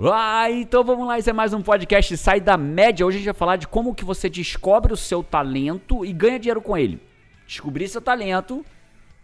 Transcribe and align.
Ah, 0.00 0.48
então 0.48 0.84
vamos 0.84 1.08
lá, 1.08 1.18
esse 1.18 1.28
é 1.28 1.32
mais 1.32 1.52
um 1.52 1.60
podcast 1.60 2.16
Sai 2.16 2.40
da 2.40 2.56
Média. 2.56 3.04
Hoje 3.04 3.16
a 3.16 3.18
gente 3.18 3.24
vai 3.26 3.34
falar 3.34 3.56
de 3.56 3.66
como 3.66 3.92
que 3.92 4.04
você 4.04 4.30
descobre 4.30 4.92
o 4.92 4.96
seu 4.96 5.24
talento 5.24 6.04
e 6.04 6.12
ganha 6.12 6.38
dinheiro 6.38 6.62
com 6.62 6.78
ele. 6.78 7.02
Descobrir 7.44 7.88
seu 7.88 8.00
talento, 8.00 8.64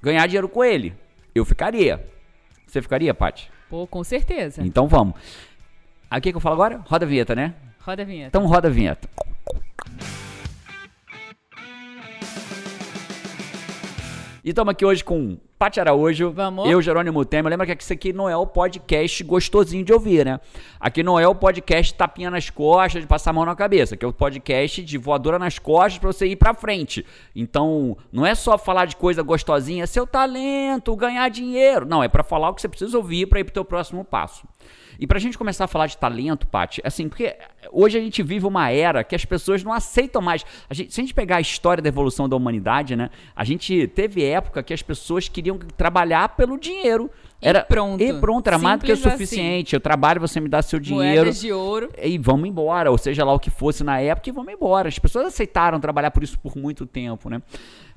ganhar 0.02 0.26
dinheiro 0.26 0.48
com 0.48 0.64
ele. 0.64 0.92
Eu 1.32 1.44
ficaria. 1.44 2.04
Você 2.66 2.82
ficaria, 2.82 3.14
Paty? 3.14 3.52
Pô, 3.70 3.86
com 3.86 4.02
certeza. 4.02 4.62
Então 4.66 4.88
vamos. 4.88 5.14
Aqui 6.10 6.22
que, 6.22 6.32
que 6.32 6.36
eu 6.38 6.40
falo 6.40 6.54
agora? 6.54 6.82
Roda 6.84 7.04
a 7.04 7.08
vinheta, 7.08 7.36
né? 7.36 7.54
Roda 7.78 8.02
a 8.02 8.04
vinheta. 8.04 8.36
Então 8.36 8.44
roda 8.48 8.66
a 8.66 8.70
vinheta. 8.70 9.08
E 14.42 14.48
estamos 14.48 14.72
aqui 14.72 14.84
hoje 14.84 15.04
com 15.04 15.38
Paty 15.64 15.80
Araújo, 15.80 16.30
Vamos. 16.30 16.68
eu, 16.68 16.82
Jerônimo 16.82 17.24
Temer. 17.24 17.48
Lembra 17.48 17.64
que 17.64 17.82
isso 17.82 17.90
aqui 17.90 18.12
não 18.12 18.28
é 18.28 18.36
o 18.36 18.46
podcast 18.46 19.24
gostosinho 19.24 19.82
de 19.82 19.94
ouvir, 19.94 20.22
né? 20.22 20.38
Aqui 20.78 21.02
não 21.02 21.18
é 21.18 21.26
o 21.26 21.34
podcast 21.34 21.94
tapinha 21.94 22.30
nas 22.30 22.50
costas, 22.50 23.00
de 23.00 23.08
passar 23.08 23.30
a 23.30 23.32
mão 23.32 23.46
na 23.46 23.56
cabeça, 23.56 23.96
que 23.96 24.04
é 24.04 24.08
o 24.08 24.12
podcast 24.12 24.82
de 24.84 24.98
voadora 24.98 25.38
nas 25.38 25.58
costas 25.58 25.96
pra 25.96 26.12
você 26.12 26.26
ir 26.26 26.36
pra 26.36 26.52
frente. 26.52 27.02
Então, 27.34 27.96
não 28.12 28.26
é 28.26 28.34
só 28.34 28.58
falar 28.58 28.84
de 28.84 28.94
coisa 28.94 29.22
gostosinha, 29.22 29.84
é 29.84 29.86
seu 29.86 30.06
talento, 30.06 30.94
ganhar 30.94 31.30
dinheiro. 31.30 31.86
Não, 31.86 32.04
é 32.04 32.08
pra 32.08 32.22
falar 32.22 32.50
o 32.50 32.54
que 32.54 32.60
você 32.60 32.68
precisa 32.68 32.98
ouvir 32.98 33.24
pra 33.24 33.40
ir 33.40 33.44
pro 33.44 33.54
teu 33.54 33.64
próximo 33.64 34.04
passo. 34.04 34.46
E 34.98 35.06
pra 35.06 35.18
gente 35.18 35.36
começar 35.36 35.64
a 35.64 35.68
falar 35.68 35.86
de 35.86 35.96
talento, 35.96 36.46
Paty, 36.46 36.80
assim, 36.84 37.08
porque 37.08 37.36
hoje 37.72 37.98
a 37.98 38.00
gente 38.00 38.22
vive 38.22 38.46
uma 38.46 38.70
era 38.70 39.02
que 39.02 39.14
as 39.14 39.24
pessoas 39.24 39.62
não 39.62 39.72
aceitam 39.72 40.22
mais. 40.22 40.44
A 40.68 40.74
gente, 40.74 40.92
se 40.92 41.00
a 41.00 41.04
gente 41.04 41.14
pegar 41.14 41.36
a 41.36 41.40
história 41.40 41.82
da 41.82 41.88
evolução 41.88 42.28
da 42.28 42.36
humanidade, 42.36 42.96
né? 42.96 43.10
A 43.34 43.44
gente 43.44 43.86
teve 43.88 44.24
época 44.24 44.62
que 44.62 44.72
as 44.72 44.82
pessoas 44.82 45.28
queriam 45.28 45.58
trabalhar 45.58 46.30
pelo 46.30 46.58
dinheiro. 46.58 47.10
E 47.42 47.48
Era, 47.48 47.62
pronto. 47.62 48.02
E 48.02 48.12
pronto, 48.14 48.46
era 48.46 48.58
mais 48.58 48.80
do 48.80 48.86
que 48.86 48.92
o 48.92 48.96
Simples 48.96 49.14
assim. 49.14 49.24
suficiente. 49.24 49.74
Eu 49.74 49.80
trabalho, 49.80 50.20
você 50.20 50.40
me 50.40 50.48
dá 50.48 50.62
seu 50.62 50.78
dinheiro. 50.78 51.22
Moedas 51.22 51.40
de 51.40 51.52
ouro. 51.52 51.90
E 52.02 52.16
vamos 52.16 52.48
embora, 52.48 52.90
ou 52.90 52.96
seja 52.96 53.24
lá 53.24 53.34
o 53.34 53.38
que 53.38 53.50
fosse 53.50 53.84
na 53.84 54.00
época, 54.00 54.30
e 54.30 54.32
vamos 54.32 54.52
embora. 54.52 54.88
As 54.88 54.98
pessoas 54.98 55.26
aceitaram 55.26 55.78
trabalhar 55.78 56.10
por 56.10 56.22
isso 56.22 56.38
por 56.38 56.56
muito 56.56 56.86
tempo, 56.86 57.28
né? 57.28 57.42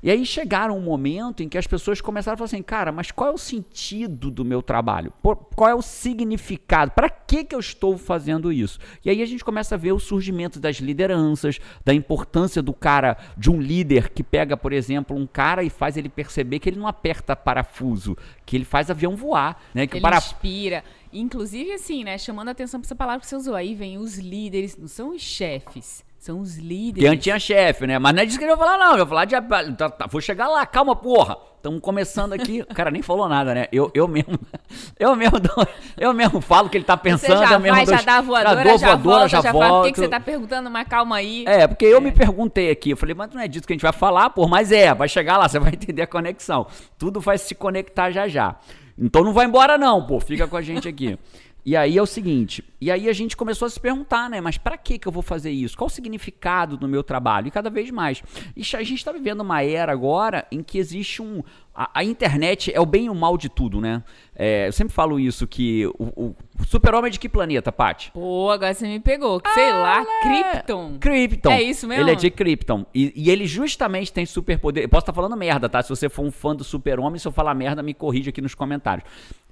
E 0.02 0.10
aí 0.10 0.24
chegaram 0.24 0.76
um 0.76 0.80
momento 0.80 1.42
em 1.42 1.48
que 1.48 1.58
as 1.58 1.66
pessoas 1.66 2.00
começaram 2.00 2.34
a 2.34 2.36
falar 2.36 2.46
assim, 2.46 2.62
cara, 2.62 2.92
mas 2.92 3.10
qual 3.10 3.30
é 3.30 3.32
o 3.32 3.38
sentido 3.38 4.30
do 4.30 4.44
meu 4.44 4.62
trabalho? 4.62 5.12
Qual 5.56 5.68
é 5.68 5.74
o 5.74 5.82
significado? 5.82 6.92
Para 6.92 7.10
que 7.10 7.44
que 7.44 7.54
eu 7.54 7.58
estou 7.58 7.98
fazendo 7.98 8.52
isso? 8.52 8.78
E 9.04 9.10
aí 9.10 9.22
a 9.22 9.26
gente 9.26 9.44
começa 9.44 9.74
a 9.74 9.78
ver 9.78 9.92
o 9.92 9.98
surgimento 9.98 10.60
das 10.60 10.76
lideranças, 10.76 11.58
da 11.84 11.92
importância 11.92 12.62
do 12.62 12.72
cara, 12.72 13.16
de 13.36 13.50
um 13.50 13.60
líder 13.60 14.10
que 14.10 14.22
pega, 14.22 14.56
por 14.56 14.72
exemplo, 14.72 15.16
um 15.16 15.26
cara 15.26 15.62
e 15.62 15.70
faz 15.70 15.96
ele 15.96 16.08
perceber 16.08 16.58
que 16.58 16.68
ele 16.68 16.78
não 16.78 16.86
aperta 16.86 17.34
parafuso, 17.34 18.16
que 18.46 18.56
ele 18.56 18.64
faz 18.64 18.90
avião 18.90 19.16
voar, 19.16 19.60
né? 19.74 19.86
Que 19.86 19.96
Ele 19.96 20.02
parafuso 20.02 20.34
inspira. 20.34 20.84
Inclusive, 21.12 21.72
assim, 21.72 22.04
né? 22.04 22.18
Chamando 22.18 22.48
a 22.48 22.52
atenção 22.52 22.80
pra 22.80 22.86
essa 22.86 22.94
palavra 22.94 23.20
que 23.20 23.26
você 23.26 23.36
usou. 23.36 23.54
Aí 23.54 23.74
vem 23.74 23.98
os 23.98 24.18
líderes, 24.18 24.76
não 24.76 24.88
são 24.88 25.14
os 25.14 25.22
chefes, 25.22 26.04
são 26.18 26.40
os 26.40 26.56
líderes. 26.58 27.08
antes 27.10 27.22
tinha 27.24 27.38
chefe, 27.38 27.86
né? 27.86 27.98
Mas 27.98 28.12
não 28.14 28.22
é 28.22 28.26
disso 28.26 28.38
que 28.38 28.44
eu 28.44 28.48
vou 28.48 28.58
falar, 28.58 28.76
não. 28.76 28.92
Eu 28.92 28.98
vou 28.98 29.06
falar 29.06 29.24
de. 29.24 29.34
tá, 29.76 29.88
tá, 29.90 30.06
vou 30.06 30.20
chegar 30.20 30.48
lá, 30.48 30.66
calma, 30.66 30.94
porra. 30.96 31.36
Estamos 31.56 31.80
começando 31.80 32.32
aqui. 32.32 32.60
O 32.62 32.74
cara 32.74 32.90
nem 32.90 33.02
falou 33.02 33.28
nada, 33.28 33.52
né? 33.54 33.66
Eu, 33.72 33.90
eu 33.94 34.06
mesmo. 34.06 34.38
Eu 34.98 35.14
mesmo, 35.14 35.38
dou- 35.40 35.66
eu 35.96 36.12
mesmo 36.12 36.40
falo 36.40 36.66
o 36.66 36.70
que 36.70 36.76
ele 36.76 36.84
tá 36.84 36.96
Você 36.96 37.02
pensando. 37.02 37.38
já 37.46 37.52
eu 37.54 37.60
mesmo 37.60 37.76
vai, 37.76 37.86
dou- 37.86 37.96
já 37.96 38.02
dá 38.02 38.20
voadora, 38.20 38.64
dou 38.64 38.78
já, 38.78 38.86
voadora, 38.88 39.02
volta, 39.18 39.28
já 39.28 39.40
já, 39.40 39.52
fala, 39.52 39.68
por 39.68 39.86
que, 39.86 39.92
que 39.92 40.00
você 40.00 40.08
tá 40.08 40.18
perguntando, 40.20 40.68
mas 40.70 40.88
calma 40.88 41.16
aí. 41.16 41.44
É, 41.46 41.66
porque 41.68 41.84
eu 41.84 42.00
me 42.00 42.10
perguntei 42.10 42.68
aqui, 42.70 42.90
eu 42.90 42.96
falei, 42.96 43.14
mas 43.14 43.32
não 43.32 43.40
é 43.40 43.46
disso 43.46 43.64
que 43.66 43.72
a 43.72 43.76
gente 43.76 43.82
vai 43.82 43.92
falar, 43.92 44.30
pô, 44.30 44.46
mas 44.48 44.72
é, 44.72 44.92
vai 44.92 45.08
chegar 45.08 45.36
lá, 45.36 45.48
você 45.48 45.58
vai 45.60 45.70
entender 45.74 46.02
a 46.02 46.06
conexão. 46.06 46.66
Tudo 46.98 47.20
vai 47.20 47.38
se 47.38 47.54
conectar 47.54 48.10
já 48.10 48.26
já. 48.26 48.56
Então 48.98 49.22
não 49.22 49.32
vai 49.32 49.46
embora 49.46 49.78
não, 49.78 50.04
pô, 50.04 50.18
fica 50.18 50.46
com 50.48 50.56
a 50.56 50.62
gente 50.62 50.88
aqui. 50.88 51.16
E 51.64 51.76
aí 51.76 51.98
é 51.98 52.02
o 52.02 52.06
seguinte, 52.06 52.64
e 52.80 52.90
aí 52.90 53.08
a 53.10 53.12
gente 53.12 53.36
começou 53.36 53.66
a 53.66 53.70
se 53.70 53.78
perguntar, 53.78 54.30
né, 54.30 54.40
mas 54.40 54.56
pra 54.56 54.78
que 54.78 54.98
que 54.98 55.06
eu 55.06 55.12
vou 55.12 55.22
fazer 55.22 55.50
isso? 55.50 55.76
Qual 55.76 55.86
o 55.86 55.90
significado 55.90 56.76
do 56.78 56.88
meu 56.88 57.02
trabalho? 57.02 57.48
E 57.48 57.50
cada 57.50 57.68
vez 57.68 57.90
mais. 57.90 58.22
E 58.56 58.62
a 58.74 58.82
gente 58.82 59.04
tá 59.04 59.12
vivendo 59.12 59.40
uma 59.40 59.62
era 59.62 59.92
agora 59.92 60.46
em 60.50 60.62
que 60.62 60.78
existe 60.78 61.20
um... 61.20 61.42
A, 61.74 62.02
internet 62.02 62.72
é 62.74 62.80
o 62.80 62.86
bem 62.86 63.04
e 63.04 63.10
o 63.10 63.14
mal 63.14 63.36
de 63.36 63.48
tudo, 63.48 63.80
né? 63.80 64.02
É, 64.34 64.66
eu 64.66 64.72
sempre 64.72 64.92
falo 64.92 65.20
isso, 65.20 65.46
que 65.46 65.86
o, 65.98 66.30
o 66.30 66.34
super-homem 66.66 67.08
é 67.08 67.12
de 67.12 67.20
que 67.20 67.28
planeta, 67.28 67.70
Paty? 67.70 68.10
Pô, 68.12 68.50
agora 68.50 68.74
você 68.74 68.88
me 68.88 68.98
pegou. 68.98 69.40
Sei 69.54 69.70
lá, 69.70 70.04
Krypton. 70.22 70.96
Krypton. 70.98 71.50
É 71.52 71.62
isso 71.62 71.86
mesmo? 71.86 72.02
Ele 72.02 72.10
é 72.10 72.14
de 72.16 72.30
Krypton. 72.30 72.84
E, 72.92 73.12
e 73.14 73.30
ele 73.30 73.46
justamente 73.46 74.12
tem 74.12 74.26
superpoder. 74.26 74.88
Posso 74.88 75.02
estar 75.02 75.12
falando 75.12 75.36
merda, 75.36 75.68
tá? 75.68 75.80
Se 75.80 75.88
você 75.88 76.08
for 76.08 76.24
um 76.24 76.32
fã 76.32 76.56
do 76.56 76.64
Super-Homem, 76.64 77.18
se 77.20 77.28
eu 77.28 77.32
falar 77.32 77.54
merda, 77.54 77.80
me 77.80 77.94
corrige 77.94 78.30
aqui 78.30 78.40
nos 78.40 78.56
comentários. 78.56 79.08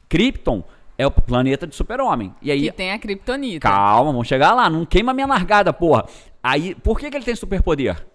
Krypton 0.09 0.65
é 0.99 1.07
o 1.07 1.11
planeta 1.11 1.67
de 1.67 1.75
Super-Homem. 1.75 2.35
E 2.41 2.51
aí. 2.51 2.63
Que 2.63 2.73
tem 2.73 2.93
a 2.93 2.99
Kryptonita. 2.99 3.69
Calma, 3.69 4.13
vamos 4.13 4.29
chegar 4.29 4.53
lá. 4.55 4.71
Não 4.71 4.87
queima 4.87 5.13
minha 5.13 5.27
largada, 5.27 5.73
porra. 5.73 6.07
Aí, 6.43 6.75
por 6.75 6.99
que, 6.99 7.11
que 7.11 7.17
ele 7.17 7.25
tem 7.25 7.35
superpoder? 7.35 8.07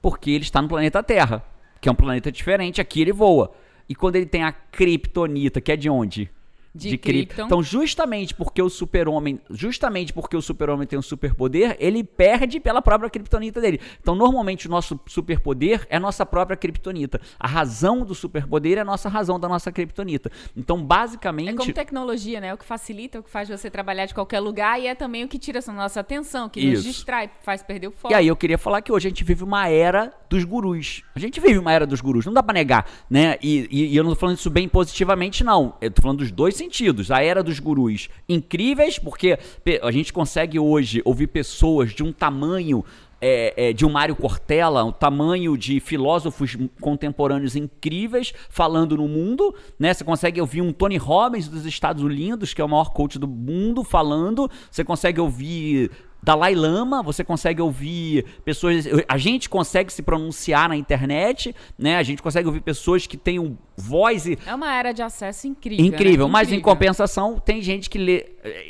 Porque 0.00 0.30
ele 0.30 0.44
está 0.44 0.60
no 0.60 0.68
planeta 0.68 1.02
Terra, 1.02 1.42
que 1.80 1.88
é 1.88 1.92
um 1.92 1.94
planeta 1.94 2.30
diferente. 2.32 2.80
Aqui 2.80 3.02
ele 3.02 3.12
voa. 3.12 3.52
E 3.88 3.94
quando 3.94 4.16
ele 4.16 4.26
tem 4.26 4.42
a 4.42 4.52
Kryptonita, 4.52 5.60
que 5.60 5.72
é 5.72 5.76
de 5.76 5.88
onde? 5.88 6.30
De 6.74 6.98
Krypton. 6.98 7.26
Krypton. 7.26 7.46
Então, 7.46 7.62
justamente 7.62 8.34
porque 8.34 8.60
o 8.60 8.68
super-homem, 8.68 9.40
justamente 9.48 10.12
porque 10.12 10.36
o 10.36 10.42
super-homem 10.42 10.86
tem 10.88 10.98
um 10.98 11.02
superpoder, 11.02 11.76
ele 11.78 12.02
perde 12.02 12.58
pela 12.58 12.82
própria 12.82 13.08
kryptonita 13.08 13.60
dele. 13.60 13.80
Então, 14.00 14.14
normalmente 14.16 14.66
o 14.66 14.70
nosso 14.70 14.98
superpoder 15.06 15.86
é 15.88 15.96
a 15.96 16.00
nossa 16.00 16.26
própria 16.26 16.56
kryptonita. 16.56 17.20
A 17.38 17.46
razão 17.46 18.04
do 18.04 18.14
superpoder 18.14 18.78
é 18.78 18.80
a 18.80 18.84
nossa 18.84 19.08
razão 19.08 19.38
da 19.38 19.48
nossa 19.48 19.70
kryptonita. 19.70 20.30
Então, 20.56 20.78
É 20.80 20.82
basicamente, 20.82 21.54
como 21.54 21.72
tecnologia, 21.72 22.40
né? 22.40 22.52
O 22.52 22.58
que 22.58 22.64
facilita, 22.64 23.20
o 23.20 23.22
que 23.22 23.30
faz 23.30 23.48
você 23.48 23.70
trabalhar 23.70 24.06
de 24.06 24.14
qualquer 24.14 24.40
lugar 24.40 24.80
e 24.80 24.86
é 24.88 24.94
também 24.96 25.22
o 25.24 25.28
que 25.28 25.38
tira 25.38 25.58
essa 25.58 25.72
nossa 25.72 26.00
atenção, 26.00 26.48
que 26.48 26.64
nos 26.64 26.80
Isso. 26.80 26.88
distrai, 26.88 27.30
faz 27.42 27.62
perder 27.62 27.86
o 27.88 27.92
foco. 27.92 28.12
E 28.12 28.16
aí 28.16 28.26
eu 28.26 28.34
queria 28.36 28.58
falar 28.58 28.82
que 28.82 28.90
hoje 28.90 29.06
a 29.06 29.10
gente 29.10 29.22
vive 29.22 29.44
uma 29.44 29.68
era 29.68 30.12
dos 30.28 30.42
gurus. 30.44 31.02
A 31.14 31.20
gente 31.20 31.38
vive 31.40 31.56
uma 31.58 31.72
era 31.72 31.86
dos 31.86 32.00
gurus, 32.00 32.26
não 32.26 32.32
dá 32.32 32.42
pra 32.42 32.52
negar, 32.52 32.84
né? 33.08 33.38
E, 33.40 33.68
e- 33.70 33.86
e 33.92 33.96
eu 33.96 34.02
não 34.02 34.10
tô 34.10 34.16
falando 34.16 34.36
isso 34.38 34.50
bem 34.50 34.68
positivamente, 34.68 35.44
não. 35.44 35.76
Eu 35.80 35.90
tô 35.90 36.02
falando 36.02 36.18
dos 36.18 36.32
dois 36.32 36.63
sentidos. 36.64 37.10
A 37.10 37.22
era 37.22 37.42
dos 37.42 37.58
gurus 37.58 38.08
incríveis, 38.28 38.98
porque 38.98 39.38
a 39.82 39.90
gente 39.90 40.12
consegue 40.12 40.58
hoje 40.58 41.02
ouvir 41.04 41.28
pessoas 41.28 41.92
de 41.92 42.02
um 42.02 42.12
tamanho. 42.12 42.84
é, 43.26 43.70
é, 43.70 43.72
de 43.72 43.86
um 43.86 43.90
Mário 43.90 44.14
Cortella, 44.14 44.84
o 44.84 44.92
tamanho 44.92 45.56
de 45.56 45.80
filósofos 45.80 46.58
contemporâneos 46.78 47.56
incríveis 47.56 48.34
falando 48.50 48.98
no 48.98 49.08
mundo, 49.08 49.54
né? 49.78 49.94
Você 49.94 50.04
consegue 50.04 50.38
ouvir 50.42 50.60
um 50.60 50.74
Tony 50.74 50.98
Robbins 50.98 51.48
dos 51.48 51.64
Estados 51.64 52.02
Unidos, 52.02 52.52
que 52.52 52.60
é 52.60 52.64
o 52.64 52.68
maior 52.68 52.92
coach 52.92 53.18
do 53.18 53.26
mundo, 53.26 53.82
falando. 53.82 54.50
Você 54.70 54.84
consegue 54.84 55.22
ouvir 55.22 55.90
Dalai 56.24 56.54
Lama, 56.54 57.02
você 57.02 57.22
consegue 57.22 57.60
ouvir 57.60 58.24
pessoas. 58.46 58.86
A 59.06 59.18
gente 59.18 59.46
consegue 59.46 59.92
se 59.92 60.00
pronunciar 60.00 60.70
na 60.70 60.76
internet, 60.76 61.54
né? 61.78 61.96
A 61.96 62.02
gente 62.02 62.22
consegue 62.22 62.46
ouvir 62.46 62.62
pessoas 62.62 63.06
que 63.06 63.18
têm 63.18 63.38
um 63.38 63.58
voz 63.76 64.26
e. 64.26 64.38
É 64.46 64.54
uma 64.54 64.72
era 64.72 64.92
de 64.92 65.02
acesso 65.02 65.46
incrível. 65.46 65.84
Incrível, 65.84 66.26
né? 66.26 66.32
mas 66.32 66.48
em 66.48 66.54
Incrível. 66.54 66.72
compensação, 66.72 67.38
tem 67.38 67.60
gente 67.60 67.90
que 67.90 67.98
lê. 67.98 68.24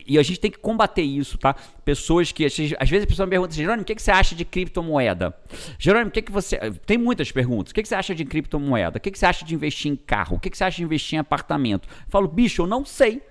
E 0.04 0.18
a 0.18 0.22
gente 0.24 0.40
tem 0.40 0.50
que 0.50 0.58
combater 0.58 1.02
isso, 1.02 1.38
tá? 1.38 1.54
Pessoas 1.84 2.32
que. 2.32 2.44
Às 2.44 2.56
vezes 2.56 3.04
a 3.04 3.06
pessoa 3.06 3.24
me 3.24 3.30
pergunta, 3.30 3.54
Jerônimo, 3.54 3.82
o 3.82 3.86
que, 3.86 3.94
que 3.94 4.02
você 4.02 4.10
acha 4.10 4.34
de 4.34 4.44
criptomoeda? 4.44 5.32
Jerônimo, 5.78 6.08
o 6.08 6.12
que, 6.12 6.22
que 6.22 6.32
você. 6.32 6.58
Tem 6.84 6.98
muitas 6.98 7.30
perguntas. 7.30 7.70
O 7.70 7.74
que, 7.74 7.82
que 7.82 7.88
você 7.88 7.94
acha 7.94 8.16
de 8.16 8.24
criptomoeda? 8.24 8.98
O 8.98 9.00
que, 9.00 9.12
que 9.12 9.18
você 9.18 9.26
acha 9.26 9.44
de 9.44 9.54
investir 9.54 9.92
em 9.92 9.96
carro? 9.96 10.38
O 10.38 10.40
que, 10.40 10.50
que 10.50 10.58
você 10.58 10.64
acha 10.64 10.78
de 10.78 10.82
investir 10.82 11.16
em 11.16 11.20
apartamento? 11.20 11.88
Eu 11.88 12.10
falo, 12.10 12.26
bicho, 12.26 12.62
eu 12.62 12.66
não 12.66 12.84
sei. 12.84 13.22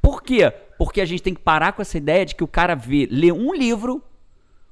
Por 0.00 0.22
quê? 0.22 0.50
Porque 0.78 1.00
a 1.00 1.04
gente 1.04 1.22
tem 1.22 1.34
que 1.34 1.40
parar 1.40 1.72
com 1.72 1.82
essa 1.82 1.98
ideia 1.98 2.24
de 2.24 2.34
que 2.34 2.44
o 2.44 2.48
cara 2.48 2.74
vê, 2.74 3.08
lê 3.10 3.32
um 3.32 3.52
livro, 3.52 4.02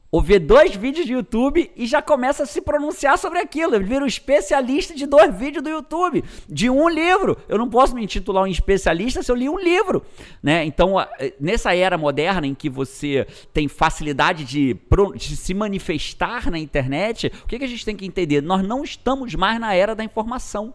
ou 0.08 0.22
vê 0.22 0.38
dois 0.38 0.74
vídeos 0.74 1.04
de 1.04 1.12
YouTube 1.12 1.70
e 1.76 1.84
já 1.84 2.00
começa 2.00 2.44
a 2.44 2.46
se 2.46 2.62
pronunciar 2.62 3.18
sobre 3.18 3.40
aquilo. 3.40 3.74
Ele 3.74 3.84
vira 3.84 4.04
um 4.04 4.06
especialista 4.06 4.94
de 4.94 5.04
dois 5.04 5.34
vídeos 5.36 5.64
do 5.64 5.68
YouTube, 5.68 6.24
de 6.48 6.70
um 6.70 6.88
livro. 6.88 7.36
Eu 7.48 7.58
não 7.58 7.68
posso 7.68 7.94
me 7.94 8.02
intitular 8.04 8.44
um 8.44 8.46
especialista 8.46 9.20
se 9.22 9.30
eu 9.30 9.34
li 9.34 9.48
um 9.48 9.58
livro, 9.58 10.02
né? 10.40 10.64
Então, 10.64 10.96
a- 10.96 11.08
nessa 11.40 11.74
era 11.74 11.98
moderna 11.98 12.46
em 12.46 12.54
que 12.54 12.70
você 12.70 13.26
tem 13.52 13.66
facilidade 13.66 14.44
de, 14.44 14.76
de 15.16 15.36
se 15.36 15.52
manifestar 15.52 16.50
na 16.50 16.58
internet, 16.58 17.30
o 17.44 17.48
que, 17.48 17.58
que 17.58 17.64
a 17.64 17.68
gente 17.68 17.84
tem 17.84 17.96
que 17.96 18.06
entender? 18.06 18.40
Nós 18.40 18.62
não 18.66 18.84
estamos 18.84 19.34
mais 19.34 19.58
na 19.60 19.74
era 19.74 19.94
da 19.94 20.04
informação. 20.04 20.72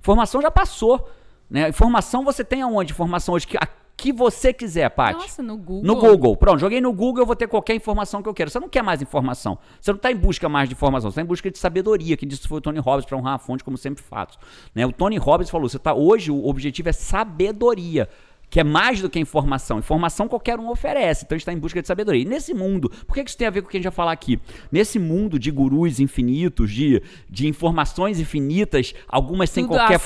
Informação 0.00 0.42
já 0.42 0.50
passou, 0.50 1.08
né? 1.48 1.68
Informação 1.68 2.24
você 2.24 2.44
tem 2.44 2.60
aonde? 2.60 2.92
Informação 2.92 3.34
hoje 3.34 3.46
que 3.46 3.56
que 3.96 4.12
você 4.12 4.52
quiser, 4.52 4.88
Paty. 4.90 5.20
Nossa, 5.20 5.42
no 5.42 5.56
Google. 5.56 5.82
No 5.84 5.96
Google. 5.96 6.36
Pronto, 6.36 6.58
joguei 6.58 6.80
no 6.80 6.92
Google, 6.92 7.22
eu 7.22 7.26
vou 7.26 7.36
ter 7.36 7.46
qualquer 7.46 7.74
informação 7.74 8.22
que 8.22 8.28
eu 8.28 8.34
quero. 8.34 8.50
Você 8.50 8.58
não 8.58 8.68
quer 8.68 8.82
mais 8.82 9.00
informação. 9.00 9.58
Você 9.80 9.90
não 9.92 9.96
está 9.96 10.10
em 10.10 10.16
busca 10.16 10.48
mais 10.48 10.68
de 10.68 10.74
informação, 10.74 11.10
você 11.10 11.14
está 11.14 11.22
em 11.22 11.26
busca 11.26 11.50
de 11.50 11.58
sabedoria, 11.58 12.16
que 12.16 12.26
disse 12.26 12.46
foi 12.48 12.58
o 12.58 12.60
Tony 12.60 12.78
Robbins 12.78 13.06
para 13.06 13.16
honrar 13.16 13.34
a 13.34 13.38
fonte, 13.38 13.62
como 13.62 13.78
sempre 13.78 14.02
faço. 14.02 14.38
Né? 14.74 14.84
O 14.84 14.92
Tony 14.92 15.16
Robbins 15.16 15.50
falou: 15.50 15.68
você 15.68 15.78
tá, 15.78 15.94
hoje 15.94 16.30
o 16.30 16.46
objetivo 16.46 16.88
é 16.88 16.92
sabedoria. 16.92 18.08
Que 18.54 18.60
é 18.60 18.62
mais 18.62 19.00
do 19.00 19.10
que 19.10 19.18
informação. 19.18 19.80
Informação 19.80 20.28
qualquer 20.28 20.60
um 20.60 20.70
oferece, 20.70 21.24
então 21.24 21.34
a 21.34 21.36
gente 21.36 21.42
está 21.42 21.52
em 21.52 21.58
busca 21.58 21.82
de 21.82 21.88
sabedoria. 21.88 22.22
E 22.22 22.24
nesse 22.24 22.54
mundo, 22.54 22.88
por 23.04 23.12
que 23.12 23.20
isso 23.22 23.36
tem 23.36 23.48
a 23.48 23.50
ver 23.50 23.62
com 23.62 23.66
o 23.66 23.70
que 23.72 23.76
a 23.76 23.80
gente 23.80 23.88
vai 23.88 23.92
falar 23.92 24.12
aqui? 24.12 24.38
Nesse 24.70 24.96
mundo 24.96 25.40
de 25.40 25.50
gurus 25.50 25.98
infinitos, 25.98 26.70
de, 26.70 27.02
de 27.28 27.48
informações 27.48 28.20
infinitas, 28.20 28.94
algumas 29.08 29.50
sem 29.50 29.64
Tudo 29.64 29.76
qualquer 29.76 29.98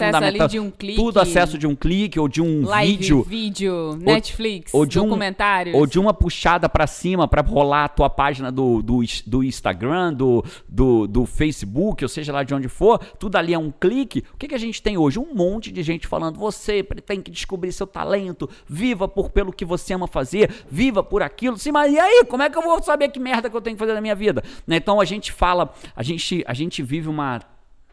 de 0.48 0.58
um 0.58 0.70
clique. 0.70 0.96
Tudo 0.96 1.20
acesso 1.20 1.58
de 1.58 1.66
um 1.66 1.76
clique 1.76 2.18
ou 2.18 2.26
de 2.26 2.40
um 2.40 2.64
Live, 2.64 2.92
vídeo. 2.96 3.22
vídeo, 3.22 3.98
Netflix, 4.00 4.72
ou 4.72 4.86
de 4.86 4.98
um- 4.98 5.04
documentários. 5.04 5.76
Ou 5.76 5.86
de 5.86 5.98
uma 5.98 6.14
puxada 6.14 6.70
pra 6.70 6.86
cima 6.86 7.28
pra 7.28 7.42
rolar 7.42 7.84
a 7.84 7.88
tua 7.88 8.08
página 8.08 8.50
do, 8.50 8.80
do, 8.80 9.02
do 9.26 9.44
Instagram, 9.44 10.14
do, 10.14 10.42
do, 10.66 11.06
do 11.06 11.26
Facebook, 11.26 12.02
ou 12.02 12.08
seja 12.08 12.32
lá 12.32 12.42
de 12.42 12.54
onde 12.54 12.68
for, 12.68 12.98
tudo 13.18 13.36
ali 13.36 13.52
é 13.52 13.58
um 13.58 13.70
clique. 13.70 14.24
O 14.32 14.38
que, 14.38 14.48
que 14.48 14.54
a 14.54 14.58
gente 14.58 14.80
tem 14.82 14.96
hoje? 14.96 15.18
Um 15.18 15.34
monte 15.34 15.70
de 15.70 15.82
gente 15.82 16.06
falando: 16.06 16.38
você 16.38 16.82
tem 16.82 17.20
que 17.20 17.30
descobrir 17.30 17.72
seu 17.72 17.86
talento, 17.86 18.38
viva 18.67 19.08
por 19.08 19.31
pelo 19.31 19.52
que 19.52 19.64
você 19.64 19.94
ama 19.94 20.06
fazer, 20.06 20.64
viva 20.70 21.02
por 21.02 21.23
aquilo. 21.23 21.56
Sim, 21.56 21.73
mas 21.73 21.93
e 21.93 21.99
aí? 21.99 22.25
Como 22.26 22.43
é 22.43 22.50
que 22.50 22.58
eu 22.58 22.62
vou 22.62 22.82
saber 22.82 23.08
que 23.08 23.19
merda 23.19 23.49
que 23.49 23.56
eu 23.56 23.61
tenho 23.61 23.75
que 23.76 23.81
fazer 23.81 23.94
na 23.94 24.00
minha 24.00 24.14
vida? 24.14 24.43
Né? 24.67 24.76
Então 24.76 25.00
a 25.00 25.05
gente 25.05 25.32
fala, 25.32 25.73
a 25.96 26.02
gente, 26.02 26.44
a 26.46 26.52
gente 26.52 26.82
vive 26.82 27.08
uma 27.08 27.40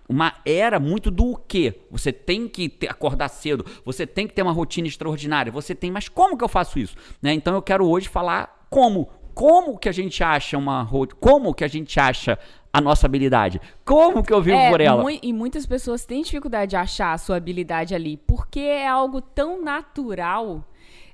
uma 0.08 0.36
era 0.46 0.80
muito 0.80 1.10
do 1.10 1.32
o 1.32 1.36
quê? 1.36 1.82
Você 1.90 2.12
tem 2.12 2.48
que 2.48 2.70
ter- 2.70 2.88
acordar 2.88 3.28
cedo, 3.28 3.66
você 3.84 4.06
tem 4.06 4.28
que 4.28 4.34
ter 4.34 4.44
uma 4.44 4.52
rotina 4.52 4.88
extraordinária, 4.88 5.52
você 5.52 5.74
tem, 5.74 5.92
mas 5.92 6.08
como 6.08 6.38
que 6.38 6.44
eu 6.44 6.48
faço 6.48 6.78
isso? 6.78 6.96
Né? 7.22 7.34
Então 7.34 7.56
eu 7.56 7.62
quero 7.62 7.88
hoje 7.88 8.08
falar 8.08 8.68
como. 8.70 9.10
Como 9.34 9.78
que 9.78 9.90
a 9.90 9.92
gente 9.92 10.24
acha 10.24 10.58
uma 10.58 10.90
como 11.20 11.54
que 11.54 11.66
a 11.66 11.68
gente 11.68 12.00
acha 12.00 12.40
a 12.78 12.82
nossa 12.82 13.06
habilidade? 13.08 13.62
Como 13.84 14.22
que 14.24 14.34
eu 14.34 14.42
vivo 14.42 14.58
É, 14.58 14.70
por 14.70 14.82
ela? 14.82 15.02
mui- 15.02 15.20
e 15.22 15.32
muitas 15.34 15.66
pessoas 15.66 16.06
têm 16.06 16.22
dificuldade 16.22 16.72
de 16.72 16.76
achar 16.76 17.14
a 17.14 17.18
sua 17.18 17.38
habilidade 17.38 17.94
ali, 17.96 18.18
porque 18.18 18.60
é 18.60 18.88
algo 18.88 19.22
tão 19.22 19.62
natural, 19.64 20.64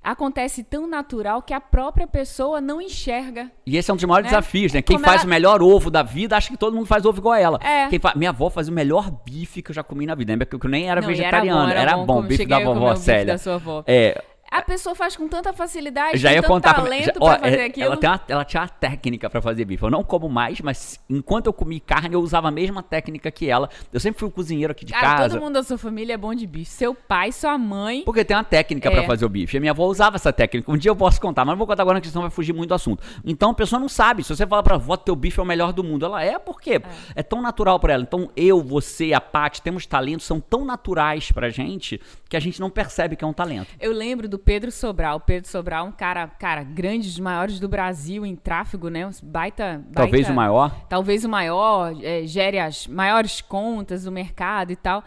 acontece 0.04 0.64
tão 0.64 0.88
natural 0.88 1.42
que 1.44 1.54
a 1.54 1.62
própria 1.62 2.08
pessoa 2.08 2.60
não 2.60 2.82
enxerga. 2.82 3.52
E 3.66 3.78
esse 3.78 3.92
é 3.92 3.94
um 3.94 3.98
dos 3.98 4.06
maiores 4.06 4.26
né? 4.32 4.38
desafios, 4.38 4.74
né? 4.74 4.82
Quem 4.82 4.96
Como 4.96 5.06
faz 5.06 5.22
ela- 5.22 5.28
o 5.28 5.30
melhor 5.30 5.62
ovo 5.62 5.92
da 5.92 6.02
vida, 6.02 6.36
acha 6.36 6.50
que 6.50 6.58
todo 6.58 6.76
mundo 6.76 6.88
faz 6.88 7.06
ovo 7.06 7.20
igual 7.20 7.34
a 7.34 7.40
ela. 7.40 7.60
É. 7.62 7.88
Quem 7.88 8.00
fa- 8.00 8.14
Minha 8.16 8.32
avó 8.32 8.50
fazia 8.50 8.72
o 8.72 8.76
melhor 8.76 9.12
bife 9.24 9.62
que 9.62 9.70
eu 9.70 9.76
já 9.76 9.84
comi 9.84 10.06
na 10.08 10.16
vida. 10.16 10.32
Lembra 10.34 10.46
que 10.48 10.56
eu 10.56 10.60
nem 10.70 10.90
era 10.90 11.02
Não, 11.02 11.08
vegetariano. 11.08 11.70
era 11.72 11.96
bom, 11.98 12.06
bom, 12.06 12.16
como 12.16 12.28
bife 12.28 12.44
cheguei 12.44 12.58
da 12.58 12.64
vovó 12.66 12.92
bife 12.94 13.04
Célia. 13.06 13.34
da 13.34 13.38
sua 13.38 13.56
avó. 13.56 13.84
É, 13.86 14.24
A 14.52 14.62
pessoa 14.62 14.94
faz 14.94 15.16
com 15.16 15.30
tanta 15.30 15.54
facilidade, 15.54 16.18
já 16.18 16.28
tem 16.28 16.36
ia 16.36 16.42
tanto 16.42 16.52
contar 16.52 16.74
pra- 16.74 16.84
talento 16.84 17.06
já- 17.06 17.14
pra 17.14 17.24
ó, 17.24 17.40
fazer 17.40 17.60
é, 17.60 17.66
aquilo. 17.66 17.86
Ela, 17.86 17.96
tem 17.98 18.10
uma, 18.10 18.22
ela 18.28 18.44
tinha 18.44 18.62
uma 18.62 18.68
técnica 18.68 19.30
pra 19.30 19.42
fazer 19.42 19.64
bife. 19.64 19.82
Eu 19.82 19.90
não 19.90 20.04
como 20.04 20.28
mais, 20.28 20.60
mas 20.60 21.00
enquanto 21.10 21.48
eu 21.48 21.54
comi 21.54 21.80
carne, 21.80 22.14
eu 22.16 22.20
usava 22.20 22.50
a 22.50 22.52
mesma 22.52 22.84
técnica 22.84 23.32
que 23.32 23.50
ela. 23.50 23.70
Eu 23.94 24.00
sempre 24.02 24.20
fui 24.20 24.28
o 24.28 24.32
cozinheiro 24.32 24.72
aqui 24.74 24.84
de 24.84 24.92
Cara, 24.92 25.18
casa. 25.20 25.30
todo 25.36 25.42
mundo 25.42 25.54
da 25.54 25.64
sua 25.64 25.78
família 25.78 26.14
é 26.16 26.18
bom 26.18 26.36
de 26.36 26.46
bife. 26.46 26.70
Seu 26.70 26.94
pai, 26.94 27.32
sua 27.32 27.58
mãe. 27.58 28.04
Porque 28.04 28.26
tem 28.26 28.36
uma 28.36 28.44
técnica 28.44 28.90
É. 28.90 28.92
pra 28.92 29.04
fazer 29.04 29.24
o 29.26 29.30
bife. 29.30 29.56
A 29.56 29.60
minha 29.62 29.72
avó 29.72 29.86
usava 29.86 30.18
essa 30.18 30.34
técnica. 30.34 30.70
Um 30.70 30.76
dia 30.78 30.92
eu 30.92 30.98
posso 30.98 31.22
contar, 31.22 31.46
mas 31.46 31.54
não 31.54 31.58
vou 31.58 31.66
contar 31.68 31.84
agora, 31.84 32.00
porque 32.00 32.10
senão 32.10 32.24
vai 32.24 32.32
fugir 32.32 32.52
muito 32.54 32.68
do 32.70 32.76
assunto. 32.76 33.02
Então 33.24 33.52
a 33.52 33.54
pessoa 33.54 33.80
não 33.80 33.88
sabe. 33.88 34.22
Se 34.22 34.36
você 34.36 34.46
falar 34.46 34.64
pra 34.64 34.76
avó, 34.76 34.98
teu 34.98 35.16
bife 35.16 35.40
é 35.40 35.44
o 35.44 35.46
melhor 35.46 35.72
do 35.72 35.82
mundo. 35.82 36.06
Ela 36.06 36.24
é 36.26 36.38
porque 36.38 36.82
é, 37.16 37.24
tão 37.24 37.42
natural 37.42 37.80
pra 37.80 37.94
ela. 37.94 38.04
Então 38.04 38.30
eu, 38.36 38.62
você, 38.62 39.14
a 39.14 39.22
Paty, 39.22 39.62
temos 39.62 39.86
talentos, 39.86 40.26
são 40.26 40.42
tão 40.42 40.66
naturais 40.66 41.32
pra 41.32 41.50
gente 41.50 42.02
que 42.28 42.36
a 42.36 42.40
gente 42.40 42.60
não 42.60 42.70
percebe 42.70 43.16
que 43.16 43.24
é 43.24 43.28
um 43.28 43.34
talento. 43.34 43.68
Eu 43.80 43.94
lembro 43.94 44.28
do 44.28 44.41
Pedro 44.42 44.72
Sobral. 44.72 45.18
O 45.18 45.20
Pedro 45.20 45.50
Sobral 45.50 45.86
é 45.86 45.90
um 45.90 45.92
cara, 45.92 46.28
cara, 46.28 46.64
grande 46.64 47.08
dos 47.08 47.20
maiores 47.20 47.60
do 47.60 47.70
Brasil 47.70 48.26
em 48.26 48.36
tráfego, 48.36 48.90
né? 48.90 49.06
Uns 49.06 49.22
Baita, 49.22 49.82
baita 49.86 49.94
Talvez 49.94 50.30
o 50.30 50.34
maior. 50.34 50.72
Talvez 50.90 51.24
o 51.24 51.30
maior, 51.30 51.96
é, 52.04 52.26
gere 52.26 52.60
as 52.60 52.88
maiores 52.88 53.42
contas 53.42 54.04
do 54.04 54.12
mercado 54.12 54.72
e 54.72 54.76
tal. 54.76 55.04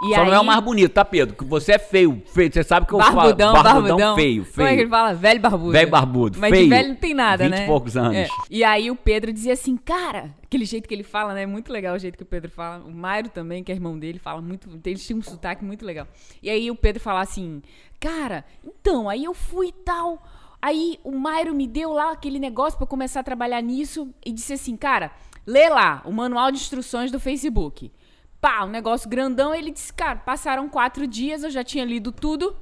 E 0.00 0.14
Só 0.14 0.20
aí, 0.20 0.26
não 0.26 0.34
é 0.34 0.38
o 0.40 0.44
mais 0.44 0.60
bonito, 0.60 0.92
tá, 0.92 1.04
Pedro? 1.04 1.34
Você 1.48 1.72
é 1.72 1.78
feio, 1.78 2.22
feio. 2.26 2.52
Você 2.52 2.62
sabe 2.62 2.86
que 2.86 2.92
eu 2.92 2.98
Barbudão, 2.98 3.52
falo. 3.52 3.64
barbudão, 3.64 4.14
feio, 4.14 4.44
feio. 4.44 4.54
Como 4.54 4.68
é 4.68 4.74
que 4.74 4.80
ele 4.82 4.88
fala? 4.88 5.12
Velho 5.12 5.40
barbudo. 5.40 5.72
Velho 5.72 5.90
barbudo, 5.90 6.38
Mas 6.38 6.50
feio. 6.50 6.64
de 6.64 6.70
velho 6.70 6.88
não 6.90 6.96
tem 6.96 7.14
nada, 7.14 7.44
20 7.44 7.50
né? 7.50 7.64
e 7.64 7.66
poucos 7.66 7.96
anos. 7.96 8.16
É. 8.16 8.28
E 8.48 8.62
aí 8.62 8.90
o 8.92 8.96
Pedro 8.96 9.32
dizia 9.32 9.54
assim, 9.54 9.76
cara, 9.76 10.34
aquele 10.44 10.64
jeito 10.64 10.88
que 10.88 10.94
ele 10.94 11.02
fala, 11.02 11.34
né? 11.34 11.46
Muito 11.46 11.72
legal 11.72 11.96
o 11.96 11.98
jeito 11.98 12.16
que 12.16 12.22
o 12.22 12.26
Pedro 12.26 12.48
fala. 12.48 12.84
O 12.84 12.92
Mairo 12.92 13.28
também, 13.28 13.64
que 13.64 13.72
é 13.72 13.74
irmão 13.74 13.98
dele, 13.98 14.20
fala 14.20 14.40
muito. 14.40 14.68
Eles 14.84 15.04
tinham 15.04 15.18
um 15.18 15.22
sotaque 15.22 15.64
muito 15.64 15.84
legal. 15.84 16.06
E 16.40 16.48
aí 16.48 16.70
o 16.70 16.76
Pedro 16.76 17.02
fala 17.02 17.20
assim, 17.20 17.60
cara, 17.98 18.44
então, 18.64 19.08
aí 19.08 19.24
eu 19.24 19.34
fui 19.34 19.68
e 19.68 19.72
tal. 19.72 20.22
Aí 20.62 20.98
o 21.02 21.16
Mairo 21.18 21.52
me 21.54 21.66
deu 21.66 21.92
lá 21.92 22.12
aquele 22.12 22.38
negócio 22.38 22.76
pra 22.78 22.84
eu 22.84 22.88
começar 22.88 23.20
a 23.20 23.24
trabalhar 23.24 23.60
nisso 23.60 24.08
e 24.24 24.32
disse 24.32 24.52
assim, 24.52 24.76
cara, 24.76 25.10
lê 25.44 25.68
lá 25.68 26.02
o 26.04 26.12
manual 26.12 26.52
de 26.52 26.58
instruções 26.58 27.10
do 27.10 27.18
Facebook. 27.18 27.90
Pá, 28.40 28.64
um 28.64 28.68
negócio 28.68 29.08
grandão. 29.08 29.54
Ele 29.54 29.70
disse, 29.70 29.92
cara, 29.92 30.16
passaram 30.16 30.68
quatro 30.68 31.06
dias, 31.06 31.42
eu 31.42 31.50
já 31.50 31.64
tinha 31.64 31.84
lido 31.84 32.12
tudo. 32.12 32.56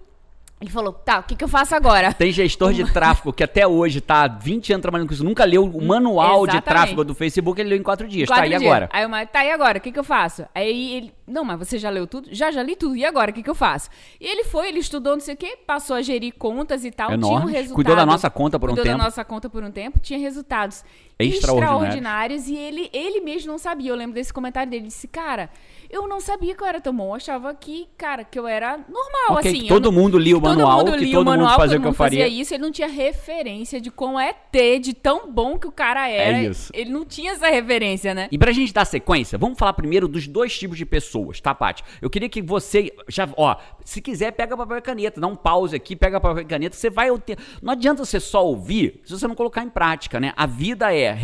Ele 0.58 0.70
falou, 0.70 0.90
tá, 0.90 1.18
o 1.18 1.22
que, 1.22 1.36
que 1.36 1.44
eu 1.44 1.48
faço 1.48 1.74
agora? 1.74 2.14
Tem 2.14 2.32
gestor 2.32 2.72
de 2.72 2.82
tráfego 2.90 3.30
que 3.30 3.44
até 3.44 3.66
hoje 3.66 4.00
tá 4.00 4.24
há 4.24 4.28
20 4.28 4.72
anos 4.72 4.82
trabalhando 4.82 5.06
com 5.06 5.12
isso, 5.12 5.22
nunca 5.22 5.44
leu 5.44 5.64
o 5.64 5.84
manual 5.84 6.46
de 6.46 6.52
Exatamente. 6.52 6.64
tráfego 6.64 7.04
do 7.04 7.14
Facebook, 7.14 7.60
ele 7.60 7.68
leu 7.68 7.78
em 7.78 7.82
4 7.82 8.08
dias. 8.08 8.26
Quatro 8.26 8.42
tá, 8.42 8.46
e 8.46 8.50
dias. 8.58 8.62
agora? 8.62 8.88
Aí 8.90 9.04
o 9.04 9.10
Mário, 9.10 9.28
tá, 9.30 9.44
e 9.44 9.50
agora? 9.50 9.76
O 9.76 9.80
que, 9.82 9.92
que 9.92 9.98
eu 9.98 10.04
faço? 10.04 10.46
Aí 10.54 10.94
ele, 10.94 11.12
não, 11.26 11.44
mas 11.44 11.58
você 11.58 11.78
já 11.78 11.90
leu 11.90 12.06
tudo? 12.06 12.30
Já, 12.32 12.50
já 12.50 12.62
li 12.62 12.74
tudo. 12.74 12.96
E 12.96 13.04
agora? 13.04 13.32
O 13.32 13.34
que, 13.34 13.42
que 13.42 13.50
eu 13.50 13.54
faço? 13.54 13.90
E 14.18 14.26
ele 14.26 14.44
foi, 14.44 14.68
ele 14.68 14.78
estudou 14.78 15.12
não 15.12 15.20
sei 15.20 15.34
o 15.34 15.36
quê, 15.36 15.58
passou 15.66 15.94
a 15.94 16.00
gerir 16.00 16.32
contas 16.32 16.86
e 16.86 16.90
tal. 16.90 17.08
Tinha 17.08 17.18
um 17.18 17.44
resultado. 17.44 17.74
Cuidou 17.74 17.94
da 17.94 18.06
nossa 18.06 18.30
conta 18.30 18.58
por 18.58 18.70
um 18.70 18.72
cuidou 18.72 18.84
tempo. 18.84 18.98
da 18.98 19.04
nossa 19.04 19.24
conta 19.26 19.50
por 19.50 19.62
um 19.62 19.70
tempo. 19.70 20.00
Tinha 20.00 20.18
resultados 20.18 20.82
Extraordinários. 21.18 21.94
extraordinários. 21.94 22.48
E 22.48 22.56
ele, 22.56 22.90
ele 22.94 23.20
mesmo 23.20 23.52
não 23.52 23.58
sabia. 23.58 23.90
Eu 23.90 23.96
lembro 23.96 24.14
desse 24.14 24.32
comentário 24.32 24.70
dele. 24.70 24.84
Ele 24.84 24.88
disse, 24.88 25.06
cara, 25.06 25.50
eu 25.90 26.06
não 26.08 26.20
sabia 26.20 26.54
que 26.54 26.62
eu 26.62 26.66
era 26.66 26.80
tão 26.80 26.94
bom. 26.94 27.08
Eu 27.08 27.14
achava 27.14 27.54
que, 27.54 27.88
cara, 27.96 28.24
que 28.24 28.38
eu 28.38 28.46
era 28.46 28.76
normal, 28.76 29.38
Ok, 29.38 29.50
assim. 29.50 29.60
que 29.62 29.68
todo 29.68 29.84
não- 29.86 29.92
mundo 29.92 30.18
lia 30.18 30.36
o 30.36 30.40
todo 30.40 30.48
manual, 30.50 30.78
mundo 30.78 30.92
que 30.92 31.04
lia 31.04 31.12
todo 31.12 31.26
o 31.26 31.30
mundo 31.30 31.38
manual, 31.38 31.56
fazia 31.56 31.76
todo 31.76 31.78
o 31.78 31.82
que 31.82 31.86
eu 31.86 31.90
mundo 31.90 31.96
fazia 31.96 32.20
faria. 32.24 32.40
isso, 32.40 32.54
ele 32.54 32.62
não 32.62 32.70
tinha 32.72 32.88
referência 32.88 33.80
de 33.80 33.90
como 33.90 34.18
é 34.18 34.32
ter, 34.32 34.78
de 34.78 34.92
tão 34.94 35.30
bom 35.32 35.58
que 35.58 35.66
o 35.66 35.72
cara 35.72 36.08
era. 36.08 36.38
É 36.38 36.44
isso. 36.44 36.70
Ele 36.74 36.90
não 36.90 37.04
tinha 37.04 37.32
essa 37.32 37.48
referência, 37.48 38.14
né? 38.14 38.28
E 38.30 38.38
pra 38.38 38.52
gente 38.52 38.72
dar 38.72 38.84
sequência, 38.84 39.38
vamos 39.38 39.58
falar 39.58 39.72
primeiro 39.72 40.08
dos 40.08 40.26
dois 40.26 40.56
tipos 40.58 40.76
de 40.78 40.84
pessoas, 40.86 41.40
tá, 41.40 41.54
Paty? 41.54 41.82
Eu 42.00 42.08
queria 42.10 42.28
que 42.28 42.40
você 42.42 42.92
já, 43.08 43.28
ó, 43.36 43.56
se 43.84 44.00
quiser, 44.00 44.32
pega 44.32 44.56
papel 44.56 44.78
e 44.78 44.82
caneta, 44.82 45.20
dá 45.20 45.26
um 45.26 45.36
pause 45.36 45.74
aqui, 45.76 45.94
pega 45.96 46.20
papel 46.20 46.42
e 46.42 46.46
caneta, 46.46 46.76
você 46.76 46.90
vai... 46.90 47.16
ter- 47.18 47.38
Não 47.62 47.72
adianta 47.72 48.04
você 48.04 48.20
só 48.20 48.44
ouvir 48.46 49.00
se 49.04 49.12
você 49.18 49.26
não 49.26 49.34
colocar 49.34 49.62
em 49.62 49.68
prática, 49.70 50.18
né? 50.20 50.32
A 50.36 50.46
vida 50.46 50.94
é, 50.94 51.16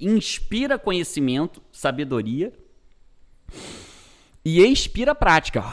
inspira 0.00 0.78
conhecimento, 0.78 1.62
sabedoria 1.72 2.52
e 4.44 4.60
expira 4.64 5.14
prática. 5.14 5.64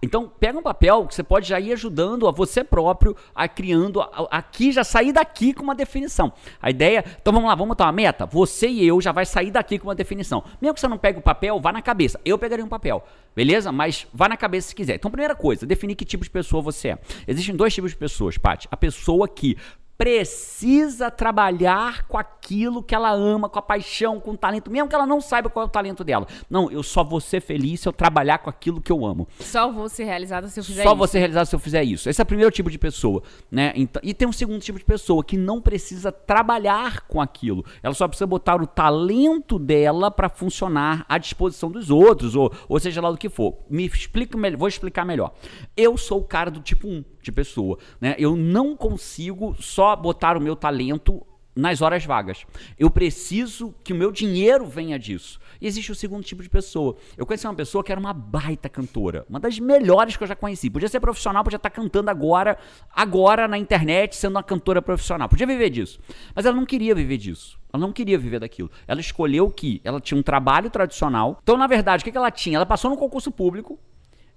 Então, 0.00 0.30
pega 0.38 0.56
um 0.56 0.62
papel 0.62 1.06
que 1.06 1.14
você 1.14 1.24
pode 1.24 1.48
já 1.48 1.58
ir 1.58 1.72
ajudando 1.72 2.28
a 2.28 2.30
você 2.30 2.62
próprio 2.62 3.16
a 3.34 3.48
criando, 3.48 4.00
a- 4.00 4.08
a- 4.30 4.38
aqui 4.38 4.70
já 4.70 4.84
sair 4.84 5.12
daqui 5.12 5.52
com 5.52 5.64
uma 5.64 5.74
definição. 5.74 6.32
A 6.62 6.70
ideia, 6.70 7.04
então 7.20 7.32
vamos 7.32 7.48
lá, 7.48 7.54
vamos 7.56 7.70
botar 7.70 7.86
uma 7.86 7.92
meta. 7.92 8.24
Você 8.24 8.68
e 8.68 8.86
eu 8.86 9.00
já 9.00 9.10
vai 9.10 9.26
sair 9.26 9.50
daqui 9.50 9.76
com 9.76 9.88
uma 9.88 9.96
definição. 9.96 10.44
Mesmo 10.60 10.74
que 10.74 10.80
você 10.80 10.86
não 10.86 10.98
pegue 10.98 11.18
o 11.18 11.22
papel, 11.22 11.58
vá 11.58 11.72
na 11.72 11.82
cabeça. 11.82 12.20
Eu 12.24 12.38
pegaria 12.38 12.64
um 12.64 12.68
papel, 12.68 13.04
beleza? 13.34 13.72
Mas 13.72 14.06
vá 14.14 14.28
na 14.28 14.36
cabeça 14.36 14.68
se 14.68 14.74
quiser. 14.74 14.94
Então, 14.94 15.10
primeira 15.10 15.34
coisa, 15.34 15.66
definir 15.66 15.96
que 15.96 16.04
tipo 16.04 16.22
de 16.22 16.30
pessoa 16.30 16.62
você 16.62 16.90
é. 16.90 16.98
Existem 17.26 17.56
dois 17.56 17.74
tipos 17.74 17.90
de 17.90 17.96
pessoas, 17.96 18.38
Paty. 18.38 18.68
A 18.70 18.76
pessoa 18.76 19.26
que 19.26 19.56
precisa 19.98 21.10
trabalhar 21.10 22.06
com 22.06 22.16
aquilo 22.16 22.84
que 22.84 22.94
ela 22.94 23.10
ama, 23.10 23.48
com 23.48 23.58
a 23.58 23.62
paixão, 23.62 24.20
com 24.20 24.30
o 24.30 24.36
talento, 24.36 24.70
mesmo 24.70 24.88
que 24.88 24.94
ela 24.94 25.04
não 25.04 25.20
saiba 25.20 25.50
qual 25.50 25.64
é 25.64 25.66
o 25.66 25.70
talento 25.70 26.04
dela. 26.04 26.24
Não, 26.48 26.70
eu 26.70 26.84
só 26.84 27.02
vou 27.02 27.20
ser 27.20 27.40
feliz 27.40 27.80
se 27.80 27.88
eu 27.88 27.92
trabalhar 27.92 28.38
com 28.38 28.48
aquilo 28.48 28.80
que 28.80 28.92
eu 28.92 29.04
amo. 29.04 29.26
Só 29.40 29.72
vou 29.72 29.88
ser 29.88 30.04
realizada 30.04 30.46
se 30.46 30.60
eu 30.60 30.64
fizer 30.64 30.84
Só 30.84 30.90
isso. 30.90 30.96
você 30.96 31.18
realizar 31.18 31.44
se 31.44 31.54
eu 31.54 31.58
fizer 31.58 31.82
isso. 31.82 32.08
Esse 32.08 32.20
é 32.20 32.22
o 32.22 32.26
primeiro 32.26 32.52
tipo 32.52 32.70
de 32.70 32.78
pessoa, 32.78 33.24
né? 33.50 33.72
Então, 33.74 34.00
e 34.04 34.14
tem 34.14 34.28
um 34.28 34.32
segundo 34.32 34.60
tipo 34.60 34.78
de 34.78 34.84
pessoa 34.84 35.24
que 35.24 35.36
não 35.36 35.60
precisa 35.60 36.12
trabalhar 36.12 37.00
com 37.08 37.20
aquilo. 37.20 37.64
Ela 37.82 37.92
só 37.92 38.06
precisa 38.06 38.26
botar 38.26 38.62
o 38.62 38.68
talento 38.68 39.58
dela 39.58 40.12
para 40.12 40.28
funcionar 40.28 41.04
à 41.08 41.18
disposição 41.18 41.72
dos 41.72 41.90
outros, 41.90 42.36
ou, 42.36 42.52
ou 42.68 42.78
seja 42.78 43.00
lá 43.00 43.10
do 43.10 43.18
que 43.18 43.28
for. 43.28 43.58
Me 43.68 43.84
explica 43.84 44.38
melhor, 44.38 44.58
vou 44.58 44.68
explicar 44.68 45.04
melhor. 45.04 45.34
Eu 45.76 45.96
sou 45.96 46.20
o 46.20 46.24
cara 46.24 46.52
do 46.52 46.60
tipo 46.60 46.86
1 46.86 47.04
de 47.22 47.32
pessoa, 47.32 47.78
né? 48.00 48.14
Eu 48.18 48.36
não 48.36 48.76
consigo 48.76 49.54
só 49.60 49.94
botar 49.96 50.36
o 50.36 50.40
meu 50.40 50.56
talento 50.56 51.24
nas 51.58 51.82
horas 51.82 52.04
vagas. 52.04 52.46
Eu 52.78 52.88
preciso 52.88 53.74
que 53.82 53.92
o 53.92 53.96
meu 53.96 54.12
dinheiro 54.12 54.64
venha 54.64 54.96
disso. 54.96 55.40
E 55.60 55.66
existe 55.66 55.90
o 55.90 55.94
segundo 55.94 56.22
tipo 56.22 56.40
de 56.40 56.48
pessoa. 56.48 56.96
Eu 57.16 57.26
conheci 57.26 57.48
uma 57.48 57.54
pessoa 57.54 57.82
que 57.82 57.90
era 57.90 58.00
uma 58.00 58.12
baita 58.12 58.68
cantora, 58.68 59.26
uma 59.28 59.40
das 59.40 59.58
melhores 59.58 60.16
que 60.16 60.22
eu 60.22 60.28
já 60.28 60.36
conheci. 60.36 60.70
Podia 60.70 60.88
ser 60.88 61.00
profissional, 61.00 61.42
podia 61.42 61.56
estar 61.56 61.70
cantando 61.70 62.10
agora, 62.10 62.56
agora 62.94 63.48
na 63.48 63.58
internet, 63.58 64.14
sendo 64.14 64.36
uma 64.36 64.42
cantora 64.42 64.80
profissional. 64.80 65.28
Podia 65.28 65.48
viver 65.48 65.68
disso. 65.68 65.98
Mas 66.32 66.46
ela 66.46 66.54
não 66.54 66.64
queria 66.64 66.94
viver 66.94 67.16
disso. 67.16 67.58
Ela 67.72 67.80
não 67.80 67.92
queria 67.92 68.18
viver 68.18 68.38
daquilo. 68.38 68.70
Ela 68.86 69.00
escolheu 69.00 69.50
que 69.50 69.80
ela 69.82 70.00
tinha 70.00 70.18
um 70.18 70.22
trabalho 70.22 70.70
tradicional. 70.70 71.40
Então, 71.42 71.56
na 71.56 71.66
verdade, 71.66 72.02
o 72.02 72.10
que 72.10 72.16
ela 72.16 72.30
tinha? 72.30 72.56
Ela 72.56 72.66
passou 72.66 72.88
no 72.88 72.96
concurso 72.96 73.32
público. 73.32 73.80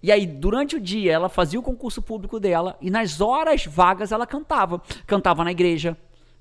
E 0.03 0.11
aí, 0.11 0.25
durante 0.25 0.75
o 0.75 0.79
dia, 0.79 1.11
ela 1.11 1.29
fazia 1.29 1.59
o 1.59 1.63
concurso 1.63 2.01
público 2.01 2.39
dela 2.39 2.75
e 2.81 2.89
nas 2.89 3.21
horas 3.21 3.65
vagas 3.65 4.11
ela 4.11 4.25
cantava. 4.25 4.81
Cantava 5.05 5.43
na 5.43 5.51
igreja, 5.51 5.95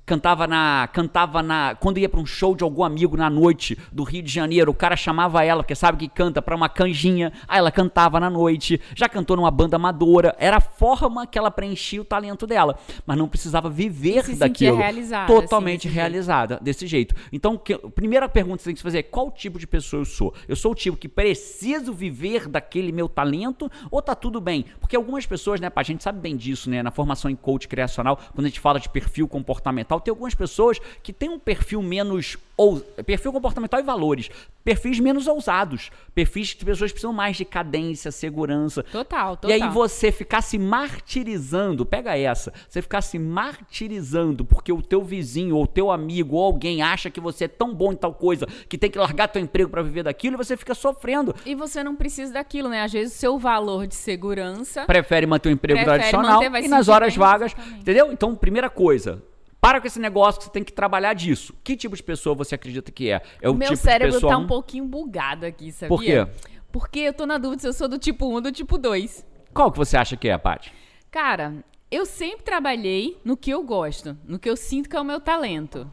cantava 0.07 0.47
na. 0.47 0.88
Cantava 0.92 1.42
na. 1.42 1.75
Quando 1.75 1.99
ia 1.99 2.09
pra 2.09 2.21
um 2.21 2.26
show 2.26 2.54
de 2.54 2.64
algum 2.64 2.83
amigo 2.85 3.16
na 3.16 3.30
noite 3.30 3.78
do 3.92 4.02
Rio 4.02 4.23
de 4.23 4.30
Janeiro, 4.33 4.71
o 4.71 4.75
cara 4.75 4.97
chamava 4.97 5.45
ela, 5.45 5.62
porque 5.62 5.75
sabe 5.75 5.99
que 5.99 6.09
canta, 6.09 6.42
pra 6.42 6.57
uma 6.57 6.69
canjinha. 6.69 7.33
Aí 7.47 7.59
ela 7.59 7.71
cantava 7.71 8.19
na 8.19 8.28
noite. 8.30 8.80
Já 8.95 9.09
cantou 9.09 9.37
numa 9.37 9.50
banda 9.50 9.76
amadora. 9.76 10.35
Era 10.38 10.57
a 10.57 10.61
forma 10.61 11.26
que 11.26 11.38
ela 11.38 11.50
preenchia 11.50 12.00
o 12.00 12.04
talento 12.04 12.47
dela. 12.47 12.78
Mas 13.07 13.16
não 13.19 13.28
precisava 13.28 13.71
viver 13.71 14.25
se 14.25 14.37
daquilo. 14.37 14.76
realizada, 14.76 15.26
Totalmente 15.33 15.80
assim, 15.87 15.88
desse 15.88 15.95
realizada 15.95 16.59
desse 16.62 16.87
jeito. 16.87 17.14
Então, 17.33 17.57
que- 17.57 17.75
a 17.75 17.78
primeira 17.90 18.28
pergunta 18.28 18.59
que 18.59 18.62
você 18.64 18.71
tem 18.71 18.75
que 18.75 18.80
se 18.80 18.85
fazer 18.85 18.99
é 18.99 19.02
qual 19.02 19.30
tipo 19.30 19.59
de 19.59 19.66
pessoa 19.66 20.00
eu 20.00 20.04
sou? 20.04 20.35
Eu 20.49 20.57
sou 20.57 20.73
o 20.73 20.75
tipo 20.75 20.97
que 20.97 21.09
preciso 21.09 21.92
viver 21.92 22.49
daquele 22.49 22.92
meu 22.92 23.09
talento 23.09 23.71
ou 23.90 24.02
tá 24.02 24.14
tudo 24.14 24.40
bem? 24.40 24.64
Porque 24.80 24.97
algumas 24.97 25.25
pessoas, 25.26 25.61
né, 25.61 25.71
pá, 25.71 25.80
a 25.80 25.85
gente 25.85 26.02
sabe 26.02 26.21
bem 26.21 26.37
disso, 26.37 26.69
né, 26.69 26.83
na 26.83 26.90
formação 26.90 27.30
em 27.30 27.37
coach 27.37 27.66
criacional, 27.69 28.19
quando 28.35 28.47
a 28.47 28.49
gente 28.49 28.61
fala 28.61 28.78
de 28.80 28.88
perfil 28.88 29.26
comportamental, 29.28 29.89
tem 29.99 30.12
algumas 30.12 30.35
pessoas 30.35 30.78
que 31.02 31.12
têm 31.12 31.30
um 31.30 31.38
perfil 31.38 31.82
menos 31.82 32.37
ou 32.61 32.78
perfil 33.06 33.32
comportamental 33.32 33.80
e 33.80 33.82
valores, 33.82 34.28
perfis 34.62 35.00
menos 35.00 35.26
ousados, 35.26 35.90
perfis 36.14 36.49
de 36.49 36.62
pessoas 36.62 36.90
que 36.90 36.97
precisam 36.97 37.12
mais 37.12 37.35
de 37.35 37.44
cadência, 37.47 38.12
segurança. 38.12 38.82
Total, 38.82 39.35
total. 39.35 39.50
E 39.50 39.54
aí 39.54 39.66
você 39.70 40.12
ficar 40.12 40.42
se 40.42 40.59
martirizando, 40.59 41.87
pega 41.87 42.18
essa, 42.18 42.52
você 42.68 42.82
ficar 42.82 43.00
se 43.00 43.18
martirizando 43.18 44.44
porque 44.44 44.70
o 44.70 44.82
teu 44.82 45.02
vizinho 45.02 45.56
ou 45.56 45.64
o 45.64 45.66
teu 45.66 45.90
amigo 45.90 46.37
ou 46.37 46.44
alguém 46.44 46.82
acha 46.82 47.09
que 47.09 47.18
você 47.18 47.44
é 47.44 47.49
tão 47.49 47.75
bom 47.75 47.92
em 47.92 47.97
tal 47.97 48.12
coisa 48.12 48.47
que 48.68 48.76
tem 48.76 48.90
que 48.90 48.99
largar 48.99 49.28
teu 49.28 49.40
emprego 49.40 49.70
pra 49.70 49.80
viver 49.80 50.02
daquilo 50.02 50.37
e 50.37 50.37
você 50.37 50.54
fica 50.54 50.75
sofrendo. 50.75 51.35
E 51.47 51.54
você 51.54 51.82
não 51.82 51.97
precisa 51.97 52.35
daquilo, 52.35 52.68
né? 52.68 52.82
Às 52.82 52.92
vezes 52.92 53.16
o 53.16 53.18
seu 53.18 53.38
valor 53.38 53.87
de 53.87 53.94
segurança. 53.94 54.85
Prefere 54.85 55.26
manter 55.26 55.49
o 55.49 55.52
emprego 55.52 55.78
Prefere 55.78 55.99
tradicional 55.99 56.42
manter, 56.42 56.64
e 56.64 56.68
nas 56.68 56.88
horas 56.88 57.14
bem, 57.14 57.18
vagas, 57.18 57.52
exatamente. 57.52 57.80
entendeu? 57.80 58.12
Então, 58.12 58.37
primeira 58.37 58.68
coisa, 58.68 59.23
para 59.61 59.81
com 59.81 59.87
esse 59.87 60.00
negócio 60.00 60.38
que 60.38 60.47
você 60.47 60.50
tem 60.50 60.64
que 60.64 60.73
trabalhar 60.73 61.12
disso. 61.14 61.55
Que 61.62 61.76
tipo 61.76 61.95
de 61.95 62.02
pessoa 62.02 62.35
você 62.35 62.55
acredita 62.55 62.90
que 62.90 63.11
é? 63.11 63.23
É 63.40 63.50
o 63.50 63.55
meu 63.55 63.69
tipo 63.69 63.81
cérebro 63.81 64.09
de 64.09 64.14
pessoa 64.14 64.33
tá 64.33 64.38
um? 64.38 64.43
um 64.43 64.47
pouquinho 64.47 64.85
bugado 64.87 65.45
aqui, 65.45 65.71
sabia? 65.71 65.88
Por 65.88 66.02
quê? 66.02 66.26
Porque 66.73 67.00
eu 67.00 67.12
tô 67.12 67.26
na 67.26 67.37
dúvida 67.37 67.61
se 67.61 67.69
eu 67.69 67.73
sou 67.73 67.88
do 67.88 67.99
tipo 67.99 68.26
1 68.26 68.33
ou 68.33 68.40
do 68.40 68.52
tipo 68.52 68.79
2. 68.79 69.26
Qual 69.52 69.71
que 69.71 69.79
você 69.79 69.97
acha 69.97 70.17
que 70.17 70.29
é, 70.29 70.38
Paty? 70.38 70.73
Cara, 71.11 71.64
eu 71.90 72.07
sempre 72.07 72.45
trabalhei 72.45 73.19
no 73.25 73.37
que 73.37 73.50
eu 73.50 73.62
gosto, 73.64 74.17
no 74.25 74.38
que 74.38 74.49
eu 74.49 74.57
sinto 74.57 74.88
que 74.88 74.97
é 74.97 75.00
o 75.00 75.05
meu 75.05 75.21
talento. 75.21 75.90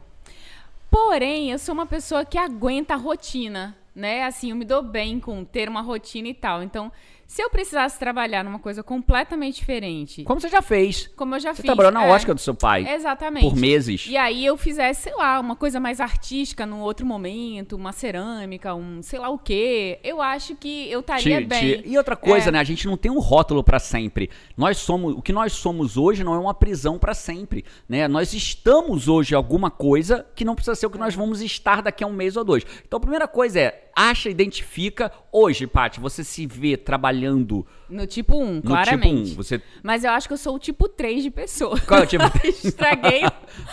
Porém, 0.90 1.50
eu 1.50 1.58
sou 1.58 1.74
uma 1.74 1.86
pessoa 1.86 2.24
que 2.24 2.38
aguenta 2.38 2.94
a 2.94 2.96
rotina, 2.96 3.76
né? 3.94 4.24
Assim, 4.24 4.50
eu 4.50 4.56
me 4.56 4.64
dou 4.64 4.82
bem 4.82 5.18
com 5.18 5.44
ter 5.44 5.68
uma 5.68 5.82
rotina 5.82 6.28
e 6.28 6.34
tal. 6.34 6.62
Então, 6.62 6.90
se 7.30 7.42
eu 7.42 7.50
precisasse 7.50 7.98
trabalhar 7.98 8.42
numa 8.42 8.58
coisa 8.58 8.82
completamente 8.82 9.56
diferente, 9.56 10.24
Como 10.24 10.40
você 10.40 10.48
já 10.48 10.62
fez? 10.62 11.08
como 11.14 11.34
eu 11.34 11.40
já 11.40 11.50
Você 11.54 11.56
fiz. 11.60 11.66
trabalhou 11.66 11.92
na 11.92 12.06
é, 12.06 12.10
ótica 12.10 12.34
do 12.34 12.40
seu 12.40 12.54
pai 12.54 12.88
Exatamente. 12.90 13.46
por 13.46 13.54
meses. 13.54 14.06
E 14.08 14.16
aí 14.16 14.44
eu 14.44 14.56
fizesse, 14.56 15.02
sei 15.02 15.14
lá, 15.14 15.38
uma 15.38 15.54
coisa 15.54 15.78
mais 15.78 16.00
artística 16.00 16.64
num 16.64 16.80
outro 16.80 17.04
momento, 17.04 17.76
uma 17.76 17.92
cerâmica, 17.92 18.74
um 18.74 19.02
sei 19.02 19.18
lá 19.18 19.28
o 19.28 19.38
quê. 19.38 20.00
Eu 20.02 20.22
acho 20.22 20.56
que 20.56 20.90
eu 20.90 21.00
estaria 21.00 21.40
bem. 21.46 21.82
ti- 21.82 21.88
E 21.88 21.98
outra 21.98 22.16
coisa, 22.16 22.48
É. 22.48 22.52
né? 22.52 22.58
A 22.60 22.64
gente 22.64 22.86
não 22.86 22.96
tem 22.96 23.12
um 23.12 23.18
rótulo 23.20 23.62
pra 23.62 23.78
sempre. 23.78 24.30
Nós 24.56 24.78
somos, 24.78 25.14
o 25.14 25.20
que 25.20 25.32
nós 25.32 25.52
somos 25.52 25.98
hoje 25.98 26.24
não 26.24 26.34
é 26.34 26.38
uma 26.38 26.54
prisão 26.54 26.98
pra 26.98 27.12
sempre, 27.12 27.62
né? 27.86 28.08
Nós 28.08 28.32
estamos 28.32 29.06
hoje 29.06 29.34
alguma 29.34 29.70
coisa 29.70 30.26
que 30.34 30.46
não 30.46 30.54
precisa 30.54 30.74
ser 30.74 30.86
o 30.86 30.90
que 30.90 30.96
É. 30.96 31.00
nós 31.00 31.14
vamos 31.14 31.42
estar 31.42 31.82
daqui 31.82 32.02
a 32.02 32.06
um 32.06 32.12
mês 32.12 32.36
ou 32.38 32.42
dois. 32.44 32.64
Então, 32.86 32.96
a 32.96 33.00
primeira 33.00 33.28
coisa 33.28 33.60
é 33.60 33.87
acha, 33.98 34.30
identifica 34.30 35.10
hoje, 35.32 35.66
Paty, 35.66 35.98
você 35.98 36.22
se 36.22 36.46
vê 36.46 36.76
trabalhando 36.76 37.66
No 37.88 38.06
tipo 38.06 38.38
1, 38.38 38.54
no 38.54 38.62
claramente. 38.62 39.30
tipo 39.30 39.32
1. 39.32 39.42
Você 39.42 39.62
Mas 39.82 40.04
eu 40.04 40.10
acho 40.12 40.28
que 40.28 40.34
eu 40.34 40.38
sou 40.38 40.54
o 40.54 40.58
tipo 40.58 40.88
3 40.88 41.22
de 41.24 41.30
pessoa. 41.30 41.78
Qual 41.80 42.00
é 42.00 42.02
o 42.04 42.06
tipo? 42.06 42.24
Estraguei. 42.46 43.22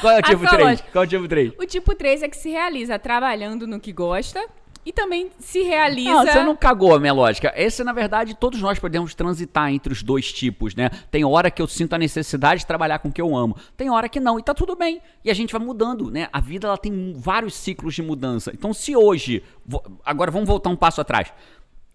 Qual 0.01 0.13
é 0.13 0.20
o 0.20 0.24
tipo 0.24 0.39
sua 0.39 0.50
3? 0.50 0.63
lógica. 0.70 0.89
Qual 0.91 1.03
é 1.03 1.05
o 1.05 1.10
tipo 1.10 1.27
3? 1.27 1.53
O 1.60 1.65
tipo 1.65 1.96
3 1.96 2.24
é 2.24 2.27
que 2.29 2.38
se 2.38 2.50
realiza 2.50 2.98
trabalhando 2.98 3.67
no 3.67 3.79
que 3.79 3.91
gosta 3.94 4.44
e 4.86 4.94
também 4.94 5.32
se 5.39 5.63
realiza. 5.63 6.12
Não, 6.12 6.25
você 6.25 6.44
não 6.44 6.56
cagou 6.56 6.94
a 6.94 7.00
minha 7.00 7.13
lógica. 7.13 7.51
Esse, 7.56 7.84
na 7.84 7.92
verdade, 7.92 8.36
todos 8.36 8.62
nós 8.62 8.77
podemos 8.77 9.15
transitar 9.15 9.72
entre 9.74 9.92
os 9.92 10.04
dois 10.04 10.32
tipos, 10.32 10.75
né? 10.75 10.89
Tem 11.10 11.25
hora 11.25 11.50
que 11.50 11.62
eu 11.62 11.68
sinto 11.68 11.94
a 11.94 11.98
necessidade 11.98 12.62
de 12.62 12.68
trabalhar 12.68 13.00
com 13.00 13.10
o 13.10 13.12
que 13.12 13.22
eu 13.22 13.36
amo. 13.36 13.58
Tem 13.75 13.89
hora 13.89 14.08
que 14.08 14.20
não. 14.20 14.38
E 14.38 14.44
tá 14.44 14.54
tudo 14.54 14.75
bem. 14.75 15.01
E 15.24 15.32
a 15.32 15.34
gente 15.34 15.51
vai 15.51 15.62
mudando, 15.65 16.12
né? 16.12 16.30
A 16.32 16.39
vida, 16.39 16.68
ela 16.68 16.77
tem 16.77 17.13
vários 17.18 17.56
ciclos 17.56 17.96
de 17.96 18.04
mudança. 18.04 18.51
Então, 18.54 18.74
se 18.74 18.96
hoje... 18.96 19.44
Agora, 20.06 20.30
vamos 20.30 20.48
voltar 20.48 20.70
um 20.70 20.75
passo 20.75 21.01
atrás. 21.01 21.34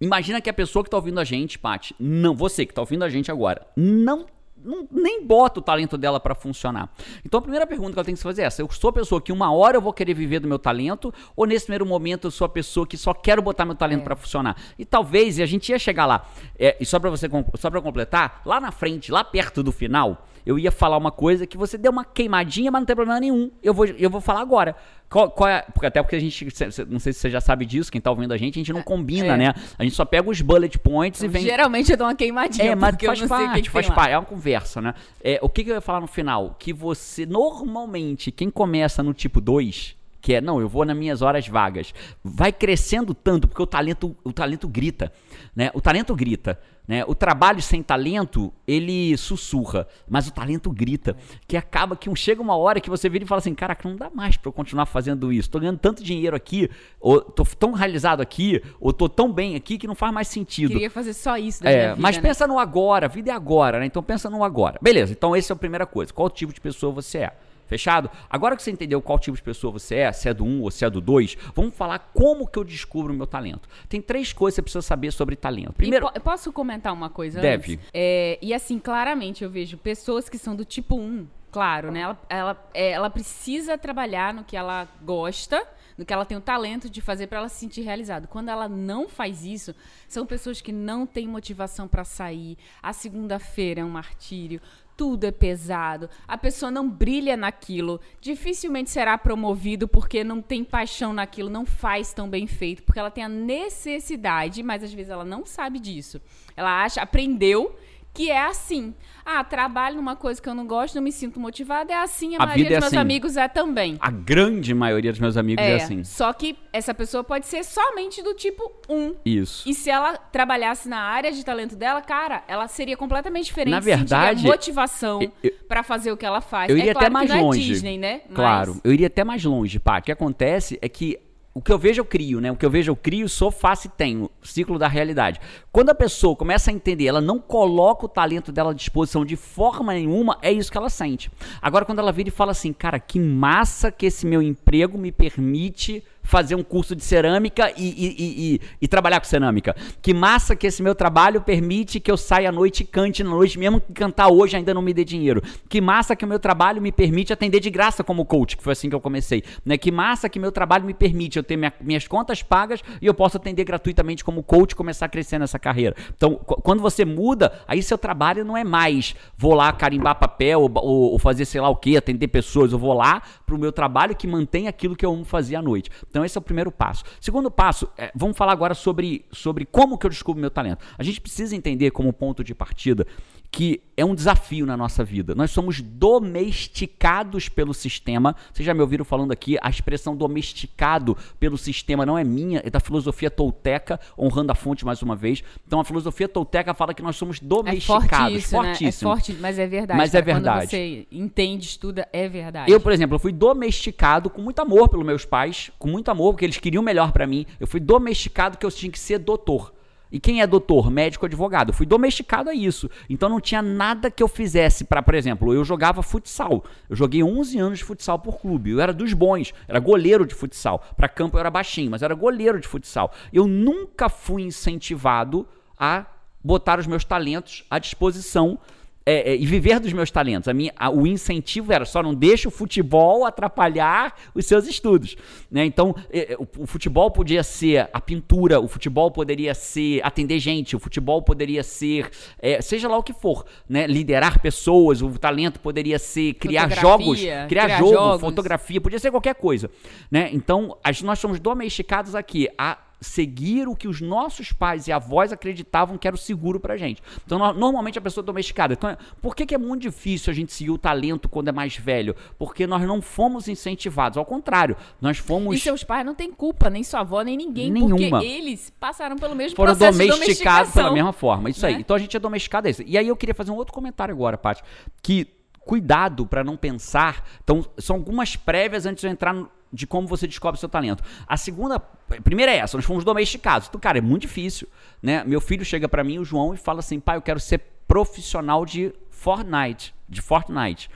Imagina 0.00 0.40
que 0.40 0.50
a 0.50 0.54
pessoa 0.54 0.82
que 0.82 0.90
tá 0.90 0.97
ouvindo 0.97 1.20
a 1.20 1.25
gente, 1.25 1.59
Paty, 1.59 1.94
não, 2.00 2.35
você 2.35 2.64
que 2.64 2.73
tá 2.75 2.80
ouvindo 2.80 3.04
a 3.04 3.09
gente 3.09 3.30
agora, 3.30 3.66
não 3.76 4.26
não- 4.64 4.86
nem 4.90 5.24
bota 5.24 5.60
o 5.60 5.62
talento 5.62 5.96
dela 5.98 6.18
pra 6.20 6.34
funcionar. 6.34 6.88
Então 7.24 7.38
a 7.38 7.42
primeira 7.42 7.66
pergunta 7.66 7.92
que 7.92 7.98
ela 7.98 8.04
tem 8.04 8.14
que 8.14 8.18
se 8.18 8.24
fazer 8.24 8.42
é 8.42 8.44
essa: 8.46 8.62
eu 8.62 8.70
sou 8.70 8.90
a 8.90 8.92
pessoa 8.92 9.20
que 9.20 9.32
uma 9.32 9.52
hora 9.52 9.76
eu 9.76 9.80
vou 9.80 9.92
querer 9.92 10.14
viver 10.14 10.40
do 10.40 10.48
meu 10.48 10.58
talento, 10.58 11.12
ou 11.36 11.46
nesse 11.46 11.66
primeiro 11.66 11.86
momento 11.86 12.26
eu 12.26 12.30
sou 12.30 12.44
a 12.44 12.48
pessoa 12.48 12.86
que 12.86 12.96
só 12.96 13.12
quero 13.14 13.42
botar 13.42 13.64
meu 13.64 13.74
talento 13.74 14.04
pra 14.04 14.16
funcionar? 14.16 14.56
E 14.78 14.84
talvez, 14.84 15.38
e 15.38 15.42
a 15.42 15.46
gente 15.46 15.70
ia 15.70 15.78
chegar 15.78 16.06
lá, 16.06 16.26
é, 16.58 16.76
e 16.80 16.84
só 16.86 16.98
pra 16.98 17.10
você 17.10 17.28
só 17.58 17.70
para 17.70 17.80
completar, 17.80 18.42
lá 18.44 18.60
na 18.60 18.70
frente, 18.70 19.10
lá 19.12 19.22
perto 19.24 19.62
do 19.62 19.72
final, 19.72 20.26
eu 20.44 20.58
ia 20.58 20.72
falar 20.72 20.96
uma 20.96 21.10
coisa 21.10 21.46
que 21.46 21.56
você 21.56 21.76
deu 21.76 21.92
uma 21.92 22.04
queimadinha, 22.04 22.70
mas 22.70 22.80
não 22.80 22.86
tem 22.86 22.96
problema 22.96 23.20
nenhum. 23.20 23.50
Eu 23.62 23.74
vou, 23.74 23.86
eu 23.86 24.08
vou 24.10 24.20
falar 24.20 24.40
agora. 24.40 24.74
Qual, 25.10 25.28
qual 25.28 25.50
é, 25.50 25.62
porque 25.62 25.86
até 25.86 26.00
porque 26.00 26.14
a 26.14 26.20
gente, 26.20 26.46
não 26.88 27.00
sei 27.00 27.12
se 27.12 27.18
você 27.18 27.28
já 27.28 27.40
sabe 27.40 27.66
disso, 27.66 27.90
quem 27.90 28.00
tá 28.00 28.10
ouvindo 28.10 28.32
a 28.32 28.36
gente, 28.36 28.54
a 28.54 28.60
gente 28.60 28.72
não 28.72 28.80
combina, 28.80 29.34
é. 29.34 29.36
né? 29.36 29.54
A 29.76 29.82
gente 29.82 29.96
só 29.96 30.04
pega 30.04 30.30
os 30.30 30.40
bullet 30.40 30.78
points 30.78 31.20
e 31.20 31.26
vem. 31.26 31.42
Geralmente 31.42 31.90
eu 31.90 31.96
dou 31.96 32.06
uma 32.06 32.14
queimadinha, 32.14 32.70
É, 32.70 32.74
mas 32.76 32.92
porque 32.92 33.06
faz 33.06 33.26
parte, 33.26 33.62
que 33.62 33.70
faz 33.70 33.88
parte. 33.90 34.12
É 34.12 34.18
uma 34.18 34.24
conversa, 34.24 34.80
né? 34.80 34.94
É, 35.22 35.40
o 35.42 35.48
que, 35.48 35.64
que 35.64 35.70
eu 35.70 35.74
ia 35.74 35.80
falar 35.80 36.00
no 36.00 36.06
final? 36.06 36.54
Que 36.56 36.72
você, 36.72 37.26
normalmente, 37.26 38.30
quem 38.30 38.48
começa 38.48 39.02
no 39.02 39.12
tipo 39.12 39.40
2, 39.40 39.96
que 40.20 40.34
é, 40.34 40.40
não, 40.40 40.60
eu 40.60 40.68
vou 40.68 40.84
nas 40.84 40.96
minhas 40.96 41.22
horas 41.22 41.48
vagas, 41.48 41.92
vai 42.22 42.52
crescendo 42.52 43.12
tanto, 43.12 43.48
porque 43.48 43.62
o 43.62 43.66
talento, 43.66 44.16
o 44.22 44.32
talento 44.32 44.68
grita, 44.68 45.12
né? 45.56 45.72
O 45.74 45.80
talento 45.80 46.14
grita, 46.14 46.56
né? 46.90 47.04
O 47.06 47.14
trabalho 47.14 47.62
sem 47.62 47.85
talento, 47.85 48.52
ele 48.66 49.16
sussurra, 49.16 49.87
mas 50.09 50.26
o 50.26 50.32
talento 50.32 50.73
grita, 50.73 51.16
que 51.47 51.56
acaba 51.56 51.94
que 51.94 52.11
um, 52.11 52.16
chega 52.16 52.42
uma 52.42 52.56
hora 52.56 52.80
que 52.80 52.90
você 52.90 53.09
vira 53.09 53.23
e 53.23 53.28
fala 53.28 53.38
assim, 53.38 53.54
caraca, 53.54 53.88
não 53.88 53.94
dá 53.94 54.11
mais 54.12 54.37
pra 54.37 54.49
eu 54.49 54.52
continuar 54.52 54.87
fazendo 54.87 55.32
isso, 55.32 55.49
tô 55.49 55.61
ganhando 55.61 55.78
tanto 55.78 56.02
dinheiro 56.02 56.35
aqui, 56.35 56.68
ou 56.99 57.20
tô 57.20 57.44
tão 57.44 57.70
realizado 57.70 58.20
aqui, 58.20 58.61
ou 58.80 58.92
tô 58.92 59.09
tão 59.09 59.32
bem 59.32 59.54
aqui 59.54 59.78
que 59.78 59.87
não 59.87 59.94
faz 59.94 60.12
mais 60.12 60.26
sentido. 60.26 60.73
Queria 60.73 60.90
fazer 60.90 61.12
só 61.12 61.38
isso 61.38 61.62
da 61.62 61.70
É, 61.70 61.90
vida, 61.90 62.02
mas 62.02 62.16
né? 62.16 62.23
pensa 62.23 62.44
no 62.49 62.59
agora, 62.59 63.06
a 63.06 63.09
vida 63.09 63.30
é 63.30 63.35
agora, 63.35 63.78
né? 63.78 63.87
Então 63.87 64.02
pensa 64.02 64.28
no 64.28 64.42
agora. 64.42 64.76
Beleza, 64.82 65.12
então 65.12 65.37
essa 65.37 65.52
é 65.52 65.54
a 65.54 65.56
primeira 65.56 65.87
coisa. 65.87 66.12
Qual 66.12 66.28
tipo 66.28 66.52
de 66.52 66.61
pessoa 66.61 66.92
você 66.92 67.18
é? 67.18 67.37
Fechado? 67.70 68.10
Agora 68.28 68.56
que 68.56 68.62
você 68.64 68.72
entendeu 68.72 69.00
qual 69.00 69.16
tipo 69.16 69.36
de 69.36 69.42
pessoa 69.42 69.72
você 69.72 69.94
é, 69.94 70.12
se 70.12 70.28
é 70.28 70.34
do 70.34 70.44
1 70.44 70.60
ou 70.62 70.70
se 70.72 70.84
é 70.84 70.90
do 70.90 71.00
2, 71.00 71.36
vamos 71.54 71.72
falar 71.74 72.00
como 72.12 72.46
que 72.48 72.58
eu 72.58 72.64
descubro 72.64 73.12
o 73.12 73.16
meu 73.16 73.28
talento. 73.28 73.68
Tem 73.88 74.02
três 74.02 74.32
coisas 74.32 74.56
que 74.56 74.56
você 74.56 74.62
precisa 74.62 74.82
saber 74.82 75.12
sobre 75.12 75.36
talento. 75.36 75.74
Primeiro, 75.74 76.10
po- 76.12 76.20
posso 76.20 76.52
comentar 76.52 76.92
uma 76.92 77.08
coisa 77.08 77.40
Deve. 77.40 77.74
antes? 77.74 77.86
É, 77.94 78.38
e 78.42 78.52
assim, 78.52 78.80
claramente 78.80 79.44
eu 79.44 79.50
vejo 79.50 79.78
pessoas 79.78 80.28
que 80.28 80.36
são 80.36 80.56
do 80.56 80.64
tipo 80.64 80.96
1, 80.96 81.28
claro, 81.52 81.92
né? 81.92 82.00
Ela, 82.00 82.18
ela, 82.28 82.70
é, 82.74 82.90
ela 82.90 83.08
precisa 83.08 83.78
trabalhar 83.78 84.34
no 84.34 84.42
que 84.42 84.56
ela 84.56 84.88
gosta, 85.02 85.64
no 85.96 86.04
que 86.04 86.12
ela 86.12 86.24
tem 86.24 86.36
o 86.36 86.40
talento 86.40 86.90
de 86.90 87.00
fazer 87.00 87.28
para 87.28 87.38
ela 87.38 87.48
se 87.48 87.60
sentir 87.60 87.82
realizada. 87.82 88.26
Quando 88.26 88.48
ela 88.48 88.68
não 88.68 89.08
faz 89.08 89.44
isso, 89.44 89.72
são 90.08 90.26
pessoas 90.26 90.60
que 90.60 90.72
não 90.72 91.06
têm 91.06 91.28
motivação 91.28 91.86
para 91.86 92.02
sair. 92.02 92.58
A 92.82 92.92
segunda-feira 92.92 93.82
é 93.82 93.84
um 93.84 93.90
martírio. 93.90 94.60
Tudo 95.00 95.25
é 95.25 95.30
pesado, 95.30 96.11
a 96.28 96.37
pessoa 96.37 96.71
não 96.71 96.87
brilha 96.87 97.35
naquilo, 97.35 97.99
dificilmente 98.21 98.90
será 98.90 99.16
promovido 99.16 99.88
porque 99.88 100.23
não 100.23 100.42
tem 100.42 100.62
paixão 100.62 101.14
naquilo, 101.14 101.49
não 101.49 101.64
faz 101.64 102.12
tão 102.12 102.28
bem 102.28 102.47
feito, 102.47 102.83
porque 102.83 102.99
ela 102.99 103.11
tem 103.11 103.25
a 103.25 103.28
necessidade, 103.28 104.62
mas 104.62 104.85
às 104.85 104.92
vezes 104.92 105.09
ela 105.09 105.25
não 105.25 105.47
sabe 105.47 105.78
disso. 105.78 106.21
Ela 106.54 106.85
acha, 106.85 107.00
aprendeu 107.00 107.75
que 108.12 108.30
é 108.30 108.44
assim. 108.46 108.94
Ah, 109.24 109.44
trabalho 109.44 109.96
numa 109.96 110.16
coisa 110.16 110.40
que 110.42 110.48
eu 110.48 110.54
não 110.54 110.66
gosto, 110.66 110.94
não 110.96 111.02
me 111.02 111.12
sinto 111.12 111.38
motivada, 111.38 111.92
é 111.92 111.96
assim, 111.96 112.34
a, 112.34 112.42
A 112.42 112.46
maioria 112.46 112.64
vida 112.64 112.68
dos 112.68 112.76
é 112.76 112.80
meus 112.80 112.92
assim. 112.92 112.96
amigos 112.96 113.36
é 113.36 113.46
também. 113.48 113.96
a 114.00 114.10
grande 114.10 114.74
maioria 114.74 115.12
dos 115.12 115.20
meus 115.20 115.36
amigos 115.36 115.64
é, 115.64 115.72
É, 115.72 115.76
assim. 115.76 116.02
só 116.02 116.32
que 116.32 116.58
essa 116.72 116.92
pessoa 116.92 117.22
pode 117.22 117.46
ser 117.46 117.62
somente 117.64 118.22
do 118.22 118.34
tipo 118.34 118.72
1. 118.88 119.14
Isso. 119.24 119.68
E 119.68 119.74
se 119.74 119.88
ela 119.90 120.16
trabalhasse 120.16 120.88
na 120.88 120.98
área 120.98 121.30
de 121.30 121.44
talento 121.44 121.76
dela, 121.76 122.00
cara, 122.02 122.42
ela 122.48 122.66
seria 122.66 122.96
completamente 122.96 123.44
diferente. 123.46 123.70
Na 123.72 123.80
verdade, 123.80 124.44
motivação 124.44 125.20
pra 125.68 125.82
fazer 125.84 126.10
o 126.10 126.16
que 126.16 126.26
ela 126.26 126.40
faz. 126.40 126.70
Eu 126.70 126.76
iria 126.76 126.90
é 126.90 126.94
claro 126.94 127.06
até 127.06 127.12
mais 127.12 127.30
não 127.30 127.42
longe. 127.46 127.60
É 127.60 127.64
Disney, 127.64 127.98
né? 127.98 128.22
Mas- 128.26 128.34
Claro, 128.36 128.80
eu 128.82 128.92
iria 128.92 129.06
até 129.06 129.22
mais 129.22 129.44
longe, 129.44 129.78
pá. 129.78 129.98
O 129.98 130.02
que 130.02 130.10
acontece 130.10 130.78
é 130.82 130.88
que 130.88 131.18
o 131.52 131.61
que 131.61 131.73
eu 131.73 131.78
vejo 131.78 132.00
eu 132.00 132.04
crio, 132.04 132.40
né? 132.40 132.52
O 132.52 132.57
que 132.57 132.64
eu 132.64 132.71
vejo 132.71 132.92
eu 132.92 132.97
crio, 132.97 133.28
sou, 133.28 133.50
faço 133.50 133.88
e 133.88 133.90
tenho. 133.90 134.30
Ciclo 134.40 134.78
da 134.78 134.87
realidade. 134.87 135.40
Quando 135.73 135.90
a 135.90 135.95
pessoa 135.95 136.37
começa 136.37 136.71
a 136.71 136.75
entender, 136.75 137.07
ela 137.07 137.21
não 137.21 137.40
coloca 137.40 138.07
o 138.07 138.09
talento 138.09 138.52
dela 138.52 138.71
à 138.71 138.75
disposição 138.75 139.25
de 139.25 139.35
forma 139.35 139.92
nenhuma, 139.92 140.38
é 140.42 140.52
isso 140.52 140.71
que 140.71 140.78
ela 140.78 140.88
sente. 140.88 141.30
Agora, 141.61 141.85
quando 141.85 141.99
ela 141.99 142.12
vira 142.12 142.28
e 142.28 142.33
fala 142.33 142.52
assim, 142.52 142.73
cara, 142.73 143.00
que 143.00 143.19
massa 143.19 143.90
que 143.90 144.07
esse 144.07 144.26
meu 144.26 144.40
emprego 144.40 144.97
me 144.97 145.11
permite 145.11 146.04
fazer 146.30 146.54
um 146.54 146.62
curso 146.62 146.94
de 146.94 147.04
cerâmica 147.04 147.72
e, 147.76 147.88
e, 147.88 148.54
e, 148.54 148.60
e, 148.82 148.88
trabalhar 148.88 149.20
com 149.20 149.26
cerâmica? 149.26 149.75
Que 150.00 150.14
massa 150.14 150.54
que 150.54 150.66
esse 150.66 150.82
meu 150.82 150.94
trabalho 150.94 151.40
permite 151.40 151.99
que 152.00 152.10
eu 152.10 152.16
saia 152.16 152.49
à 152.49 152.52
noite 152.52 152.82
e 152.82 152.87
cante 152.87 153.22
na 153.22 153.30
noite, 153.30 153.58
mesmo 153.58 153.80
que 153.80 153.92
cantar 153.92 154.28
hoje 154.28 154.56
ainda 154.56 154.72
não 154.72 154.82
me 154.82 154.94
dê 154.94 155.04
dinheiro. 155.04 155.42
Que 155.68 155.80
massa 155.80 156.14
que 156.14 156.25
o 156.25 156.28
meu 156.28 156.38
trabalho 156.38 156.80
me 156.80 156.92
permite 156.92 157.32
atender 157.32 157.60
de 157.60 157.70
graça 157.70 158.04
como 158.04 158.25
coach, 158.25 158.56
que 158.56 158.62
foi 158.62 158.72
assim 158.72 158.88
que 158.88 158.94
eu 158.94 159.00
comecei. 159.00 159.42
Né? 159.64 159.76
Que 159.76 159.90
massa 159.90 160.28
que 160.28 160.38
meu 160.38 160.52
trabalho 160.52 160.84
me 160.84 160.94
permite 160.94 161.37
eu 161.37 161.42
ter 161.42 161.56
minha, 161.56 161.72
minhas 161.80 162.06
contas 162.06 162.42
pagas 162.42 162.80
e 163.02 163.06
eu 163.06 163.14
posso 163.14 163.37
atender 163.37 163.64
gratuitamente 163.64 164.25
como 164.25 164.42
coach 164.42 164.72
e 164.72 164.76
começar 164.76 165.06
a 165.06 165.08
crescer 165.08 165.38
nessa 165.38 165.58
carreira. 165.58 165.96
Então, 166.16 166.37
quando 166.37 166.80
você 166.80 167.04
muda, 167.04 167.52
aí 167.66 167.82
seu 167.82 167.99
trabalho 167.99 168.44
não 168.44 168.56
é 168.56 168.64
mais 168.64 169.14
vou 169.37 169.54
lá 169.54 169.72
carimbar 169.72 170.16
papel 170.16 170.60
ou, 170.60 171.12
ou, 171.12 171.18
fazer 171.18 171.44
sei 171.44 171.60
lá 171.60 171.68
o 171.68 171.76
que, 171.76 171.96
atender 171.96 172.28
pessoas. 172.28 172.72
Eu 172.72 172.78
vou 172.78 172.92
lá 172.92 173.22
para 173.44 173.54
o 173.54 173.58
meu 173.58 173.72
trabalho 173.72 174.14
que 174.14 174.26
mantém 174.26 174.68
aquilo 174.68 174.96
que 174.96 175.04
eu 175.04 175.12
amo 175.12 175.25
fazer 175.25 175.56
à 175.56 175.62
noite. 175.62 175.90
Então, 176.08 176.19
esse 176.24 176.36
é 176.36 176.40
o 176.40 176.42
primeiro 176.42 176.70
passo. 176.70 177.04
Segundo 177.20 177.50
passo, 177.50 177.88
é, 177.96 178.10
vamos 178.14 178.36
falar 178.36 178.52
agora 178.52 178.74
sobre, 178.74 179.24
sobre 179.32 179.64
como 179.64 179.98
que 179.98 180.06
eu 180.06 180.10
descubro 180.10 180.40
meu 180.40 180.50
talento. 180.50 180.84
A 180.98 181.02
gente 181.02 181.20
precisa 181.20 181.54
entender 181.54 181.90
como 181.90 182.12
ponto 182.12 182.42
de 182.42 182.54
partida 182.54 183.06
que 183.50 183.83
é 183.97 184.04
um 184.04 184.14
desafio 184.14 184.64
na 184.64 184.76
nossa 184.76 185.02
vida. 185.02 185.35
Nós 185.35 185.50
somos 185.50 185.80
domesticados 185.80 187.49
pelo 187.49 187.75
sistema. 187.75 188.35
Vocês 188.52 188.64
já 188.64 188.73
me 188.73 188.80
ouviram 188.80 189.04
falando 189.04 189.33
aqui, 189.33 189.59
a 189.61 189.69
expressão 189.69 190.16
domesticado 190.16 191.16
pelo 191.38 191.59
sistema 191.59 192.07
não 192.07 192.16
é 192.16 192.23
minha, 192.23 192.62
é 192.64 192.71
da 192.71 192.78
filosofia 192.78 193.30
tolteca, 193.30 193.99
honrando 194.16 194.52
a 194.52 194.54
fonte 194.54 194.85
mais 194.85 195.02
uma 195.02 195.16
vez. 195.16 195.42
Então 195.66 195.80
a 195.80 195.85
filosofia 195.85 196.28
tolteca 196.28 196.73
fala 196.73 196.95
que 196.95 197.02
nós 197.02 197.16
somos 197.16 197.40
domesticados. 197.40 198.04
É 198.04 198.09
forte 198.09 198.37
isso, 198.37 198.50
fortíssimo. 198.50 199.11
Né? 199.11 199.16
É 199.16 199.16
forte, 199.16 199.33
mas 199.40 199.59
é 199.59 199.66
verdade. 199.66 199.99
Mas 199.99 200.14
é 200.14 200.23
verdade. 200.23 200.61
Quando 200.61 200.71
você 200.71 201.07
entende, 201.11 201.66
estuda, 201.66 202.09
é 202.12 202.28
verdade. 202.28 202.71
Eu, 202.71 202.80
por 202.80 202.92
exemplo, 202.92 203.16
eu 203.16 203.19
fui 203.19 203.33
domesticado 203.33 204.30
com 204.30 204.40
muito 204.40 204.61
amor 204.61 204.88
pelos 204.88 205.04
meus 205.04 205.25
pais, 205.25 205.71
com 205.78 205.88
muito 205.88 206.11
amor, 206.11 206.33
porque 206.33 206.45
eles 206.45 206.59
queriam 206.59 206.83
melhor 206.83 207.11
para 207.11 207.26
mim. 207.26 207.45
Eu 207.59 207.66
fui 207.66 207.80
domesticado 207.80 208.57
que 208.57 208.64
eu 208.64 208.71
tinha 208.71 208.92
que 208.92 208.99
ser 208.99 209.19
doutor. 209.19 209.73
E 210.10 210.18
quem 210.18 210.40
é 210.40 210.46
doutor, 210.46 210.90
médico, 210.90 211.26
advogado? 211.26 211.70
Eu 211.70 211.74
fui 211.74 211.86
domesticado 211.86 212.50
a 212.50 212.54
isso. 212.54 212.90
Então 213.08 213.28
não 213.28 213.40
tinha 213.40 213.62
nada 213.62 214.10
que 214.10 214.22
eu 214.22 214.28
fizesse 214.28 214.84
para, 214.84 215.02
por 215.02 215.14
exemplo, 215.14 215.54
eu 215.54 215.64
jogava 215.64 216.02
futsal. 216.02 216.64
Eu 216.88 216.96
joguei 216.96 217.22
11 217.22 217.58
anos 217.58 217.78
de 217.78 217.84
futsal 217.84 218.18
por 218.18 218.40
clube. 218.40 218.70
Eu 218.70 218.80
era 218.80 218.92
dos 218.92 219.12
bons, 219.12 219.52
era 219.68 219.78
goleiro 219.78 220.26
de 220.26 220.34
futsal. 220.34 220.84
Para 220.96 221.08
campo 221.08 221.36
eu 221.36 221.40
era 221.40 221.50
baixinho, 221.50 221.90
mas 221.90 222.02
era 222.02 222.14
goleiro 222.14 222.60
de 222.60 222.66
futsal. 222.66 223.12
Eu 223.32 223.46
nunca 223.46 224.08
fui 224.08 224.42
incentivado 224.42 225.46
a 225.78 226.06
botar 226.42 226.78
os 226.78 226.86
meus 226.86 227.04
talentos 227.04 227.64
à 227.70 227.78
disposição 227.78 228.58
é, 229.04 229.33
é, 229.33 229.37
e 229.37 229.47
viver 229.47 229.80
dos 229.80 229.92
meus 229.92 230.11
talentos. 230.11 230.49
A 230.49 230.54
minha, 230.54 230.73
a, 230.76 230.90
o 230.90 231.07
incentivo 231.07 231.73
era 231.73 231.85
só 231.85 232.02
não 232.02 232.14
deixe 232.14 232.47
o 232.47 232.50
futebol 232.50 233.25
atrapalhar 233.25 234.14
os 234.35 234.45
seus 234.47 234.66
estudos. 234.66 235.16
Né? 235.50 235.64
Então, 235.64 235.95
é, 236.11 236.33
é, 236.33 236.37
o, 236.37 236.47
o, 236.62 236.66
futebol 236.66 237.11
podia 237.11 237.42
ser 237.42 237.88
a 237.92 238.00
pintura, 238.00 238.61
o 238.61 238.69
futebol 238.69 239.11
poderia 239.11 239.54
ser 239.54 240.00
atender 240.04 240.38
gente, 240.38 240.76
o 240.76 240.78
futebol 240.78 241.23
poderia 241.23 241.62
ser, 241.62 242.11
é, 242.38 242.61
seja 242.61 242.88
lá 242.88 242.99
o 242.99 243.02
que 243.02 243.12
for, 243.12 243.45
né? 243.69 243.87
liderar 243.87 244.40
pessoas, 244.40 245.02
o 245.02 245.11
talento 245.19 245.61
poderia 245.61 245.99
ser 245.99 246.35
criar 246.35 246.71
jogos, 246.71 247.19
criar, 247.19 247.49
criar 247.49 247.78
jogo, 247.78 247.92
jogos. 247.92 248.21
fotografia, 248.21 248.80
podia 248.80 248.99
ser 248.99 249.11
qualquer 249.11 249.35
coisa. 249.35 249.71
Né? 250.11 250.30
Então, 250.33 250.76
nós 251.02 251.19
somos 251.19 251.40
domesticados 251.40 252.14
aqui 252.14 252.49
a 252.59 252.76
seguir 253.00 253.66
o 253.66 253.75
que 253.75 253.88
os 253.88 254.00
nossos 254.00 254.52
pais 254.52 254.87
e 254.87 254.92
avós 254.92 255.33
acreditavam 255.33 255.97
que 255.97 256.07
era 256.07 256.14
o 256.14 256.19
seguro 256.19 256.61
pra 256.61 256.76
gente. 256.76 257.02
Então, 257.25 257.38
normalmente 257.54 257.99
a 257.99 258.02
pessoa 258.02 258.23
é 258.23 258.26
domesticada. 258.26 258.75
Então, 258.75 258.97
por 259.21 259.35
que, 259.35 259.47
que 259.47 259.54
é 259.54 259.59
muito 259.59 259.83
difícil 259.83 260.30
a 260.30 260.35
gente 260.35 260.52
seguir 260.52 260.71
o 260.71 260.78
talento 260.78 261.28
quando 261.28 261.49
é 261.49 261.52
mais 261.52 261.76
velho? 261.76 262.14
Porque 262.38 262.66
nós 262.66 262.83
não 262.83 263.00
fomos 263.00 263.49
incentivados. 263.49 264.19
Ao 264.19 264.25
contrário, 264.25 264.76
nós 265.00 265.19
fomos. 265.19 265.57
E 265.57 265.61
seus 265.61 265.83
pais 265.83 266.04
não 266.04 266.14
têm 266.14 266.30
culpa, 266.30 266.69
nem 266.69 266.85
sua 266.85 267.00
avó, 267.00 267.23
nem 267.23 267.37
ninguém. 267.37 267.71
Nenhuma. 267.71 268.19
Porque 268.19 268.26
eles 268.26 268.71
passaram 268.78 269.16
pelo 269.16 269.35
mesmo 269.35 269.57
Foram 269.57 269.75
processo 269.75 269.99
domesticados 269.99 270.73
pela 270.73 270.92
mesma 270.92 271.12
forma. 271.12 271.49
Isso 271.49 271.62
né? 271.62 271.75
aí. 271.75 271.80
Então 271.80 271.97
a 271.97 271.99
gente 271.99 272.16
é 272.16 272.21
domesticado 272.21 272.66
a 272.66 272.71
isso. 272.71 272.83
E 272.85 272.99
aí 272.99 273.09
eu 273.09 273.16
queria 273.16 273.35
fazer 273.35 273.50
um 273.50 273.57
outro 273.57 273.73
comentário 273.73 274.14
agora, 274.14 274.37
Paty. 274.37 274.62
Que 275.02 275.26
cuidado 275.61 276.26
para 276.26 276.42
não 276.42 276.57
pensar. 276.57 277.25
Então, 277.45 277.64
são 277.78 277.97
algumas 277.97 278.37
prévias 278.37 278.87
antes 278.87 279.02
de 279.02 279.07
eu 279.07 279.12
entrar 279.12 279.33
no 279.33 279.49
de 279.72 279.86
como 279.86 280.06
você 280.06 280.26
descobre 280.26 280.58
seu 280.58 280.68
talento. 280.68 281.02
A 281.26 281.36
segunda, 281.36 281.76
a 281.76 282.20
primeira 282.22 282.52
é 282.52 282.56
essa, 282.56 282.76
nós 282.76 282.84
fomos 282.84 283.04
domesticados. 283.04 283.68
Então, 283.68 283.80
cara, 283.80 283.98
é 283.98 284.00
muito 284.00 284.22
difícil, 284.22 284.68
né? 285.02 285.24
Meu 285.24 285.40
filho 285.40 285.64
chega 285.64 285.88
para 285.88 286.04
mim, 286.04 286.18
o 286.18 286.24
João, 286.24 286.54
e 286.54 286.56
fala 286.56 286.80
assim: 286.80 286.98
"Pai, 286.98 287.16
eu 287.16 287.22
quero 287.22 287.40
ser 287.40 287.58
profissional 287.86 288.64
de 288.64 288.92
Fortnite, 289.10 289.94
de 290.08 290.20
Fortnite". 290.20 290.90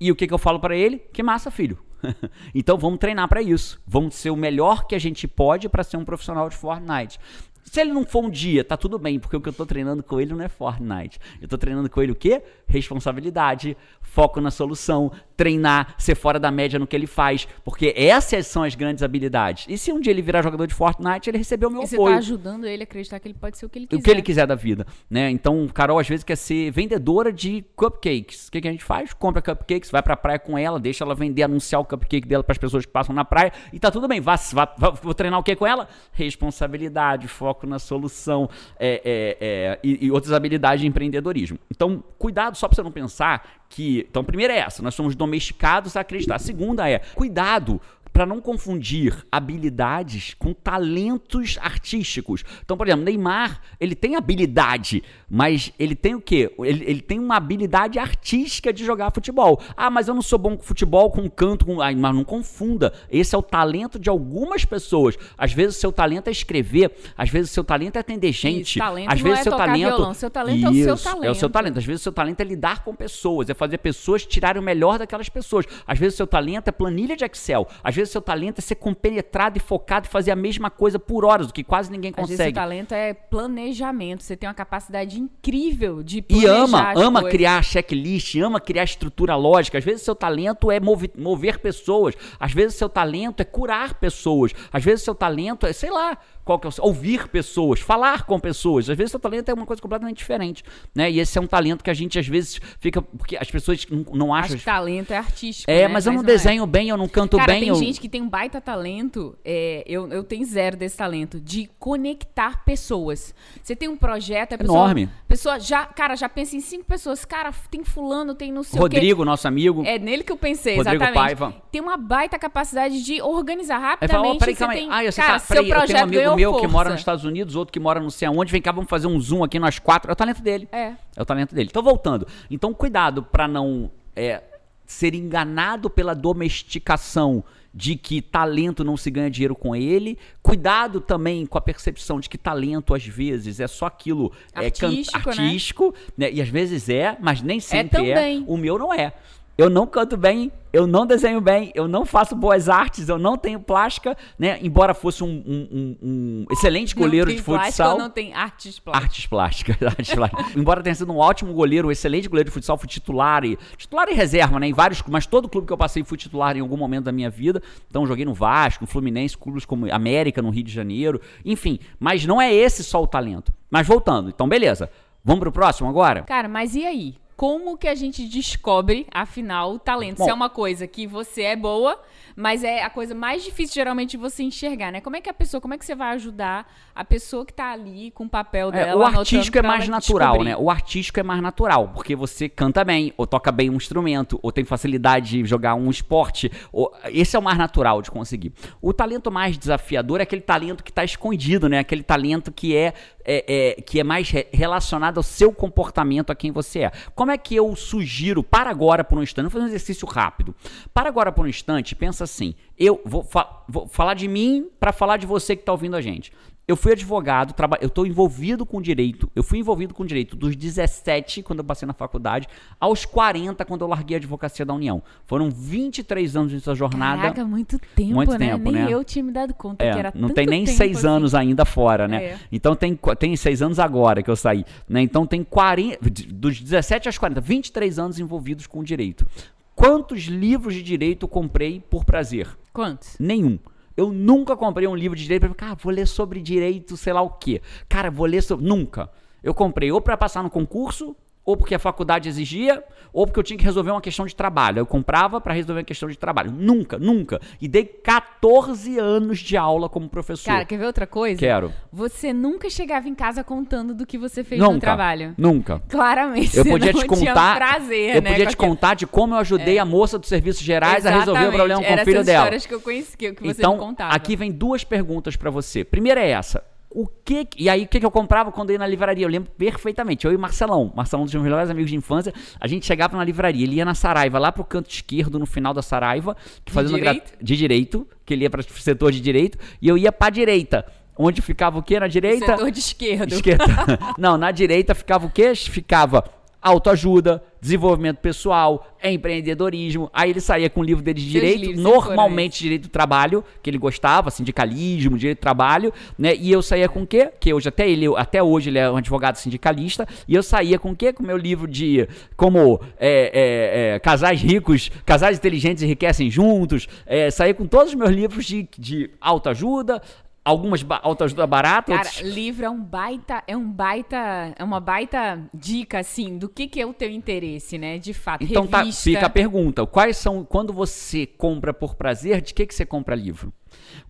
E 0.00 0.10
o 0.10 0.16
que 0.16 0.26
que 0.26 0.34
eu 0.34 0.38
falo 0.38 0.58
para 0.58 0.76
ele? 0.76 0.98
Que 1.12 1.22
massa, 1.22 1.50
filho. 1.50 1.78
então 2.54 2.76
vamos 2.76 2.98
treinar 2.98 3.28
para 3.28 3.42
isso. 3.42 3.80
Vamos 3.86 4.14
ser 4.14 4.30
o 4.30 4.36
melhor 4.36 4.86
que 4.86 4.94
a 4.94 4.98
gente 4.98 5.28
pode 5.28 5.68
para 5.68 5.84
ser 5.84 5.96
um 5.96 6.04
profissional 6.04 6.48
de 6.48 6.56
Fortnite. 6.56 7.18
Se 7.64 7.80
ele 7.80 7.92
não 7.92 8.04
for 8.04 8.24
um 8.24 8.30
dia, 8.30 8.62
tá 8.62 8.76
tudo 8.76 8.98
bem, 8.98 9.18
porque 9.18 9.36
o 9.36 9.40
que 9.40 9.48
eu 9.48 9.52
tô 9.52 9.64
treinando 9.64 10.02
com 10.02 10.20
ele 10.20 10.32
não 10.34 10.42
é 10.42 10.48
Fortnite. 10.48 11.18
Eu 11.40 11.48
tô 11.48 11.56
treinando 11.56 11.88
com 11.88 12.02
ele 12.02 12.12
o 12.12 12.14
quê? 12.14 12.42
Responsabilidade, 12.66 13.76
foco 14.00 14.40
na 14.40 14.50
solução, 14.50 15.10
treinar, 15.36 15.94
ser 15.96 16.14
fora 16.14 16.38
da 16.38 16.50
média 16.50 16.78
no 16.78 16.86
que 16.86 16.94
ele 16.94 17.06
faz, 17.06 17.48
porque 17.64 17.94
essas 17.96 18.46
são 18.46 18.62
as 18.62 18.74
grandes 18.74 19.02
habilidades. 19.02 19.64
E 19.68 19.78
se 19.78 19.90
um 19.90 20.00
dia 20.00 20.12
ele 20.12 20.20
virar 20.20 20.42
jogador 20.42 20.66
de 20.66 20.74
Fortnite, 20.74 21.30
ele 21.30 21.38
recebeu 21.38 21.70
meu 21.70 21.82
e 21.82 21.84
apoio. 21.86 22.00
Você 22.00 22.12
tá 22.12 22.18
ajudando 22.18 22.66
ele 22.66 22.82
a 22.82 22.84
acreditar 22.84 23.18
que 23.18 23.28
ele 23.28 23.34
pode 23.34 23.56
ser 23.56 23.66
o 23.66 23.68
que 23.68 23.78
ele 23.78 23.86
quiser. 23.86 24.00
O 24.00 24.04
que 24.04 24.10
ele 24.10 24.22
quiser 24.22 24.46
da 24.46 24.54
vida, 24.54 24.86
né? 25.08 25.30
Então, 25.30 25.66
Carol 25.68 25.98
às 25.98 26.08
vezes 26.08 26.24
quer 26.24 26.36
ser 26.36 26.70
vendedora 26.70 27.32
de 27.32 27.64
cupcakes. 27.74 28.48
O 28.48 28.52
que, 28.52 28.60
que 28.60 28.68
a 28.68 28.72
gente 28.72 28.84
faz? 28.84 29.14
Compra 29.14 29.40
cupcakes, 29.40 29.90
vai 29.90 30.02
pra 30.02 30.16
praia 30.16 30.38
com 30.38 30.58
ela, 30.58 30.78
deixa 30.78 31.04
ela 31.04 31.14
vender, 31.14 31.44
anunciar 31.44 31.80
o 31.80 31.84
cupcake 31.84 32.28
dela 32.28 32.44
para 32.44 32.52
as 32.52 32.58
pessoas 32.58 32.84
que 32.84 32.92
passam 32.92 33.14
na 33.14 33.24
praia 33.24 33.52
e 33.72 33.78
tá 33.78 33.90
tudo 33.90 34.06
bem. 34.06 34.20
Vá, 34.20 34.36
vá, 34.52 34.74
vá, 34.76 34.90
vou 34.90 35.14
treinar 35.14 35.40
o 35.40 35.42
que 35.42 35.56
com 35.56 35.66
ela? 35.66 35.88
Responsabilidade, 36.12 37.28
foco 37.28 37.51
na 37.66 37.78
solução 37.78 38.48
é, 38.78 39.00
é, 39.04 39.36
é, 39.40 39.78
e, 39.82 40.06
e 40.06 40.10
outras 40.10 40.32
habilidades 40.32 40.80
de 40.80 40.86
empreendedorismo. 40.86 41.58
Então, 41.70 42.02
cuidado 42.18 42.56
só 42.56 42.68
para 42.68 42.76
você 42.76 42.82
não 42.82 42.92
pensar 42.92 43.62
que. 43.68 44.06
Então, 44.08 44.22
a 44.22 44.24
primeira 44.24 44.52
é 44.52 44.58
essa, 44.58 44.82
nós 44.82 44.94
somos 44.94 45.14
domesticados 45.14 45.96
a 45.96 46.00
acreditar. 46.00 46.36
A 46.36 46.38
segunda 46.38 46.88
é, 46.88 46.98
cuidado 47.14 47.80
para 48.12 48.26
não 48.26 48.40
confundir 48.40 49.26
habilidades 49.30 50.34
com 50.34 50.52
talentos 50.52 51.58
artísticos. 51.60 52.44
Então, 52.62 52.76
por 52.76 52.86
exemplo, 52.86 53.04
Neymar, 53.04 53.60
ele 53.80 53.94
tem 53.94 54.16
habilidade, 54.16 55.02
mas 55.28 55.72
ele 55.78 55.94
tem 55.94 56.14
o 56.14 56.20
quê? 56.20 56.54
Ele, 56.58 56.84
ele 56.84 57.00
tem 57.00 57.18
uma 57.18 57.36
habilidade 57.36 57.98
artística 57.98 58.72
de 58.72 58.84
jogar 58.84 59.10
futebol. 59.12 59.60
Ah, 59.76 59.90
mas 59.90 60.08
eu 60.08 60.14
não 60.14 60.22
sou 60.22 60.38
bom 60.38 60.56
com 60.56 60.62
futebol, 60.62 61.10
com 61.10 61.28
canto, 61.28 61.64
com... 61.64 61.80
Ai, 61.80 61.94
mas 61.94 62.14
não 62.14 62.24
confunda. 62.24 62.92
Esse 63.10 63.34
é 63.34 63.38
o 63.38 63.42
talento 63.42 63.98
de 63.98 64.10
algumas 64.10 64.64
pessoas. 64.64 65.16
Às 65.36 65.52
vezes 65.52 65.76
o 65.76 65.80
seu 65.80 65.92
talento 65.92 66.28
é 66.28 66.30
escrever, 66.30 66.92
às 67.16 67.30
vezes 67.30 67.50
o 67.50 67.54
seu 67.54 67.64
talento 67.64 67.96
é 67.96 68.00
atender 68.00 68.32
gente. 68.32 68.78
Às 68.80 69.20
vezes 69.20 69.40
é 69.40 69.42
seu 69.44 69.56
talento, 69.56 69.96
violão. 69.96 70.14
seu 70.14 70.30
talento 70.30 70.72
Isso, 70.72 70.88
é 70.88 70.92
o 70.92 70.96
seu 70.96 71.12
talento. 71.12 71.24
É 71.24 71.30
o 71.30 71.34
seu 71.34 71.50
talento. 71.50 71.78
Às 71.78 71.84
vezes 71.84 72.00
o 72.00 72.04
seu 72.04 72.12
talento 72.12 72.40
é 72.40 72.44
lidar 72.44 72.84
com 72.84 72.94
pessoas, 72.94 73.48
é 73.48 73.54
fazer 73.54 73.78
pessoas 73.78 74.26
tirarem 74.26 74.60
o 74.60 74.64
melhor 74.64 74.98
daquelas 74.98 75.28
pessoas. 75.28 75.66
Às 75.86 75.98
vezes 75.98 76.14
o 76.14 76.16
seu 76.18 76.26
talento 76.26 76.68
é 76.68 76.72
planilha 76.72 77.16
de 77.16 77.24
Excel. 77.24 77.66
Às 77.82 77.94
vezes 77.94 78.01
vezes 78.02 78.12
seu 78.12 78.20
talento 78.20 78.58
é 78.58 78.62
ser 78.62 78.74
compenetrado 78.74 79.56
e 79.56 79.60
focado 79.60 80.06
e 80.06 80.10
fazer 80.10 80.30
a 80.30 80.36
mesma 80.36 80.70
coisa 80.70 80.98
por 80.98 81.24
horas, 81.24 81.48
o 81.48 81.52
que 81.52 81.64
quase 81.64 81.90
ninguém 81.90 82.12
consegue. 82.12 82.32
Às 82.32 82.38
vezes 82.38 82.54
seu 82.54 82.54
talento 82.54 82.92
é 82.92 83.14
planejamento. 83.14 84.22
Você 84.22 84.36
tem 84.36 84.48
uma 84.48 84.54
capacidade 84.54 85.18
incrível 85.18 86.02
de 86.02 86.20
planejar 86.20 86.52
E 86.52 86.56
ama, 86.56 86.92
ama 86.96 87.20
coisas. 87.20 87.30
criar 87.30 87.62
checklist, 87.62 88.36
ama 88.36 88.60
criar 88.60 88.84
estrutura 88.84 89.36
lógica. 89.36 89.78
Às 89.78 89.84
vezes 89.84 90.02
seu 90.02 90.14
talento 90.14 90.70
é 90.70 90.80
mover, 90.80 91.10
mover 91.16 91.58
pessoas. 91.58 92.14
Às 92.38 92.52
vezes 92.52 92.76
seu 92.76 92.88
talento 92.88 93.40
é 93.40 93.44
curar 93.44 93.94
pessoas. 93.94 94.52
Às 94.72 94.84
vezes 94.84 95.02
seu 95.02 95.14
talento 95.14 95.66
é, 95.66 95.72
sei 95.72 95.90
lá, 95.90 96.18
qual 96.44 96.58
que 96.58 96.66
é 96.66 96.70
o, 96.70 96.72
ouvir 96.80 97.28
pessoas, 97.28 97.80
falar 97.80 98.24
com 98.24 98.38
pessoas. 98.38 98.90
Às 98.90 98.96
vezes 98.96 99.10
seu 99.10 99.20
talento 99.20 99.48
é 99.48 99.54
uma 99.54 99.66
coisa 99.66 99.80
completamente 99.80 100.18
diferente, 100.18 100.64
né? 100.94 101.10
E 101.10 101.20
esse 101.20 101.38
é 101.38 101.40
um 101.40 101.46
talento 101.46 101.82
que 101.82 101.90
a 101.90 101.94
gente 101.94 102.18
às 102.18 102.26
vezes 102.26 102.60
fica 102.80 103.00
porque 103.00 103.36
as 103.36 103.50
pessoas 103.50 103.86
não, 103.88 104.04
não 104.12 104.34
acham. 104.34 104.54
Acho 104.54 104.58
que 104.58 104.64
talento 104.64 105.12
é 105.12 105.16
artístico. 105.16 105.70
É, 105.70 105.82
né? 105.82 105.88
mas 105.88 106.06
eu 106.06 106.12
não, 106.12 106.22
não 106.22 106.28
é. 106.28 106.32
desenho 106.32 106.64
é. 106.64 106.66
bem, 106.66 106.88
eu 106.88 106.96
não 106.96 107.08
canto 107.08 107.36
Cara, 107.36 107.52
bem. 107.52 107.68
Eu... 107.68 107.74
gente 107.92 108.00
que 108.00 108.08
tem 108.08 108.22
um 108.22 108.28
baita 108.28 108.60
talento. 108.60 109.38
É, 109.44 109.84
eu, 109.86 110.08
eu 110.08 110.24
tenho 110.24 110.44
zero 110.44 110.76
desse 110.76 110.96
talento 110.96 111.38
de 111.38 111.70
conectar 111.78 112.64
pessoas. 112.64 113.34
Você 113.62 113.76
tem 113.76 113.88
um 113.88 113.96
projeto, 113.96 114.54
a 114.54 114.58
pessoa, 114.58 114.78
enorme. 114.78 115.08
Pessoa 115.28 115.60
já, 115.60 115.86
cara, 115.86 116.16
já 116.16 116.28
pensa 116.28 116.56
em 116.56 116.60
cinco 116.60 116.84
pessoas. 116.84 117.24
Cara, 117.24 117.52
tem 117.70 117.84
fulano, 117.84 118.34
tem 118.34 118.50
não 118.50 118.62
sei 118.62 118.80
Rodrigo, 118.80 119.22
o 119.22 119.24
quê. 119.24 119.30
nosso 119.30 119.46
amigo. 119.46 119.82
É 119.84 119.98
nele 119.98 120.24
que 120.24 120.32
eu 120.32 120.36
pensei, 120.36 120.76
Rodrigo 120.76 120.96
exatamente. 120.96 121.36
Paiva. 121.36 121.62
Tem 121.70 121.80
uma 121.80 121.96
baita 121.96 122.38
capacidade 122.38 123.02
de 123.02 123.20
organizar 123.22 123.78
rapidamente. 123.78 124.22
Fala, 124.22 124.34
oh, 124.34 124.38
peraí, 124.38 124.56
calma 124.56 124.74
tem, 124.74 124.88
ah, 124.90 125.12
cara, 125.12 125.32
tá, 125.32 125.38
seu 125.38 125.64
projeto 125.64 125.80
eu 125.80 125.86
tenho 125.86 125.98
um 125.98 126.02
amigo 126.02 126.36
meu 126.36 126.50
força. 126.52 126.66
que 126.66 126.72
mora 126.72 126.90
nos 126.90 127.00
Estados 127.00 127.24
Unidos, 127.24 127.54
outro 127.54 127.72
que 127.72 127.80
mora 127.80 128.00
não 128.00 128.10
sei 128.10 128.28
aonde, 128.28 128.50
vem 128.50 128.62
cá, 128.62 128.72
vamos 128.72 128.88
fazer 128.88 129.06
um 129.06 129.20
zoom 129.20 129.44
aqui 129.44 129.58
nós 129.58 129.78
quatro. 129.78 130.10
É 130.10 130.12
o 130.12 130.16
talento 130.16 130.42
dele. 130.42 130.68
É. 130.72 130.94
É 131.16 131.22
o 131.22 131.24
talento 131.24 131.54
dele. 131.54 131.68
Então, 131.70 131.82
voltando. 131.82 132.26
Então, 132.50 132.72
cuidado 132.72 133.22
para 133.22 133.46
não 133.46 133.90
é, 134.16 134.42
ser 134.86 135.14
enganado 135.14 135.88
pela 135.90 136.14
domesticação 136.14 137.44
de 137.74 137.96
que 137.96 138.20
talento 138.20 138.84
não 138.84 138.96
se 138.96 139.10
ganha 139.10 139.30
dinheiro 139.30 139.54
com 139.54 139.74
ele. 139.74 140.18
Cuidado 140.42 141.00
também 141.00 141.46
com 141.46 141.56
a 141.56 141.60
percepção 141.60 142.20
de 142.20 142.28
que 142.28 142.36
talento, 142.36 142.94
às 142.94 143.04
vezes, 143.06 143.60
é 143.60 143.66
só 143.66 143.86
aquilo 143.86 144.32
artístico, 144.54 145.28
é, 145.28 145.32
artístico 145.32 145.94
né? 146.16 146.26
né? 146.28 146.32
E 146.32 146.42
às 146.42 146.48
vezes 146.48 146.88
é, 146.88 147.16
mas 147.20 147.40
nem 147.42 147.60
sempre 147.60 148.10
é. 148.10 148.36
É. 148.36 148.42
O 148.46 148.56
meu 148.56 148.78
não 148.78 148.92
é. 148.92 149.12
Eu 149.58 149.68
não 149.68 149.86
canto 149.86 150.16
bem, 150.16 150.50
eu 150.72 150.86
não 150.86 151.04
desenho 151.06 151.40
bem, 151.40 151.70
eu 151.74 151.86
não 151.86 152.06
faço 152.06 152.34
boas 152.34 152.68
artes, 152.68 153.08
eu 153.08 153.18
não 153.18 153.36
tenho 153.36 153.60
plástica, 153.60 154.16
né? 154.38 154.58
Embora 154.62 154.94
fosse 154.94 155.22
um, 155.22 155.28
um- 155.28 155.68
um- 155.70 155.96
um 156.02 156.46
excelente 156.50 156.94
goleiro 156.94 157.30
de 157.30 157.42
plástica 157.42 157.66
futsal. 157.70 157.92
ou 157.92 157.98
não 157.98 158.08
tem 158.10 158.32
artes 158.32 158.78
plásticas. 158.78 159.04
Artes 159.04 159.26
plásticas, 159.26 159.76
artes 159.86 160.14
plásticas. 160.14 160.56
Embora 160.56 160.82
tenha 160.82 160.94
sido 160.94 161.12
um 161.12 161.18
ótimo 161.18 161.52
goleiro, 161.52 161.88
um 161.88 161.90
excelente 161.90 162.28
goleiro 162.28 162.48
de 162.48 162.54
futsal, 162.54 162.78
fui 162.78 162.88
titular 162.88 163.44
e 163.44 163.58
titular 163.76 164.08
e 164.08 164.14
reserva, 164.14 164.58
né? 164.58 164.66
Em 164.68 164.72
vários, 164.72 165.02
mas 165.08 165.26
todo 165.26 165.48
clube 165.48 165.66
que 165.66 165.72
eu 165.72 165.78
passei 165.78 166.02
fui 166.02 166.16
titular 166.16 166.56
em 166.56 166.60
algum 166.60 166.76
momento 166.78 167.04
da 167.04 167.12
minha 167.12 167.28
vida. 167.28 167.62
Então 167.88 168.06
joguei 168.06 168.24
no 168.24 168.32
Vasco, 168.32 168.84
no 168.84 168.88
Fluminense, 168.88 169.36
clubes 169.36 169.66
como 169.66 169.92
América 169.92 170.40
no 170.40 170.48
Rio 170.48 170.64
de 170.64 170.72
Janeiro, 170.72 171.20
enfim. 171.44 171.78
Mas 172.00 172.24
não 172.24 172.40
é 172.40 172.52
esse 172.52 172.82
só 172.82 173.02
o 173.02 173.06
talento. 173.06 173.52
Mas 173.70 173.86
voltando, 173.86 174.30
então 174.30 174.48
beleza. 174.48 174.88
Vamos 175.24 175.38
pro 175.40 175.52
próximo 175.52 175.88
agora? 175.88 176.22
Cara, 176.22 176.48
mas 176.48 176.74
e 176.74 176.84
aí? 176.84 177.14
Como 177.36 177.76
que 177.76 177.88
a 177.88 177.94
gente 177.94 178.26
descobre, 178.28 179.06
afinal, 179.12 179.72
o 179.72 179.78
talento? 179.78 180.18
Bom. 180.18 180.24
Se 180.24 180.30
é 180.30 180.34
uma 180.34 180.50
coisa 180.50 180.86
que 180.86 181.06
você 181.06 181.42
é 181.42 181.56
boa, 181.56 182.00
mas 182.36 182.62
é 182.64 182.82
a 182.82 182.90
coisa 182.90 183.14
mais 183.14 183.42
difícil, 183.42 183.74
geralmente, 183.74 184.12
de 184.12 184.16
você 184.16 184.42
enxergar, 184.42 184.92
né? 184.92 185.00
Como 185.00 185.16
é 185.16 185.20
que 185.20 185.28
a 185.28 185.34
pessoa, 185.34 185.60
como 185.60 185.74
é 185.74 185.78
que 185.78 185.84
você 185.84 185.94
vai 185.94 186.12
ajudar 186.14 186.70
a 186.94 187.04
pessoa 187.04 187.44
que 187.44 187.52
tá 187.52 187.72
ali 187.72 188.10
com 188.10 188.24
o 188.24 188.28
papel 188.28 188.68
É, 188.68 188.72
dela? 188.72 188.96
o 189.00 189.02
anotando 189.02 189.20
artístico 189.20 189.58
é 189.58 189.62
mais 189.62 189.88
natural, 189.88 190.32
descobrir? 190.32 190.50
né? 190.50 190.56
O 190.56 190.70
artístico 190.70 191.20
é 191.20 191.22
mais 191.22 191.42
natural, 191.42 191.88
porque 191.88 192.14
você 192.14 192.48
canta 192.48 192.84
bem, 192.84 193.12
ou 193.16 193.26
toca 193.26 193.50
bem 193.50 193.70
um 193.70 193.74
instrumento, 193.74 194.38
ou 194.42 194.52
tem 194.52 194.64
facilidade 194.64 195.30
de 195.30 195.44
jogar 195.44 195.74
um 195.74 195.90
esporte. 195.90 196.50
Ou... 196.72 196.92
Esse 197.06 197.36
é 197.36 197.38
o 197.38 197.42
mais 197.42 197.58
natural 197.58 198.02
de 198.02 198.10
conseguir. 198.10 198.52
O 198.80 198.92
talento 198.92 199.30
mais 199.30 199.58
desafiador 199.58 200.20
é 200.20 200.22
aquele 200.22 200.42
talento 200.42 200.84
que 200.84 200.90
está 200.90 201.04
escondido, 201.04 201.68
né? 201.68 201.78
Aquele 201.78 202.02
talento 202.02 202.52
que 202.52 202.76
é, 202.76 202.94
é- 203.24 203.74
é- 203.78 203.82
que 203.82 204.00
é 204.00 204.04
mais 204.04 204.30
re- 204.30 204.46
relacionado 204.52 205.16
ao 205.18 205.22
seu 205.22 205.52
comportamento, 205.52 206.30
a 206.30 206.34
quem 206.34 206.50
você 206.50 206.80
é. 206.80 206.92
Como 207.14 207.30
é 207.30 207.38
que 207.38 207.54
eu 207.56 207.74
sugiro, 207.76 208.42
para 208.42 208.70
agora 208.70 209.02
por 209.04 209.18
um 209.18 209.22
instante, 209.22 209.44
vou 209.44 209.50
fazer 209.52 209.64
um 209.64 209.68
exercício 209.68 210.06
rápido. 210.06 210.54
Para 210.92 211.08
agora 211.08 211.30
por 211.32 211.44
um 211.44 211.48
instante, 211.48 211.94
pensa 211.94 212.24
assim, 212.24 212.54
eu 212.78 213.00
vou, 213.04 213.22
fa- 213.22 213.62
vou 213.68 213.86
falar 213.86 214.14
de 214.14 214.28
mim 214.28 214.68
para 214.80 214.92
falar 214.92 215.16
de 215.16 215.26
você 215.26 215.54
que 215.56 215.62
está 215.62 215.72
ouvindo 215.72 215.96
a 215.96 216.00
gente. 216.00 216.32
Eu 216.66 216.76
fui 216.76 216.92
advogado, 216.92 217.52
traba... 217.54 217.76
eu 217.80 217.88
estou 217.88 218.06
envolvido 218.06 218.64
com 218.64 218.80
direito. 218.80 219.28
Eu 219.34 219.42
fui 219.42 219.58
envolvido 219.58 219.92
com 219.92 220.06
direito 220.06 220.36
dos 220.36 220.54
17, 220.54 221.42
quando 221.42 221.58
eu 221.58 221.64
passei 221.64 221.86
na 221.86 221.92
faculdade, 221.92 222.46
aos 222.78 223.04
40, 223.04 223.64
quando 223.64 223.80
eu 223.82 223.88
larguei 223.88 224.16
a 224.16 224.18
advocacia 224.18 224.64
da 224.64 224.72
União. 224.72 225.02
Foram 225.26 225.50
23 225.50 226.36
anos 226.36 226.52
nessa 226.52 226.72
jornada. 226.74 227.20
Caraca, 227.22 227.44
muito 227.44 227.80
tempo, 227.96 228.14
Muito 228.14 228.30
né? 228.38 228.38
tempo, 228.52 228.70
Nem 228.70 228.84
né? 228.84 228.86
eu 228.92 229.02
tinha 229.02 229.24
me 229.24 229.32
dado 229.32 229.52
conta 229.54 229.84
É, 229.84 229.92
que 229.92 229.98
era 229.98 230.12
não 230.14 230.28
tem 230.28 230.46
nem 230.46 230.64
tempo 230.64 230.76
seis 230.76 230.98
assim. 230.98 231.06
anos 231.08 231.34
ainda 231.34 231.64
fora, 231.64 232.06
né? 232.06 232.24
É. 232.24 232.38
Então 232.52 232.76
tem, 232.76 232.96
tem 233.18 233.34
seis 233.34 233.60
anos 233.60 233.80
agora 233.80 234.22
que 234.22 234.30
eu 234.30 234.36
saí. 234.36 234.64
Né? 234.88 235.02
Então 235.02 235.26
tem 235.26 235.42
40, 235.42 236.08
de- 236.10 236.26
dos 236.28 236.60
17 236.60 237.08
aos 237.08 237.18
40, 237.18 237.40
23 237.40 237.98
anos 237.98 238.18
envolvidos 238.20 238.68
com 238.68 238.78
o 238.78 238.84
direito. 238.84 239.26
Quantos 239.74 240.20
livros 240.24 240.74
de 240.74 240.82
direito 240.82 241.24
eu 241.24 241.28
comprei 241.28 241.80
por 241.90 242.04
prazer? 242.04 242.46
Quantos? 242.72 243.16
Nenhum. 243.18 243.58
Eu 243.96 244.12
nunca 244.12 244.56
comprei 244.56 244.86
um 244.86 244.96
livro 244.96 245.16
de 245.16 245.22
direito 245.22 245.42
pra 245.42 245.54
cara, 245.54 245.74
vou 245.74 245.92
ler 245.92 246.06
sobre 246.06 246.40
direito, 246.40 246.96
sei 246.96 247.12
lá 247.12 247.22
o 247.22 247.30
quê. 247.30 247.60
Cara, 247.88 248.10
vou 248.10 248.26
ler 248.26 248.42
sobre. 248.42 248.66
Nunca. 248.66 249.10
Eu 249.42 249.54
comprei 249.54 249.90
ou 249.90 250.00
pra 250.00 250.16
passar 250.16 250.42
no 250.42 250.50
concurso, 250.50 251.16
ou 251.44 251.56
porque 251.56 251.74
a 251.74 251.78
faculdade 251.78 252.28
exigia, 252.28 252.82
ou 253.12 253.26
porque 253.26 253.38
eu 253.40 253.44
tinha 253.44 253.58
que 253.58 253.64
resolver 253.64 253.90
uma 253.90 254.00
questão 254.00 254.24
de 254.24 254.34
trabalho. 254.34 254.78
Eu 254.78 254.86
comprava 254.86 255.40
pra 255.40 255.52
resolver 255.52 255.80
uma 255.80 255.84
questão 255.84 256.08
de 256.08 256.16
trabalho. 256.16 256.50
Nunca, 256.52 256.98
nunca. 256.98 257.40
E 257.60 257.68
dei 257.68 257.84
14 257.84 258.98
anos 258.98 259.38
de 259.40 259.56
aula 259.56 259.88
como 259.88 260.08
professor. 260.08 260.46
Cara, 260.50 260.64
quer 260.64 260.78
ver 260.78 260.86
outra 260.86 261.06
coisa? 261.06 261.38
Quero. 261.38 261.72
Você 261.92 262.32
nunca 262.32 262.70
chegava 262.70 263.08
em 263.08 263.14
casa 263.14 263.42
contando 263.44 263.94
do 263.94 264.06
que 264.06 264.16
você 264.16 264.42
fez 264.44 264.60
Nunca. 264.60 264.74
no 264.74 264.80
trabalho. 264.80 265.34
Nunca. 265.36 265.82
Claramente. 265.88 266.56
Eu 266.56 266.64
podia 266.64 266.92
te 266.92 267.06
contar. 267.06 267.56
prazer, 267.56 268.16
eu 268.16 268.22
né, 268.22 268.30
podia 268.30 268.46
te 268.46 268.54
aquilo. 268.54 268.68
contar 268.68 268.94
de 268.94 269.06
como 269.06 269.34
eu 269.34 269.38
ajudei 269.38 269.78
a 269.78 269.84
moça 269.84 270.18
dos 270.18 270.28
serviços 270.28 270.62
gerais 270.62 271.04
a 271.04 271.10
resolver 271.10 271.30
o 271.30 271.32
Exatamente. 271.32 271.56
problema 271.56 271.80
com 271.82 271.86
Era 271.86 272.02
o 272.02 272.04
filho 272.04 272.24
dela. 272.24 272.38
histórias 272.38 272.66
que 272.66 272.74
eu 272.74 272.80
conheci, 272.80 273.16
que, 273.16 273.32
você 273.32 273.60
então, 273.60 273.76
contava. 273.76 274.14
aqui 274.14 274.36
vem 274.36 274.50
duas 274.50 274.84
perguntas 274.84 275.36
pra 275.36 275.50
você. 275.50 275.84
Primeira 275.84 276.20
é 276.20 276.30
essa. 276.30 276.71
O 276.94 277.06
que 277.24 277.48
e 277.56 277.68
aí 277.70 277.84
o 277.84 277.88
que, 277.88 277.98
que 277.98 278.04
eu 278.06 278.10
comprava 278.10 278.52
quando 278.52 278.70
eu 278.70 278.74
ia 278.74 278.78
na 278.78 278.86
livraria? 278.86 279.24
Eu 279.24 279.30
lembro 279.30 279.50
perfeitamente. 279.56 280.26
Eu 280.26 280.32
e 280.32 280.36
o 280.36 280.38
Marcelão, 280.38 280.92
Marcelão 280.94 281.24
dos 281.24 281.32
meus 281.32 281.42
melhores 281.44 281.70
amigos 281.70 281.90
de 281.90 281.96
infância, 281.96 282.32
a 282.60 282.66
gente 282.66 282.84
chegava 282.84 283.16
na 283.16 283.24
livraria, 283.24 283.64
ele 283.64 283.76
ia 283.76 283.84
na 283.84 283.94
Saraiva, 283.94 284.38
lá 284.38 284.52
pro 284.52 284.64
canto 284.64 284.90
esquerdo, 284.90 285.38
no 285.38 285.46
final 285.46 285.72
da 285.72 285.80
Saraiva, 285.82 286.36
que 286.64 286.70
De 286.70 286.72
fazendo 286.72 286.98
gra- 286.98 287.12
direito? 287.12 287.32
de 287.42 287.56
direito, 287.56 288.06
que 288.26 288.34
ele 288.34 288.42
ia 288.44 288.50
para 288.50 288.60
o 288.60 288.64
setor 288.64 289.10
de 289.12 289.20
direito, 289.20 289.56
e 289.80 289.88
eu 289.88 289.96
ia 289.96 290.12
pra 290.12 290.28
direita. 290.30 290.84
Onde 291.16 291.40
ficava 291.42 291.78
o 291.78 291.82
quê 291.82 292.00
na 292.00 292.08
direita? 292.08 292.46
Setor 292.46 292.70
de 292.70 292.78
esquerda. 292.80 293.34
Esquerda. 293.34 293.64
Não, 294.18 294.36
na 294.38 294.50
direita 294.50 294.94
ficava 294.94 295.26
o 295.26 295.30
quê? 295.30 295.54
Ficava 295.54 296.24
autoajuda, 296.60 297.42
desenvolvimento 297.62 298.18
pessoal, 298.18 298.88
empreendedorismo. 299.02 300.10
Aí 300.12 300.30
ele 300.30 300.40
saía 300.40 300.68
com 300.68 300.80
o 300.80 300.82
livro 300.82 301.02
dele 301.02 301.20
de 301.20 301.30
direito, 301.30 301.80
normalmente 301.80 302.58
direito 302.58 302.82
do 302.82 302.88
trabalho, 302.88 303.44
que 303.62 303.70
ele 303.70 303.78
gostava, 303.78 304.32
sindicalismo, 304.32 305.16
direito 305.16 305.38
do 305.38 305.42
trabalho, 305.42 305.92
né? 306.18 306.34
E 306.34 306.50
eu 306.50 306.60
saía 306.60 306.88
com 306.88 307.02
o 307.02 307.06
quê? 307.06 307.30
Que 307.38 307.54
hoje 307.54 307.68
até 307.68 307.88
ele, 307.88 308.06
até 308.16 308.42
hoje 308.42 308.68
ele 308.68 308.80
é 308.80 308.90
um 308.90 308.96
advogado 308.96 309.36
sindicalista, 309.36 310.08
e 310.26 310.34
eu 310.34 310.42
saía 310.42 310.76
com 310.76 310.90
o 310.90 310.96
quê? 310.96 311.12
Com 311.12 311.22
o 311.22 311.26
meu 311.26 311.36
livro 311.36 311.68
de 311.68 312.08
como 312.36 312.80
é, 312.98 313.30
é, 313.32 313.94
é, 313.94 313.98
casais 314.00 314.42
ricos, 314.42 314.90
casais 315.06 315.38
inteligentes 315.38 315.84
enriquecem 315.84 316.28
juntos, 316.28 316.88
é, 317.06 317.30
saía 317.30 317.54
com 317.54 317.64
todos 317.64 317.92
os 317.92 317.94
meus 317.94 318.10
livros 318.10 318.44
de, 318.44 318.68
de 318.76 319.08
autoajuda, 319.20 320.02
algumas 320.44 320.84
autoajuda 321.02 321.46
barata, 321.46 321.92
Cara, 321.92 322.08
outros- 322.08 322.20
livro 322.34 322.64
é 322.64 322.70
um 322.70 322.82
baita, 322.82 323.42
é 323.46 323.56
um 323.56 323.70
baita, 323.70 324.52
é 324.56 324.64
uma 324.64 324.80
baita 324.80 325.48
dica, 325.54 325.98
assim, 326.00 326.36
do 326.38 326.48
que, 326.48 326.66
que 326.66 326.80
é 326.80 326.86
o 326.86 326.92
teu 326.92 327.10
interesse, 327.10 327.78
né? 327.78 327.98
De 327.98 328.12
fato, 328.12 328.42
Então 328.44 328.66
tá, 328.66 328.78
revista. 328.78 329.02
fica 329.04 329.26
a 329.26 329.30
pergunta: 329.30 329.86
quais 329.86 330.16
são 330.16 330.44
quando 330.44 330.72
você 330.72 331.26
compra 331.26 331.72
por 331.72 331.94
prazer, 331.94 332.40
de 332.40 332.52
que 332.54 332.66
que 332.66 332.74
você 332.74 332.84
compra 332.84 333.14
livro? 333.14 333.52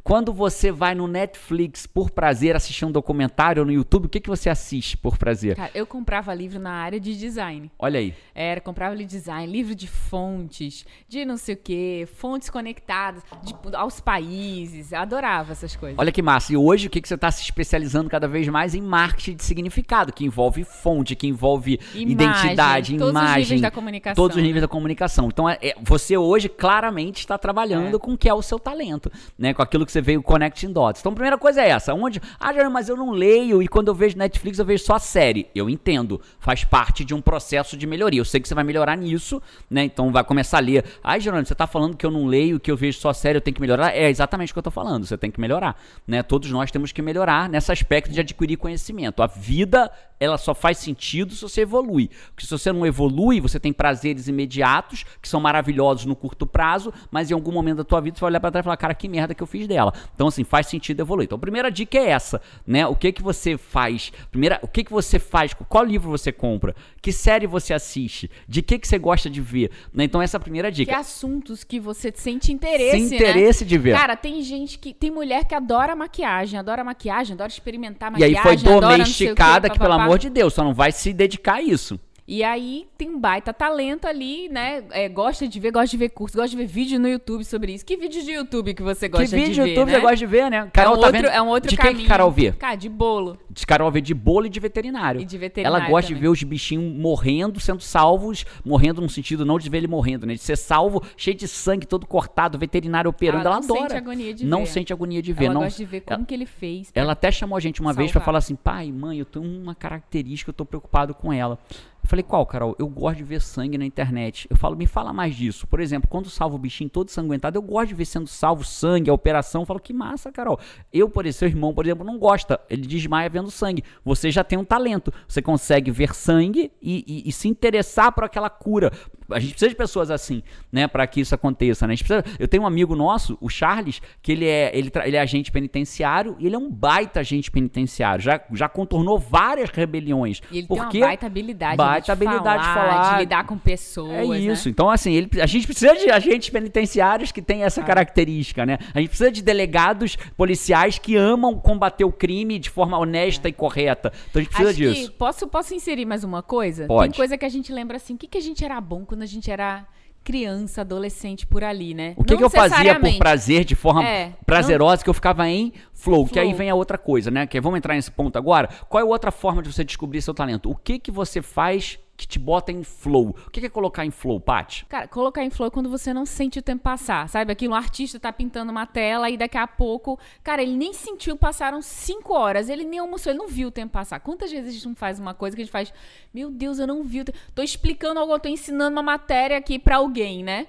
Quando 0.03 0.33
você 0.33 0.73
vai 0.73 0.95
no 0.95 1.07
Netflix 1.07 1.87
por 1.87 2.11
prazer 2.11 2.57
assistir 2.57 2.85
um 2.85 2.91
documentário 2.91 3.61
ou 3.63 3.67
no 3.67 3.73
YouTube, 3.73 4.07
o 4.07 4.09
que 4.09 4.21
que 4.21 4.29
você 4.29 4.49
assiste 4.51 4.97
por 4.97 5.17
prazer? 5.17 5.57
Cara, 5.57 5.71
eu 5.75 5.87
comprava 5.87 6.35
livro 6.35 6.59
na 6.59 6.73
área 6.73 6.99
de 6.99 7.17
design. 7.17 7.71
Olha 7.79 8.01
aí. 8.01 8.15
Era, 8.35 8.61
comprava 8.61 8.95
livro 8.95 9.11
de 9.11 9.17
design, 9.19 9.53
livro 9.53 9.75
de 9.75 9.87
fontes, 9.87 10.85
de 11.09 11.25
não 11.25 11.37
sei 11.37 11.55
o 11.55 11.59
quê, 11.59 12.09
fontes 12.17 12.51
conectadas 12.51 13.23
de- 13.43 13.55
aos 13.77 14.01
países. 14.01 14.93
Adorava 14.93 15.53
essas 15.53 15.77
coisas. 15.77 15.99
Olha 15.99 16.11
que 16.13 16.23
massa. 16.23 16.53
E 16.53 16.57
hoje 16.57 16.87
o 16.87 16.91
que 16.91 17.01
que 17.01 17.09
você 17.09 17.15
está 17.15 17.31
se 17.31 17.43
especializando 17.43 18.09
cada 18.11 18.27
vez 18.29 18.49
mais 18.49 18.75
em 18.75 18.81
marketing 18.81 19.37
de 19.37 19.45
significado, 19.45 20.13
que 20.13 20.25
envolve 20.25 20.65
fonte, 20.65 21.15
que 21.15 21.27
envolve 21.27 21.79
Imagem, 21.95 22.11
identidade, 22.13 22.93
todos 22.99 23.07
os 23.07 23.11
imagem, 23.21 23.43
níveis 23.45 23.61
da 23.61 23.71
comunicação, 23.71 24.15
todos 24.15 24.37
os 24.37 24.43
né? 24.43 24.47
níveis 24.47 24.63
da 24.63 24.69
comunicação. 24.69 25.27
Então 25.29 25.49
é- 25.49 25.59
é- 25.63 25.75
você 25.81 26.17
hoje 26.17 26.49
claramente 26.49 27.19
está 27.21 27.39
trabalhando 27.39 27.97
É. 27.97 28.01
com 28.01 28.13
o 28.15 28.19
que 28.19 28.29
é 28.29 28.35
o 28.35 28.43
seu 28.43 28.59
talento, 28.59 29.11
né? 29.39 29.52
Com 29.55 29.63
aquilo 29.63 29.85
que 29.87 29.93
você 29.93 30.01
veio 30.01 30.23
connecting 30.23 30.73
dots. 30.73 31.01
Então 31.01 31.13
a 31.13 31.15
primeira 31.15 31.39
coisa 31.39 31.63
é 31.63 31.69
essa, 31.69 31.95
onde, 31.95 32.21
ah, 32.39 32.53
Jerônimo, 32.53 32.73
mas 32.73 32.89
eu 32.89 32.97
não 32.97 33.11
leio 33.11 33.63
e 33.63 33.69
quando 33.69 33.89
eu 33.89 33.95
vejo 33.95 34.17
Netflix 34.17 34.59
eu 34.59 34.65
vejo 34.65 34.85
só 34.85 34.99
série. 34.99 35.49
Eu 35.55 35.69
entendo, 35.69 36.21
faz 36.39 36.65
parte 36.65 37.05
de 37.05 37.15
um 37.15 37.21
processo 37.21 37.77
de 37.77 37.87
melhoria. 37.87 38.21
Eu 38.21 38.25
sei 38.25 38.41
que 38.41 38.49
você 38.49 38.55
vai 38.55 38.65
melhorar 38.65 38.97
nisso, 38.97 39.41
né? 39.71 39.85
Então 39.85 40.11
vai 40.13 40.25
começar 40.25 40.59
a 40.59 40.61
ler. 40.61 40.85
Ai, 41.03 41.21
Jerônimo, 41.21 41.47
você 41.47 41.55
tá 41.55 41.67
falando 41.67 41.97
que 41.97 42.05
eu 42.05 42.11
não 42.11 42.27
leio, 42.27 42.61
que 42.61 42.71
eu 42.71 42.77
vejo 42.77 42.99
só 42.99 43.13
série, 43.13 43.37
eu 43.39 43.41
tenho 43.41 43.55
que 43.55 43.61
melhorar? 43.61 43.95
É 43.95 44.09
exatamente 44.09 44.51
o 44.51 44.55
que 44.55 44.59
eu 44.59 44.63
tô 44.63 44.71
falando, 44.71 45.07
você 45.07 45.17
tem 45.17 45.31
que 45.31 45.41
melhorar, 45.41 45.77
né? 46.07 46.23
Todos 46.23 46.51
nós 46.51 46.71
temos 46.71 46.93
que 46.93 47.03
melhorar 47.03 47.49
nesse 47.49 47.71
aspecto 47.73 48.11
de 48.13 48.21
adquirir 48.21 48.57
conhecimento. 48.57 49.23
A 49.23 49.27
vida, 49.27 49.91
ela 50.19 50.39
só 50.39 50.55
faz 50.55 50.79
sentido 50.79 51.35
se 51.35 51.43
você 51.43 51.63
evolui. 51.63 52.11
Porque 52.35 52.47
se 52.47 52.51
você 52.51 52.73
não 52.73 52.87
evolui, 52.87 53.41
você 53.41 53.59
tem 53.59 53.73
prazeres 53.73 54.29
imediatos, 54.29 55.05
que 55.21 55.29
são 55.29 55.41
maravilhosos 55.41 56.07
no 56.07 56.15
curto 56.15 56.47
prazo, 56.47 56.93
mas 57.11 57.31
em 57.31 57.35
algum 57.35 57.53
momento 57.53 57.79
da 57.79 57.85
tua 57.85 58.01
vida 58.01 58.17
você 58.17 58.21
vai 58.21 58.31
olhar 58.31 58.41
pra 58.41 58.51
trás 58.51 58.63
e 58.63 58.67
falar, 58.67 58.77
cara, 58.77 58.95
que 58.95 59.09
merda 59.09 59.35
que 59.35 59.42
eu 59.43 59.47
fiz 59.47 59.67
dela. 59.67 59.93
Então, 60.15 60.29
assim, 60.29 60.45
faz 60.45 60.67
sentido 60.67 61.01
evoluir. 61.01 61.25
Então, 61.27 61.37
a 61.37 61.41
primeira 61.41 61.71
dica 61.71 61.99
é 61.99 62.09
essa, 62.11 62.41
né? 62.67 62.87
O 62.87 62.95
que 62.97 63.13
que 63.13 63.23
você 63.23 63.57
faz? 63.57 64.13
Primeira, 64.31 64.59
o 64.63 64.69
que 64.69 64.85
que 64.85 64.93
você 64.93 65.19
faz? 65.19 65.53
Qual 65.69 65.85
livro 65.85 66.11
você 66.11 66.31
compra? 66.33 66.75
Que 67.01 67.13
série 67.13 67.47
você 67.47 67.75
assiste? 67.75 68.31
De 68.49 68.63
que 68.63 68.79
que 68.79 68.87
você 68.89 68.99
gosta 68.99 69.29
de 69.29 69.41
ver? 69.41 69.71
Né? 69.93 70.05
Então, 70.05 70.21
essa 70.23 70.37
é 70.37 70.39
a 70.39 70.41
primeira 70.41 70.71
Que 70.71 70.77
dica. 70.77 70.99
assuntos 70.99 71.65
que 71.65 71.81
você 71.81 72.13
sente 72.15 72.53
interesse, 72.53 73.09
Sem 73.09 73.17
interesse 73.17 73.65
né? 73.65 73.69
de 73.69 73.79
ver. 73.79 73.97
Cara, 73.97 74.17
tem 74.17 74.41
gente 74.43 74.79
que. 74.79 74.93
Tem 74.95 75.11
mulher 75.11 75.45
que 75.45 75.55
adora 75.55 75.97
maquiagem, 75.97 76.59
adora 76.59 76.85
maquiagem, 76.85 77.35
adora 77.35 77.49
experimentar 77.51 78.13
E 78.19 78.25
aí 78.25 78.33
maquiagem. 78.35 78.59
foi 78.65 78.81
domesticada 78.81 79.69
que, 79.69 79.79
pelo 79.79 79.91
papapá. 79.91 80.05
amor 80.05 80.19
de 80.19 80.31
Deus, 80.31 80.53
só 80.55 80.63
não 80.63 80.75
vai 80.75 80.93
se 80.93 81.13
dedicar 81.13 81.55
a 81.55 81.63
isso. 81.63 81.99
E 82.33 82.43
aí 82.43 82.87
tem 82.97 83.11
um 83.11 83.21
baita 83.21 83.53
talento 83.53 84.07
ali, 84.07 84.49
né? 84.49 84.83
É, 84.93 85.07
gosta 85.07 85.47
de 85.47 85.61
ver, 85.61 85.71
gosta 85.71 85.89
de 85.89 85.99
ver 85.99 86.09
curso, 86.09 86.35
gosta 86.35 86.49
de 86.49 86.57
ver 86.57 86.65
vídeo 86.65 86.99
no 86.99 87.07
YouTube 87.07 87.45
sobre 87.45 87.75
isso. 87.75 87.85
Que 87.85 87.95
vídeo 87.95 88.25
de 88.25 88.31
YouTube 88.31 88.73
que 88.73 88.83
você 88.83 89.07
gosta 89.07 89.27
que 89.29 89.37
vídeo 89.37 89.53
de 89.53 89.61
no 89.61 89.67
ver, 89.67 89.71
YouTube 89.73 89.87
né? 89.89 89.93
você 89.93 90.01
gosta 90.01 90.17
de 90.17 90.27
ver, 90.27 90.51
né? 90.51 90.57
é 90.67 90.71
Carol 90.71 90.95
um 90.95 90.97
tá 91.01 91.07
outro, 91.09 91.13
vendo? 91.21 91.29
é 91.31 91.43
um 91.43 91.49
outro 91.49 91.69
de 91.69 91.77
caminho. 91.77 91.97
que 91.97 92.03
que 92.05 92.09
Carol 92.09 92.31
vê? 92.31 92.53
Cara, 92.53 92.75
de 92.75 92.89
bolo. 92.89 93.37
Carol 93.67 93.91
vê 93.91 94.01
de 94.01 94.15
bolo 94.15 94.47
e 94.47 94.49
de 94.49 94.59
veterinário. 94.61 95.21
E 95.21 95.27
de 95.27 95.37
veterinário 95.37 95.77
Ela 95.77 95.91
gosta 95.91 96.09
também. 96.09 96.15
de 96.17 96.21
ver 96.23 96.29
os 96.29 96.43
bichinhos 96.43 96.97
morrendo, 96.99 97.61
sendo 97.61 97.83
salvos, 97.83 98.47
morrendo 98.65 99.03
no 99.03 99.11
sentido 99.11 99.45
não 99.45 99.59
de 99.59 99.69
ver 99.69 99.77
ele 99.77 99.87
morrendo, 99.87 100.25
né? 100.25 100.33
De 100.33 100.41
ser 100.41 100.57
salvo, 100.57 101.03
cheio 101.19 101.37
de 101.37 101.47
sangue, 101.47 101.85
todo 101.85 102.07
cortado, 102.07 102.59
veterinário 102.59 103.11
operando. 103.11 103.47
Ela 103.47 103.57
Ela, 103.57 103.57
não 103.57 103.63
sente 103.63 103.79
adora. 103.79 103.99
agonia 103.99 104.33
de 104.33 104.47
não 104.47 104.61
ver. 104.61 104.67
sente 104.69 104.91
agonia 104.91 105.21
de 105.21 105.35
ver. 105.35 105.45
Ela 105.45 105.55
não, 105.55 105.61
gosta 105.65 105.77
de 105.77 105.85
ver 105.85 106.01
como 106.01 106.25
que 106.25 106.33
ele 106.33 106.47
fez. 106.47 106.91
ela 106.95 107.13
até 107.13 107.31
chamou 107.31 107.59
a 107.59 107.61
gente 107.61 107.83
uma 107.83 107.93
vez 107.93 108.11
pra 108.11 108.21
Salvar. 108.21 108.25
falar 108.25 108.39
assim: 108.39 108.57
pai, 108.57 108.91
mãe, 108.91 109.19
eu 109.19 109.27
tenho 109.27 109.45
uma 109.45 109.75
característica, 109.75 110.49
eu 110.49 110.55
tô 110.55 110.65
preocupado 110.65 111.13
com 111.13 111.31
ela. 111.31 111.59
Eu 112.03 112.09
falei, 112.09 112.23
qual, 112.25 112.45
Carol? 112.45 112.75
Eu 112.79 112.89
gosto 112.89 113.19
de 113.19 113.25
ver 113.25 113.41
sangue 113.41 113.79
na 113.79 113.85
internet. 113.85 114.47
Eu 114.51 114.57
falo, 114.57 114.77
me 114.77 114.87
fala 114.87 115.13
mais 115.13 115.37
disso. 115.37 115.67
Por 115.69 115.81
exemplo, 115.81 116.09
quando 116.11 116.29
salvo 116.29 116.57
o 116.57 116.59
bichinho 116.59 116.91
todo 116.91 117.09
sanguentado, 117.11 117.57
eu 117.57 117.63
gosto 117.63 117.89
de 117.89 117.95
ver 117.95 118.05
sendo 118.05 118.27
salvo 118.27 118.65
sangue, 118.65 119.09
a 119.09 119.15
operação. 119.15 119.63
Eu 119.63 119.67
falo, 119.67 119.79
que 119.81 119.93
massa, 119.93 120.33
Carol. 120.33 120.59
Eu, 120.93 121.09
por 121.09 121.25
exemplo, 121.27 121.39
seu 121.39 121.49
irmão, 121.49 121.73
por 121.73 121.87
exemplo, 121.87 122.05
não 122.05 122.19
gosta. 122.19 122.61
Ele 122.69 122.83
desmaia 122.87 123.29
vendo 123.31 123.51
sangue. 123.51 123.85
Você 124.05 124.31
já 124.31 124.43
tem 124.43 124.59
um 124.59 124.65
talento. 124.65 125.13
Você 125.29 125.41
consegue 125.41 125.91
ver 125.93 126.13
sangue 126.15 126.73
e, 126.83 127.05
e- 127.07 127.29
e 127.29 127.33
se 127.33 127.49
interessar 127.49 128.11
por 128.13 128.25
aquela 128.25 128.51
cura. 128.51 128.91
A 129.33 129.39
gente 129.41 129.51
precisa 129.53 129.69
de 129.71 129.75
pessoas 129.77 130.11
assim, 130.11 130.43
né, 130.71 130.87
para 130.89 131.07
que 131.07 131.21
isso 131.21 131.35
aconteça, 131.35 131.87
né? 131.87 131.95
Precisa- 131.97 132.25
Eu 132.39 132.49
tenho 132.49 132.63
um 132.63 132.67
amigo 132.67 132.95
nosso, 132.97 133.37
o 133.41 133.49
Charles, 133.49 134.01
que 134.23 134.33
ele 134.33 134.47
é, 134.47 134.71
ele, 134.77 134.91
ele 135.05 135.17
é 135.17 135.21
agente 135.21 135.51
penitenciário 135.51 136.37
e 136.39 136.47
ele 136.47 136.55
é 136.55 136.59
um 136.59 136.71
baita 136.71 137.21
agente 137.21 137.51
penitenciário. 137.51 138.23
Já, 138.23 138.41
já 138.53 138.69
contornou 138.69 139.19
várias 139.19 139.71
rebeliões. 139.71 140.41
E 140.51 140.59
ele 140.59 140.67
porque 140.67 140.93
tem 140.93 141.01
uma 141.03 141.07
baita 141.09 141.27
habilidade, 141.27 141.77
baita 141.77 141.95
né, 141.95 142.01
de 142.01 142.11
habilidade 142.13 142.63
de 142.63 142.69
falar, 142.69 142.91
falar. 142.91 143.13
de 143.15 143.21
lidar 143.21 143.47
com 143.47 143.59
pessoas, 143.59 144.13
É 144.13 144.27
né? 144.27 144.39
isso. 144.39 144.69
Então, 144.69 144.91
assim, 144.91 145.13
ele- 145.13 145.41
a 145.41 145.47
gente 145.47 145.67
precisa 145.67 145.95
de 145.95 146.11
agentes 146.11 146.51
penitenciários 146.51 147.33
que 147.33 147.41
têm 147.43 147.63
Ah. 147.63 147.67
essa 147.67 147.83
característica, 147.83 148.65
né? 148.67 148.79
A 148.95 148.99
gente 149.01 149.09
precisa 149.09 149.31
de 149.31 149.43
delegados 149.43 150.17
policiais 150.37 150.99
que 150.99 151.17
amam 151.17 151.59
combater 151.59 152.05
o 152.05 152.13
crime 152.13 152.59
de 152.59 152.69
forma 152.71 152.99
honesta 152.99 153.49
e 153.49 153.53
correta. 153.53 154.13
Então 154.31 154.41
a 154.41 154.43
gente 154.45 154.49
precisa 154.49 154.71
Acho 154.71 154.79
disso. 154.79 155.13
posso, 155.13 155.47
posso 155.49 155.75
inserir 155.75 156.05
mais 156.05 156.25
uma 156.25 156.43
coisa? 156.43 156.87
Pode. 156.87 157.11
Tem 157.11 157.17
coisa 157.17 157.39
que 157.39 157.45
a 157.45 157.49
gente 157.49 157.73
lembra 157.73 157.97
assim, 157.97 158.15
o 158.15 158.19
que, 158.19 158.27
que 158.27 158.39
a 158.39 158.41
gente 158.41 158.65
era 158.65 158.81
bom 158.81 159.05
quando 159.05 159.22
a 159.23 159.27
gente 159.27 159.51
era 159.51 159.87
criança, 160.25 160.83
adolescente 160.83 161.47
por 161.47 161.65
ali, 161.65 161.95
né? 161.95 162.15
O 162.17 162.23
que, 162.23 162.33
Não 162.33 162.39
que 162.39 162.45
eu 162.45 162.51
fazia 162.51 162.99
por 162.99 163.19
prazer, 163.19 163.65
de 163.65 163.75
forma 163.75 164.05
É, 164.07 164.33
prazerosa, 164.47 165.03
que 165.03 165.11
eu 165.11 165.15
ficava 165.15 165.49
em 165.49 165.73
flow, 165.93 166.27
que 166.27 166.39
aí 166.39 166.47
Flow. 166.47 166.59
vem 166.59 166.71
a 166.71 166.75
outra 166.75 166.97
coisa, 166.97 167.31
né? 167.31 167.47
Que 167.47 167.61
vamos 167.61 167.79
entrar 167.79 167.95
nesse 167.95 168.11
ponto 168.11 168.37
agora. 168.37 168.69
Qual 168.89 169.01
é 169.01 169.05
a 169.05 169.09
outra 169.09 169.33
forma 169.33 169.63
de 169.63 169.73
você 169.73 169.83
descobrir 169.83 170.23
seu 170.23 170.33
talento? 170.33 170.71
O 170.71 170.77
que 170.77 170.99
que 170.99 171.11
você 171.11 171.43
faz 171.43 171.99
que 172.17 172.27
te 172.27 172.39
bota 172.39 172.71
em 172.71 172.85
flow? 172.85 173.35
O 173.47 173.51
que 173.51 173.65
é 173.65 173.69
colocar 173.69 174.05
em 174.05 174.11
flow, 174.11 174.39
Paty? 174.39 174.87
Cara, 174.87 175.09
colocar 175.09 175.43
em 175.43 175.51
flow 175.51 175.69
é 175.69 175.71
quando 175.71 175.89
você 175.91 176.13
não 176.13 176.25
sente 176.25 176.59
o 176.59 176.63
tempo 176.63 176.83
passar, 176.83 177.29
sabe? 177.29 177.53
Aquilo, 177.53 177.73
um 177.73 177.77
artista 177.77 178.21
tá 178.21 178.33
pintando 178.33 178.71
uma 178.71 178.87
tela 178.87 179.29
e 179.31 179.37
daqui 179.37 179.59
a 179.59 179.67
pouco, 179.67 180.19
cara, 180.43 180.63
ele 180.63 180.77
nem 180.77 180.93
sentiu, 180.93 181.37
passaram 181.37 181.83
cinco 181.83 182.35
horas, 182.35 182.69
ele 182.69 182.85
nem 182.85 183.01
almoçou, 183.01 183.33
ele 183.33 183.39
não 183.39 183.49
viu 183.49 183.69
o 183.69 183.71
tempo 183.73 183.93
passar. 183.93 184.21
Quantas 184.21 184.51
vezes 184.51 184.69
a 184.69 184.73
gente 184.73 184.87
não 184.87 184.95
faz 184.95 185.19
uma 185.19 185.35
coisa 185.35 185.57
que 185.57 185.63
a 185.63 185.65
gente 185.65 185.73
faz, 185.73 185.93
meu 186.33 186.51
Deus, 186.51 186.79
eu 186.79 186.87
não 186.87 187.03
vi 187.03 187.21
o 187.21 187.25
tempo. 187.25 187.39
Tô 187.55 187.63
explicando 187.63 188.21
algo, 188.21 188.39
tô 188.39 188.49
ensinando 188.49 188.93
uma 188.93 189.03
matéria 189.03 189.57
aqui 189.57 189.79
pra 189.79 189.97
alguém, 189.97 190.45
né? 190.45 190.67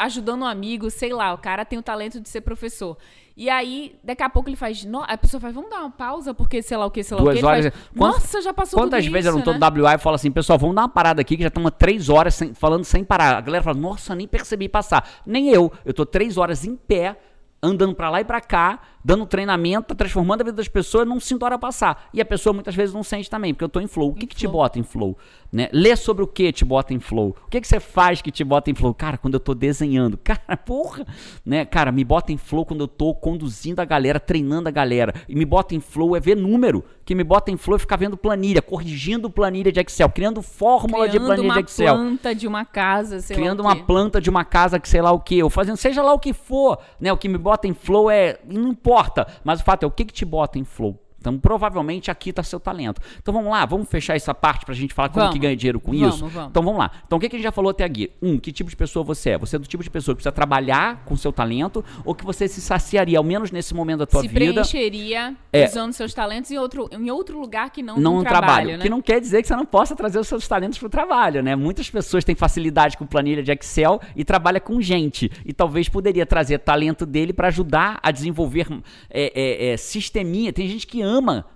Ajudando 0.00 0.42
um 0.42 0.46
amigo, 0.46 0.90
sei 0.90 1.12
lá, 1.12 1.32
o 1.32 1.38
cara 1.38 1.64
tem 1.64 1.78
o 1.78 1.82
talento 1.82 2.20
de 2.20 2.28
ser 2.28 2.40
professor. 2.40 2.96
E 3.40 3.48
aí, 3.48 3.94
daqui 4.02 4.20
a 4.24 4.28
pouco 4.28 4.48
ele 4.48 4.56
faz, 4.56 4.84
no- 4.84 5.04
a 5.06 5.16
pessoa 5.16 5.40
faz, 5.40 5.54
vamos 5.54 5.70
dar 5.70 5.78
uma 5.78 5.90
pausa, 5.92 6.34
porque 6.34 6.60
sei 6.60 6.76
lá 6.76 6.84
o 6.86 6.90
que, 6.90 7.04
sei 7.04 7.16
lá 7.16 7.22
Duas 7.22 7.36
o 7.36 7.38
que. 7.38 7.46
horas. 7.46 7.64
Ele 7.66 7.70
faz, 7.70 7.84
Nossa, 7.94 8.42
já 8.42 8.52
passou 8.52 8.80
Quantas 8.80 9.06
vezes 9.06 9.26
eu 9.26 9.30
isso, 9.30 9.38
não 9.38 9.44
tô 9.44 9.52
né? 9.52 9.58
no 9.76 9.82
WA 9.84 9.94
e 9.94 9.98
falo 9.98 10.16
assim, 10.16 10.28
pessoal, 10.28 10.58
vamos 10.58 10.74
dar 10.74 10.82
uma 10.82 10.88
parada 10.88 11.20
aqui 11.20 11.36
que 11.36 11.42
já 11.44 11.48
estamos 11.48 11.70
três 11.78 12.08
horas 12.08 12.34
sem- 12.34 12.52
falando 12.52 12.82
sem 12.84 13.04
parar. 13.04 13.36
A 13.36 13.40
galera 13.40 13.62
fala, 13.62 13.78
nossa, 13.78 14.12
nem 14.12 14.26
percebi 14.26 14.68
passar. 14.68 15.08
Nem 15.24 15.50
eu. 15.50 15.72
Eu 15.84 15.94
tô 15.94 16.04
três 16.04 16.36
horas 16.36 16.64
em 16.64 16.74
pé, 16.74 17.16
andando 17.62 17.94
pra 17.94 18.10
lá 18.10 18.20
e 18.20 18.24
pra 18.24 18.40
cá, 18.40 18.80
dando 19.08 19.24
treinamento, 19.24 19.94
transformando 19.94 20.42
a 20.42 20.44
vida 20.44 20.56
das 20.58 20.68
pessoas, 20.68 21.08
não 21.08 21.18
sinto 21.18 21.42
a 21.42 21.46
hora 21.46 21.58
passar. 21.58 22.10
E 22.12 22.20
a 22.20 22.26
pessoa 22.26 22.52
muitas 22.52 22.74
vezes 22.74 22.94
não 22.94 23.02
sente 23.02 23.30
também, 23.30 23.54
porque 23.54 23.64
eu 23.64 23.68
tô 23.70 23.80
em 23.80 23.86
flow. 23.86 24.10
O 24.10 24.14
que, 24.14 24.26
que 24.26 24.36
te 24.36 24.46
bota 24.46 24.78
em 24.78 24.82
flow? 24.82 25.16
Né? 25.50 25.70
Lê 25.72 25.96
sobre 25.96 26.22
o 26.22 26.26
que 26.26 26.52
te 26.52 26.62
bota 26.62 26.92
em 26.92 27.00
flow. 27.00 27.34
O 27.46 27.48
que, 27.48 27.58
que 27.58 27.66
você 27.66 27.80
faz 27.80 28.20
que 28.20 28.30
te 28.30 28.44
bota 28.44 28.70
em 28.70 28.74
flow? 28.74 28.92
Cara, 28.92 29.16
quando 29.16 29.32
eu 29.32 29.40
tô 29.40 29.54
desenhando. 29.54 30.18
Cara, 30.22 30.58
porra. 30.58 31.06
Né? 31.42 31.64
Cara, 31.64 31.90
me 31.90 32.04
bota 32.04 32.32
em 32.32 32.36
flow 32.36 32.66
quando 32.66 32.80
eu 32.80 32.88
tô 32.88 33.14
conduzindo 33.14 33.80
a 33.80 33.86
galera, 33.86 34.20
treinando 34.20 34.68
a 34.68 34.72
galera. 34.72 35.14
E 35.26 35.34
me 35.34 35.46
bota 35.46 35.74
em 35.74 35.80
flow 35.80 36.14
é 36.14 36.20
ver 36.20 36.36
número. 36.36 36.84
Que 37.06 37.14
me 37.14 37.24
bota 37.24 37.50
em 37.50 37.56
flow 37.56 37.76
é 37.76 37.78
ficar 37.78 37.96
vendo 37.96 38.18
planilha, 38.18 38.60
corrigindo 38.60 39.30
planilha 39.30 39.72
de 39.72 39.80
Excel, 39.80 40.10
criando 40.10 40.42
fórmula 40.42 41.08
de 41.08 41.12
Criando 41.12 41.26
planilha 41.26 41.48
uma 41.48 41.62
de 41.62 41.70
Excel 41.70 41.94
planta 41.96 42.34
de 42.34 42.46
uma 42.46 42.64
casa, 42.66 43.20
sei 43.20 43.34
criando 43.34 43.62
lá 43.62 43.70
o 43.70 43.72
uma 43.72 43.76
quê. 43.76 43.84
planta 43.86 44.20
de 44.20 44.28
uma 44.28 44.44
casa 44.44 44.78
que 44.78 44.86
sei 44.86 45.00
lá 45.00 45.12
o 45.12 45.18
que, 45.18 45.42
ou 45.42 45.48
fazendo 45.48 45.78
seja 45.78 46.02
lá 46.02 46.12
o 46.12 46.18
que 46.18 46.34
for, 46.34 46.78
né? 47.00 47.10
O 47.10 47.16
que 47.16 47.26
me 47.26 47.38
bota 47.38 47.66
em 47.66 47.72
flow 47.72 48.10
é, 48.10 48.38
não 48.46 48.68
importa, 48.68 48.97
mas 49.44 49.60
o 49.60 49.64
fato 49.64 49.82
é 49.82 49.86
o 49.86 49.90
que 49.90 50.04
que 50.04 50.12
te 50.12 50.24
bota 50.24 50.58
em 50.58 50.64
flow. 50.64 50.98
Então, 51.20 51.38
provavelmente 51.38 52.10
aqui 52.10 52.30
está 52.30 52.42
seu 52.42 52.60
talento. 52.60 53.00
Então 53.20 53.34
vamos 53.34 53.50
lá, 53.50 53.66
vamos 53.66 53.88
fechar 53.88 54.14
essa 54.16 54.32
parte 54.34 54.64
pra 54.64 54.74
gente 54.74 54.94
falar 54.94 55.08
como 55.08 55.20
Vamos. 55.20 55.34
que 55.34 55.40
ganha 55.40 55.56
dinheiro 55.56 55.80
com 55.80 55.92
Vamos, 55.92 56.14
isso. 56.14 56.26
vamos. 56.28 56.50
Então 56.50 56.62
vamos 56.62 56.78
lá. 56.78 56.90
Então 57.06 57.18
o 57.18 57.20
que, 57.20 57.28
que 57.28 57.36
a 57.36 57.38
gente 57.38 57.44
já 57.44 57.52
falou 57.52 57.70
até 57.70 57.84
aqui? 57.84 58.10
Um, 58.22 58.38
que 58.38 58.52
tipo 58.52 58.70
de 58.70 58.76
pessoa 58.76 59.04
você 59.04 59.30
é? 59.30 59.38
Você 59.38 59.56
é 59.56 59.58
do 59.58 59.66
tipo 59.66 59.82
de 59.82 59.90
pessoa 59.90 60.14
que 60.14 60.18
precisa 60.18 60.32
trabalhar 60.32 61.02
com 61.04 61.16
seu 61.16 61.32
talento 61.32 61.84
ou 62.04 62.14
que 62.14 62.24
você 62.24 62.46
se 62.46 62.60
saciaria, 62.60 63.18
ao 63.18 63.24
menos 63.24 63.50
nesse 63.50 63.74
momento 63.74 63.98
da 64.00 64.06
tua 64.06 64.20
se 64.22 64.28
vida, 64.28 64.38
preencheria 64.62 65.34
É. 65.52 65.66
usando 65.66 65.92
seus 65.92 66.14
talentos 66.14 66.50
em 66.50 66.58
outro, 66.58 66.88
em 66.92 67.10
outro 67.10 67.40
lugar 67.40 67.70
que 67.70 67.82
não, 67.82 67.96
não 67.98 68.16
no 68.16 68.22
trabalho. 68.22 68.46
trabalho, 68.46 68.76
né? 68.78 68.82
Que 68.82 68.88
não 68.88 69.02
quer 69.02 69.20
dizer 69.20 69.42
que 69.42 69.48
você 69.48 69.56
não 69.56 69.66
possa 69.66 69.96
trazer 69.96 70.18
os 70.18 70.28
seus 70.28 70.46
talentos 70.46 70.78
pro 70.78 70.88
trabalho, 70.88 71.42
né? 71.42 71.56
Muitas 71.56 71.90
pessoas 71.90 72.24
têm 72.24 72.34
facilidade 72.34 72.96
com 72.96 73.06
planilha 73.06 73.42
de 73.42 73.50
Excel 73.52 74.00
e 74.14 74.24
trabalha 74.24 74.60
com 74.60 74.80
gente. 74.80 75.30
E 75.44 75.52
talvez 75.52 75.88
poderia 75.88 76.24
trazer 76.24 76.58
talento 76.58 77.04
dele 77.04 77.32
para 77.32 77.48
ajudar 77.48 77.98
a 78.02 78.10
desenvolver 78.10 78.66
é, 79.10 79.32
é, 79.34 79.72
é, 79.72 79.76
sisteminha. 79.76 80.52
Tem 80.52 80.68
gente 80.68 80.86
que 80.86 81.02
ama 81.08 81.46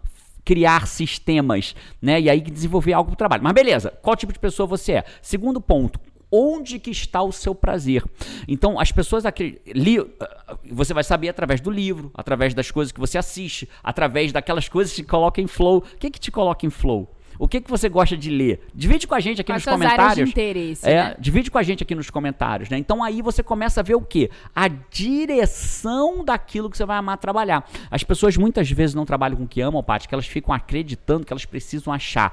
criar 0.45 0.87
sistemas, 0.87 1.75
né? 2.01 2.21
E 2.21 2.29
aí 2.29 2.41
desenvolver 2.41 2.93
algo 2.93 3.11
pro 3.11 3.17
trabalho. 3.17 3.43
Mas 3.43 3.53
beleza, 3.53 3.93
qual 4.03 4.17
tipo 4.17 4.33
de 4.33 4.39
pessoa 4.39 4.67
você 4.67 4.93
é? 4.93 5.05
Segundo 5.21 5.61
ponto, 5.61 6.01
onde 6.33 6.79
que 6.79 6.91
está 6.91 7.23
o 7.23 7.31
seu 7.31 7.55
prazer. 7.55 8.03
Então, 8.49 8.81
as 8.81 8.91
pessoas 8.91 9.27
aqui, 9.27 9.61
li, 9.67 9.99
ah, 10.19 10.57
você 10.71 10.95
vai 10.95 11.05
saber 11.05 11.29
através 11.29 11.61
do 11.61 11.71
livro, 11.71 12.11
através 12.15 12.55
das 12.55 12.71
coisas 12.71 12.91
que 12.91 12.99
você 12.99 13.19
assiste, 13.19 13.69
através 13.85 14.33
daquelas 14.33 14.69
coisas 14.69 14.95
que 14.95 15.03
te 15.03 15.09
colocam 15.09 15.45
em 15.45 15.47
flow. 15.47 15.79
O 15.79 15.83
que 15.99 16.11
que 16.11 16.19
te 16.19 16.31
coloca 16.31 16.65
em 16.65 16.71
flow? 16.71 17.15
O 17.43 17.49
que 17.49 17.61
que 17.61 17.69
você 17.69 17.89
gosta 17.89 18.17
de 18.17 18.31
ler? 18.31 18.61
Divide 18.73 19.05
com 19.05 19.17
a 19.17 19.21
gente 19.21 19.41
aqui 19.41 19.51
Quais 19.51 19.65
nos 19.67 19.75
suas 19.75 19.75
áreas 19.75 19.91
de 19.91 19.97
comentários. 19.97 20.31
interesse, 20.31 20.89
É, 20.89 20.95
né? 20.95 21.17
divide 21.19 21.51
com 21.51 21.59
a 21.59 21.63
gente 21.65 21.83
aqui 21.83 21.93
nos 21.93 22.09
comentários, 22.09 22.69
né? 22.71 22.79
Então 22.79 23.03
aí 23.03 23.21
você 23.21 23.43
começa 23.43 23.81
a 23.81 23.83
ver 23.83 23.97
o 23.97 24.01
quê? 24.01 24.31
A 24.55 24.69
direção 24.69 26.25
daquilo 26.25 26.71
que 26.71 26.77
você 26.77 26.85
vai 26.87 26.99
amar 26.99 27.19
trabalhar. 27.19 27.69
As 27.91 28.05
pessoas 28.05 28.37
muitas 28.37 28.71
vezes 28.71 28.95
não 28.95 29.05
trabalham 29.05 29.37
com 29.37 29.43
o 29.43 29.49
que 29.49 29.61
amam, 29.61 29.83
Paty, 29.83 30.07
que 30.07 30.15
elas 30.15 30.29
ficam 30.29 30.55
acreditando 30.55 31.27
que 31.27 31.33
elas 31.33 31.45
precisam 31.45 31.93
achar 31.93 32.33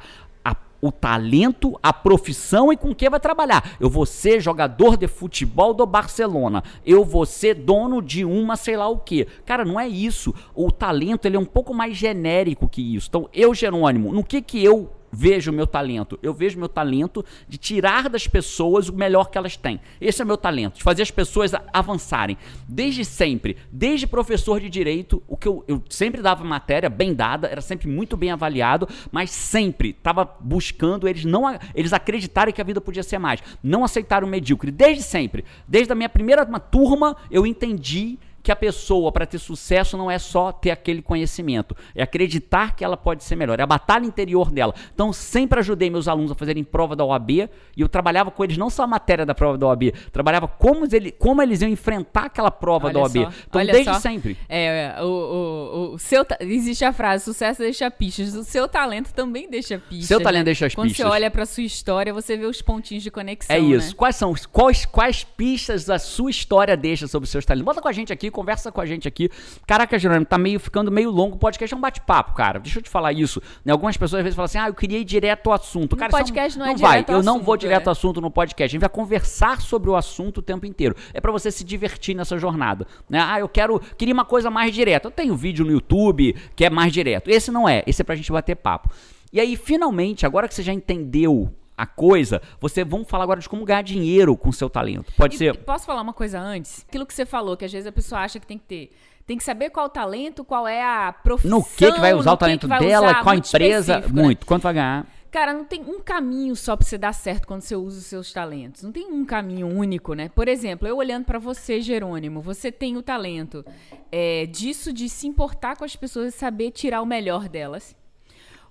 o 0.82 0.91
talento, 0.93 1.78
a 1.84 1.91
profissão 1.91 2.72
e 2.72 2.78
com 2.78 2.95
que 2.95 3.10
vai 3.10 3.19
trabalhar. 3.19 3.72
Eu 3.82 3.89
vou 3.89 4.06
ser 4.06 4.39
jogador 4.39 4.95
de 4.95 5.08
futebol 5.08 5.74
do 5.74 5.86
Barcelona. 5.86 6.63
Eu 6.86 7.04
vou 7.04 7.26
ser 7.26 7.54
dono 7.56 8.02
de 8.02 8.24
uma 8.24 8.56
sei 8.56 8.78
lá 8.78 8.88
o 8.88 8.98
quê. 8.98 9.28
Cara, 9.45 9.65
não 9.65 9.78
é 9.78 9.88
isso. 9.88 10.34
O 10.56 10.72
talento 10.72 11.26
ele 11.26 11.36
é 11.36 11.39
um 11.39 11.43
pouco 11.43 11.74
mais 11.74 11.98
genérico 11.98 12.69
que 12.69 12.95
isso. 12.95 13.08
Então, 13.10 13.28
eu, 13.34 13.54
Jerônimo, 13.54 14.13
no 14.13 14.24
que 14.24 14.41
que 14.41 14.63
eu 14.63 14.89
vejo 15.12 15.52
o 15.52 15.54
meu 15.54 15.67
talento? 15.67 16.19
Eu 16.22 16.34
vejo 16.34 16.58
meu 16.58 16.69
talento 16.69 17.24
de 17.48 17.58
tirar 17.58 18.10
das 18.10 18.28
pessoas 18.28 18.89
o 18.89 18.93
melhor 18.93 19.30
que 19.30 19.38
elas 19.38 19.56
têm. 19.58 19.80
Esse 20.00 20.22
é 20.22 20.26
meu 20.26 20.38
talento, 20.38 20.76
de 20.76 20.84
fazer 20.84 21.02
as 21.02 21.12
pessoas 21.12 21.52
avançarem. 21.74 22.38
Desde 22.67 23.04
sempre, 23.04 23.58
desde 23.72 24.08
professor 24.08 24.60
de 24.60 24.69
direito, 24.69 25.22
o 25.28 25.36
que 25.36 25.48
eu, 25.48 25.63
eu 25.67 25.84
sempre 25.89 26.22
dava 26.22 26.43
matéria 26.43 26.89
bem 26.89 27.13
dada, 27.13 27.48
era 27.48 27.62
sempre 27.62 27.88
muito 27.88 28.15
bem 28.15 28.32
avaliado, 28.32 28.88
mas 29.12 29.32
sempre 29.32 29.89
estava 29.89 30.26
buscando 30.39 31.08
eles 31.08 31.26
não 31.26 31.43
eles 31.74 31.93
acreditarem 31.93 32.54
que 32.54 32.62
a 32.62 32.63
vida 32.63 32.82
podia 32.82 33.04
ser 33.04 33.17
mais, 33.17 33.41
não 33.63 33.84
aceitaram 33.84 34.28
o 34.28 34.30
medíocre. 34.30 34.72
Desde 34.72 35.04
sempre, 35.04 35.45
desde 35.67 35.91
a 35.91 35.95
minha 35.95 36.10
primeira 36.10 36.45
turma, 36.60 37.15
eu 37.32 37.45
entendi 37.45 38.17
que 38.41 38.52
a 38.52 38.56
pessoa, 38.56 39.12
para 39.12 39.25
ter 39.25 39.38
sucesso, 39.39 39.97
não 39.97 40.10
é 40.10 40.17
só 40.17 40.52
ter 40.52 40.71
aquele 40.71 41.02
conhecimento, 41.02 41.75
é 41.95 42.02
acreditar 42.04 42.75
que 42.75 42.84
ela 42.84 42.95
pode 42.97 43.23
ser 43.23 43.36
melhor, 43.36 43.60
é 43.60 43.63
a 43.63 43.67
batalha 43.67 44.06
interior 44.06 44.52
dela. 44.52 44.73
Então, 44.93 45.12
sempre 45.13 45.60
ajudei 45.60 45.89
meus 45.89 46.08
alunos 46.08 46.32
a 46.32 46.36
fazerem 46.36 46.63
prova 46.63 46.95
da 46.95 47.04
OAB 47.06 47.30
e 47.32 47.49
eu 47.78 47.89
trabalhava 47.89 48.32
com 48.32 48.43
eles 48.43 48.58
não 48.58 48.69
só 48.69 48.84
a 48.84 48.88
matéria 48.88 49.25
da 49.25 49.36
prova 49.36 49.58
da 49.58 49.67
OAB, 49.67 49.91
trabalhava 50.12 50.47
como 50.47 50.86
eles, 50.91 51.13
como 51.17 51.41
eles 51.41 51.62
iam 51.62 51.69
enfrentar 51.69 52.25
aquela 52.25 52.52
prova 52.52 52.86
Olha 52.88 52.93
da 52.93 52.99
OAB. 53.02 53.13
só, 53.13 53.32
Então, 53.47 53.65
desde 53.65 53.84
só. 53.86 53.99
sempre. 53.99 54.38
É, 54.47 54.95
o, 55.02 55.06
o, 55.06 55.93
o 55.93 55.99
seu, 55.99 56.25
existe 56.39 56.84
a 56.86 56.93
frase, 56.93 57.23
sucesso 57.25 57.62
deixa 57.62 57.89
pistas. 57.91 58.34
O 58.36 58.43
seu 58.43 58.67
talento 58.67 59.13
também 59.13 59.49
deixa 59.49 59.78
pistas. 59.80 60.08
Seu 60.08 60.21
talento 60.21 60.39
né? 60.39 60.43
deixa 60.45 60.65
as 60.65 60.75
Quando 60.75 60.88
pistas. 60.89 61.06
você 61.06 61.12
olha 61.12 61.30
pra 61.30 61.45
sua 61.45 61.63
história, 61.63 62.13
você 62.13 62.38
vê 62.38 62.45
os 62.45 62.62
pontinhos 62.62 63.04
de 63.04 63.12
conexão, 63.12 63.56
É 63.56 63.60
isso. 63.60 63.89
né? 63.89 63.93
Quais 63.97 64.15
são 64.15 64.34
quais, 64.52 64.86
quais 64.86 65.23
pistas 65.23 65.89
a 65.89 65.99
sua 65.99 66.30
história 66.30 66.75
deixa 66.78 67.08
sobre 67.08 67.25
os 67.25 67.30
seus 67.30 67.45
talentos? 67.45 67.65
Bota 67.65 67.82
com 67.82 67.88
a 67.88 67.91
gente 67.91 68.12
aqui, 68.13 68.29
conversa 68.32 68.72
com 68.72 68.82
a 68.82 68.86
gente 68.86 69.08
aqui. 69.08 69.30
Caraca, 69.65 69.98
Jerônimo, 69.98 70.26
tá 70.26 70.38
meio 70.38 70.60
ficando 70.60 70.92
meio 70.92 71.10
longo 71.10 71.36
o 71.36 71.39
podcast, 71.39 71.74
é 71.74 71.78
um 71.78 71.82
bate-papo, 71.82 72.34
cara. 72.34 72.60
Deixa 72.60 72.80
eu 72.80 72.84
te 72.84 72.89
falar 72.89 73.13
isso. 73.13 73.42
Né? 73.63 73.72
Algumas 73.72 73.98
pessoas 73.98 74.20
às 74.20 74.24
vezes 74.24 74.36
falam 74.36 74.46
assim: 74.46 74.58
ah, 74.58 74.68
eu 74.68 74.74
queria 74.74 74.98
ir 74.98 75.06
direto 75.06 75.48
ao 75.48 75.54
assunto. 75.54 75.94
No 75.94 75.98
cara, 75.98 76.10
isso 76.10 76.18
podcast 76.18 76.60
não 76.60 76.65
é 76.65 76.70
não 76.70 76.78
vai. 76.78 76.92
direto 76.92 77.12
Eu 77.12 77.24
não 77.24 77.34
assunto, 77.34 77.46
vou 77.46 77.58
direto 77.58 77.88
é. 77.88 77.89
ao 77.89 77.92
assunto 77.92 78.22
no 78.22 78.32
podcast. 78.32 78.72
A 78.72 78.74
gente 78.74 78.82
vai 78.82 78.89
conversar 78.89 79.62
sobre 79.62 79.89
o 79.89 79.96
assunto 79.96 80.39
o 80.39 80.42
tempo 80.42 80.65
inteiro. 80.65 80.96
É 81.13 81.22
pra 81.22 81.32
você 81.32 81.52
se 81.52 81.63
divertir 81.63 82.15
nessa 82.15 82.38
jornada. 82.38 82.88
Né? 83.10 83.20
Ah, 83.22 83.39
eu 83.39 83.50
quero. 83.50 83.80
Queria 83.98 84.13
uma 84.13 84.26
coisa 84.26 84.50
mais 84.50 84.74
direta. 84.74 85.08
Eu 85.08 85.12
tenho 85.12 85.36
vídeo 85.36 85.65
no 85.65 85.72
YouTube 85.72 86.36
que 86.56 86.65
é 86.65 86.70
mais 86.70 86.92
direto. 86.92 87.30
Esse 87.30 87.52
não 87.52 87.68
é. 87.68 87.84
Esse 87.86 88.02
é 88.02 88.06
pra 88.06 88.15
gente 88.15 88.32
bater 88.32 88.56
papo. 88.56 88.89
E 89.32 89.39
aí, 89.39 89.56
finalmente, 89.56 90.26
agora 90.26 90.48
que 90.48 90.56
você 90.56 90.63
já 90.63 90.74
entendeu 90.74 91.54
a 91.82 91.86
coisa, 91.86 92.42
você 92.60 92.84
vamos 92.84 93.08
falar 93.08 93.24
agora 93.24 93.39
de 93.39 93.48
como 93.48 93.63
ganhar 93.63 93.82
dinheiro 93.82 94.36
com 94.36 94.50
o 94.50 94.54
seu 94.54 94.70
talento. 94.70 95.12
Pode 95.15 95.36
E- 95.36 95.38
ser. 95.38 95.58
Posso 95.58 95.86
falar 95.86 96.02
uma 96.02 96.13
coisa 96.13 96.39
antes? 96.39 96.86
Aquilo 96.88 97.06
que 97.06 97.13
você 97.13 97.26
falou, 97.26 97.56
que 97.56 97.63
às 97.63 97.72
vezes 97.72 97.88
a 97.88 97.92
pessoa 97.92 98.22
acha 98.22 98.39
que 98.39 98.46
tem 98.46 98.58
que 98.58 98.65
ter. 98.65 98.92
Tem 99.26 99.38
que 99.38 99.44
saber 99.44 99.70
qual 99.70 99.86
o 99.86 99.89
talento, 99.89 100.44
qual 100.44 100.68
é 100.68 100.84
a 100.84 101.13
profissão. 101.13 101.60
No 101.60 101.63
que, 101.63 101.92
que 101.92 102.00
vai 102.00 102.13
usar 102.13 102.34
o 102.34 102.38
talento 102.38 102.68
dela, 102.68 103.10
usar, 103.12 103.24
qual 103.24 103.34
a 103.34 103.38
empresa, 103.38 104.00
né? 104.00 104.08
muito. 104.12 104.46
Quanto 104.46 104.63
vai 104.63 104.74
ganhar? 104.74 105.06
Cara, 105.32 105.54
não 105.54 105.63
tem 105.63 105.82
um 105.84 106.00
caminho 106.02 106.56
só 106.56 106.76
pra 106.76 106.84
você 106.84 106.98
dar 106.98 107.13
certo 107.13 107.46
quando 107.48 107.62
você 107.62 107.76
usa 107.76 108.00
os 108.00 108.06
seus 108.08 108.34
talentos. 108.34 108.82
Não 108.82 108.92
tem 108.92 109.06
um 109.12 109.24
caminho 109.24 109.68
único, 109.68 110.15
né? 110.15 110.30
Por 110.34 110.48
exemplo, 110.48 110.88
eu 110.88 110.98
olhando 110.98 111.26
pra 111.26 111.38
você, 111.38 111.80
Jerônimo, 111.80 112.42
você 112.42 112.72
tem 112.72 112.98
o 112.98 113.04
talento 113.04 113.63
é, 114.12 114.48
disso 114.48 114.92
de 114.92 115.08
se 115.08 115.28
importar 115.28 115.78
com 115.78 115.86
as 115.86 115.96
pessoas 115.96 116.34
e 116.34 116.38
saber 116.38 116.72
tirar 116.72 117.00
o 117.02 117.06
melhor 117.06 117.48
delas. 117.48 117.96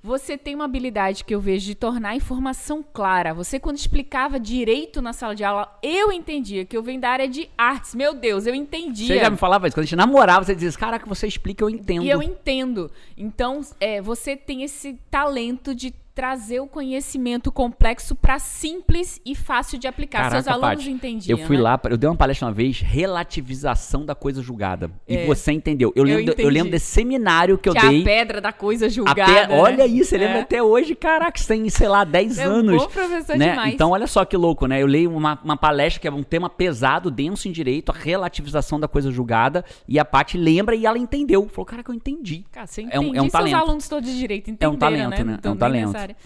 Você 0.08 0.38
tem 0.38 0.54
uma 0.54 0.64
habilidade 0.64 1.22
que 1.22 1.34
eu 1.34 1.38
vejo 1.38 1.66
de 1.66 1.74
tornar 1.74 2.08
a 2.08 2.16
informação 2.16 2.82
clara. 2.82 3.34
Você, 3.34 3.60
quando 3.60 3.76
explicava 3.76 4.40
direito 4.40 5.02
na 5.02 5.12
sala 5.12 5.34
de 5.34 5.44
aula, 5.44 5.78
eu 5.82 6.10
entendia 6.10 6.64
que 6.64 6.74
eu 6.74 6.82
venho 6.82 6.98
da 6.98 7.10
área 7.10 7.28
de 7.28 7.50
artes. 7.58 7.94
Meu 7.94 8.14
Deus, 8.14 8.46
eu 8.46 8.54
entendia. 8.54 9.06
Você 9.06 9.20
já 9.20 9.28
me 9.28 9.36
falava 9.36 9.66
isso. 9.66 9.76
Quando 9.76 9.82
a 9.82 9.86
gente 9.86 9.96
namorava, 9.96 10.46
você 10.46 10.54
dizia, 10.54 10.72
caraca, 10.80 11.06
você 11.06 11.26
explica, 11.26 11.62
eu 11.62 11.68
entendo. 11.68 12.04
E 12.04 12.08
eu 12.08 12.22
entendo. 12.22 12.90
Então, 13.18 13.60
é, 13.78 14.00
você 14.00 14.34
tem 14.34 14.62
esse 14.62 14.98
talento 15.10 15.74
de 15.74 15.92
trazer 16.18 16.58
o 16.58 16.66
conhecimento 16.66 17.52
complexo 17.52 18.12
para 18.12 18.40
simples 18.40 19.20
e 19.24 19.36
fácil 19.36 19.78
de 19.78 19.86
aplicar. 19.86 20.28
Seus 20.32 20.48
alunos 20.48 20.78
Paty, 20.78 20.90
entendiam. 20.90 21.38
Eu 21.38 21.46
fui 21.46 21.56
né? 21.56 21.62
lá, 21.62 21.80
eu 21.88 21.96
dei 21.96 22.10
uma 22.10 22.16
palestra 22.16 22.48
uma 22.48 22.52
vez, 22.52 22.80
relativização 22.80 24.04
da 24.04 24.16
coisa 24.16 24.42
julgada. 24.42 24.90
E 25.06 25.16
É. 25.16 25.26
você 25.26 25.52
entendeu. 25.52 25.92
Eu 25.94 26.02
Eu 26.02 26.04
lembro, 26.16 26.30
eu, 26.30 26.34
entendi. 26.34 26.50
lembro 26.50 26.70
desse 26.72 26.86
seminário 26.86 27.56
que 27.56 27.68
eu 27.68 27.72
Que 27.72 27.78
é 27.78 27.88
dei. 27.88 28.00
a 28.00 28.04
pedra 28.04 28.40
da 28.40 28.52
coisa 28.52 28.88
julgada. 28.88 29.24
pe- 29.32 29.46
né? 29.46 29.60
Olha 29.60 29.86
isso, 29.86 30.10
você 30.10 30.18
lembra 30.18 30.38
É. 30.38 30.40
até 30.40 30.60
hoje, 30.60 30.96
caraca, 30.96 31.40
tem, 31.46 31.68
sei 31.70 31.86
lá, 31.86 32.02
10 32.02 32.36
É 32.36 32.48
um 32.48 32.52
anos. 32.52 32.82
bom 32.82 32.88
professor 32.88 33.36
né? 33.36 33.50
demais. 33.50 33.74
Então, 33.74 33.90
olha 33.92 34.08
só 34.08 34.24
que 34.24 34.36
louco, 34.36 34.66
né? 34.66 34.82
Eu 34.82 34.88
leio 34.88 35.14
uma, 35.14 35.38
uma 35.44 35.56
palestra 35.56 36.00
que 36.00 36.08
é 36.08 36.10
um 36.10 36.24
tema 36.24 36.50
pesado, 36.50 37.12
denso 37.12 37.46
em 37.46 37.52
direito, 37.52 37.92
a 37.92 37.94
relativização 37.94 38.80
da 38.80 38.88
coisa 38.88 39.12
julgada, 39.12 39.64
e 39.86 40.00
a 40.00 40.04
Paty 40.04 40.36
lembra 40.36 40.74
e 40.74 40.84
ela 40.84 40.98
entendeu. 40.98 41.46
Falou, 41.48 41.64
caraca, 41.66 41.92
eu 41.92 41.94
entendi. 41.94 42.44
Cara, 42.50 42.66
você 42.66 42.88
É 42.90 42.98
um- 42.98 43.14
é 43.14 43.18
um 43.18 43.22
seus 43.22 43.32
talento. 43.32 43.54
alunos 43.56 43.88
todos 43.88 44.10
de 44.10 44.18
direito 44.18 44.48
É 44.48 44.50
um 44.68 44.74
entenderam, 44.74 44.78
talento, 45.10 45.24
né? 45.24 45.38
É 45.42 45.48
um 45.50 45.56
talento. 45.56 46.07
Área. 46.08 46.16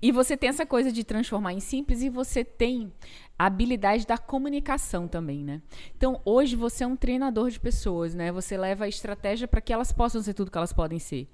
E 0.00 0.12
você 0.12 0.36
tem 0.36 0.48
essa 0.48 0.66
coisa 0.66 0.90
de 0.90 1.04
transformar 1.04 1.52
em 1.52 1.60
simples 1.60 2.02
e 2.02 2.08
você 2.08 2.44
tem 2.44 2.92
a 3.38 3.46
habilidade 3.46 4.06
da 4.06 4.16
comunicação 4.16 5.06
também, 5.06 5.44
né? 5.44 5.60
Então, 5.96 6.20
hoje 6.24 6.56
você 6.56 6.84
é 6.84 6.86
um 6.86 6.96
treinador 6.96 7.50
de 7.50 7.60
pessoas, 7.60 8.14
né? 8.14 8.32
Você 8.32 8.56
leva 8.56 8.84
a 8.84 8.88
estratégia 8.88 9.46
para 9.46 9.60
que 9.60 9.72
elas 9.72 9.92
possam 9.92 10.22
ser 10.22 10.34
tudo 10.34 10.50
que 10.50 10.58
elas 10.58 10.72
podem 10.72 10.98
ser. 10.98 11.28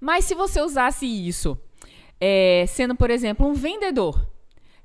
Mas 0.00 0.24
se 0.24 0.34
você 0.34 0.60
usasse 0.60 1.06
isso, 1.06 1.58
é, 2.20 2.64
sendo, 2.68 2.94
por 2.94 3.10
exemplo, 3.10 3.46
um 3.46 3.54
vendedor, 3.54 4.26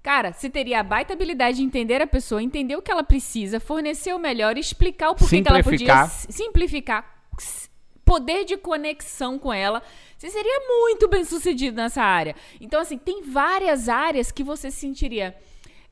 Cara, 0.02 0.34
você 0.34 0.50
teria 0.50 0.82
a 0.82 0.84
baita 0.84 1.14
habilidade 1.14 1.60
de 1.60 1.64
entender 1.64 2.02
a 2.02 2.06
pessoa, 2.06 2.44
entender 2.44 2.76
o 2.76 2.82
que 2.82 2.92
ela 2.92 3.06
precisa, 3.06 3.58
fornecer 3.58 4.14
o 4.14 4.20
melhor, 4.20 4.58
explicar 4.58 5.12
o 5.12 5.16
porquê 5.16 5.42
que 5.42 5.48
ela 5.48 5.64
podia 5.64 5.88
Simplificar. 6.30 7.24
Poder 8.06 8.46
de 8.46 8.58
conexão 8.58 9.38
com 9.40 9.52
ela. 9.54 9.82
Você 10.18 10.30
seria 10.30 10.62
muito 10.68 11.08
bem 11.08 11.24
sucedido 11.24 11.78
nessa 11.78 12.02
área. 12.02 12.36
Então, 12.62 12.80
assim, 12.80 12.98
tem 12.98 13.24
várias 13.24 13.90
áreas 13.90 14.32
que 14.32 14.44
você 14.44 14.70
se 14.72 14.78
sentiria 14.78 15.36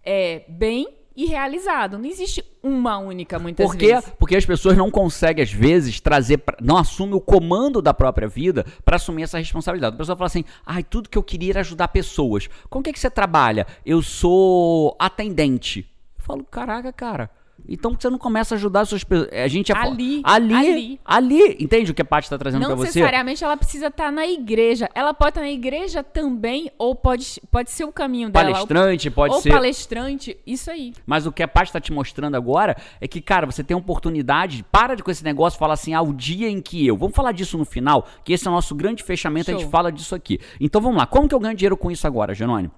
é, 0.03 0.43
bem 0.47 0.87
e 1.15 1.25
realizado. 1.25 1.97
Não 1.97 2.05
existe 2.05 2.43
uma 2.63 2.97
única, 2.97 3.37
muitas 3.37 3.65
Por 3.65 3.75
quê? 3.75 3.87
vezes. 3.95 4.09
Porque 4.17 4.35
as 4.35 4.45
pessoas 4.45 4.77
não 4.77 4.89
conseguem, 4.89 5.43
às 5.43 5.51
vezes, 5.51 5.99
trazer, 5.99 6.37
pra- 6.37 6.57
não 6.61 6.77
assumem 6.77 7.15
o 7.15 7.19
comando 7.21 7.81
da 7.81 7.93
própria 7.93 8.27
vida 8.27 8.65
para 8.85 8.95
assumir 8.95 9.23
essa 9.23 9.37
responsabilidade. 9.37 9.95
A 9.95 9.97
pessoa 9.97 10.15
fala 10.15 10.27
assim: 10.27 10.45
ai, 10.65 10.83
tudo 10.83 11.09
que 11.09 11.17
eu 11.17 11.23
queria 11.23 11.51
era 11.53 11.59
ajudar 11.59 11.89
pessoas. 11.89 12.47
Com 12.69 12.79
o 12.79 12.83
que, 12.83 12.93
que 12.93 12.99
você 12.99 13.09
trabalha? 13.09 13.67
Eu 13.85 14.01
sou 14.01 14.95
atendente. 14.97 15.79
Eu 16.17 16.23
falo, 16.23 16.43
caraca, 16.45 16.93
cara. 16.93 17.29
Então 17.67 17.95
você 17.97 18.09
não 18.09 18.17
começa 18.17 18.55
a 18.55 18.57
ajudar 18.57 18.81
as 18.81 18.89
suas 18.89 19.03
pessoas? 19.03 19.29
A 19.31 19.47
gente 19.47 19.71
é 19.71 19.77
Ali, 19.77 20.21
ali, 20.23 20.53
ali. 20.53 20.99
ali. 21.05 21.57
Entende 21.59 21.91
o 21.91 21.93
que 21.93 22.01
a 22.01 22.05
Paty 22.05 22.25
está 22.25 22.37
trazendo 22.37 22.61
Não 22.61 22.69
para 22.69 22.75
você? 22.77 22.85
necessariamente 22.99 23.43
ela 23.43 23.57
precisa 23.57 23.87
estar 23.87 24.11
na 24.11 24.27
igreja. 24.27 24.89
Ela 24.93 25.13
pode 25.13 25.29
estar 25.31 25.41
na 25.41 25.49
igreja 25.49 26.03
também, 26.03 26.71
ou 26.77 26.95
pode, 26.95 27.41
pode 27.49 27.71
ser 27.71 27.83
o 27.85 27.91
caminho 27.91 28.29
dela. 28.29 28.51
Palestrante, 28.51 29.09
pode 29.09 29.33
ou 29.33 29.41
ser. 29.41 29.49
palestrante, 29.49 30.37
isso 30.45 30.69
aí. 30.69 30.93
Mas 31.05 31.25
o 31.25 31.31
que 31.31 31.43
a 31.43 31.47
Paty 31.47 31.69
está 31.69 31.79
te 31.79 31.91
mostrando 31.91 32.35
agora 32.35 32.75
é 32.99 33.07
que, 33.07 33.21
cara, 33.21 33.45
você 33.45 33.63
tem 33.63 33.75
oportunidade, 33.75 34.65
para 34.71 34.95
de 34.95 35.03
com 35.03 35.11
esse 35.11 35.23
negócio, 35.23 35.57
fala 35.59 35.73
assim, 35.73 35.93
ah, 35.93 36.01
o 36.01 36.13
dia 36.13 36.49
em 36.49 36.61
que 36.61 36.85
eu. 36.85 36.97
Vamos 36.97 37.15
falar 37.15 37.31
disso 37.31 37.57
no 37.57 37.65
final, 37.65 38.07
que 38.23 38.33
esse 38.33 38.47
é 38.47 38.51
o 38.51 38.53
nosso 38.53 38.75
grande 38.75 39.03
fechamento, 39.03 39.49
a 39.49 39.53
gente 39.53 39.63
Show. 39.63 39.71
fala 39.71 39.91
disso 39.91 40.13
aqui. 40.15 40.39
Então 40.59 40.81
vamos 40.81 40.97
lá, 40.97 41.05
como 41.05 41.27
que 41.27 41.35
eu 41.35 41.39
ganho 41.39 41.55
dinheiro 41.55 41.77
com 41.77 41.89
isso 41.91 42.05
agora, 42.07 42.33
Genônimo? 42.33 42.73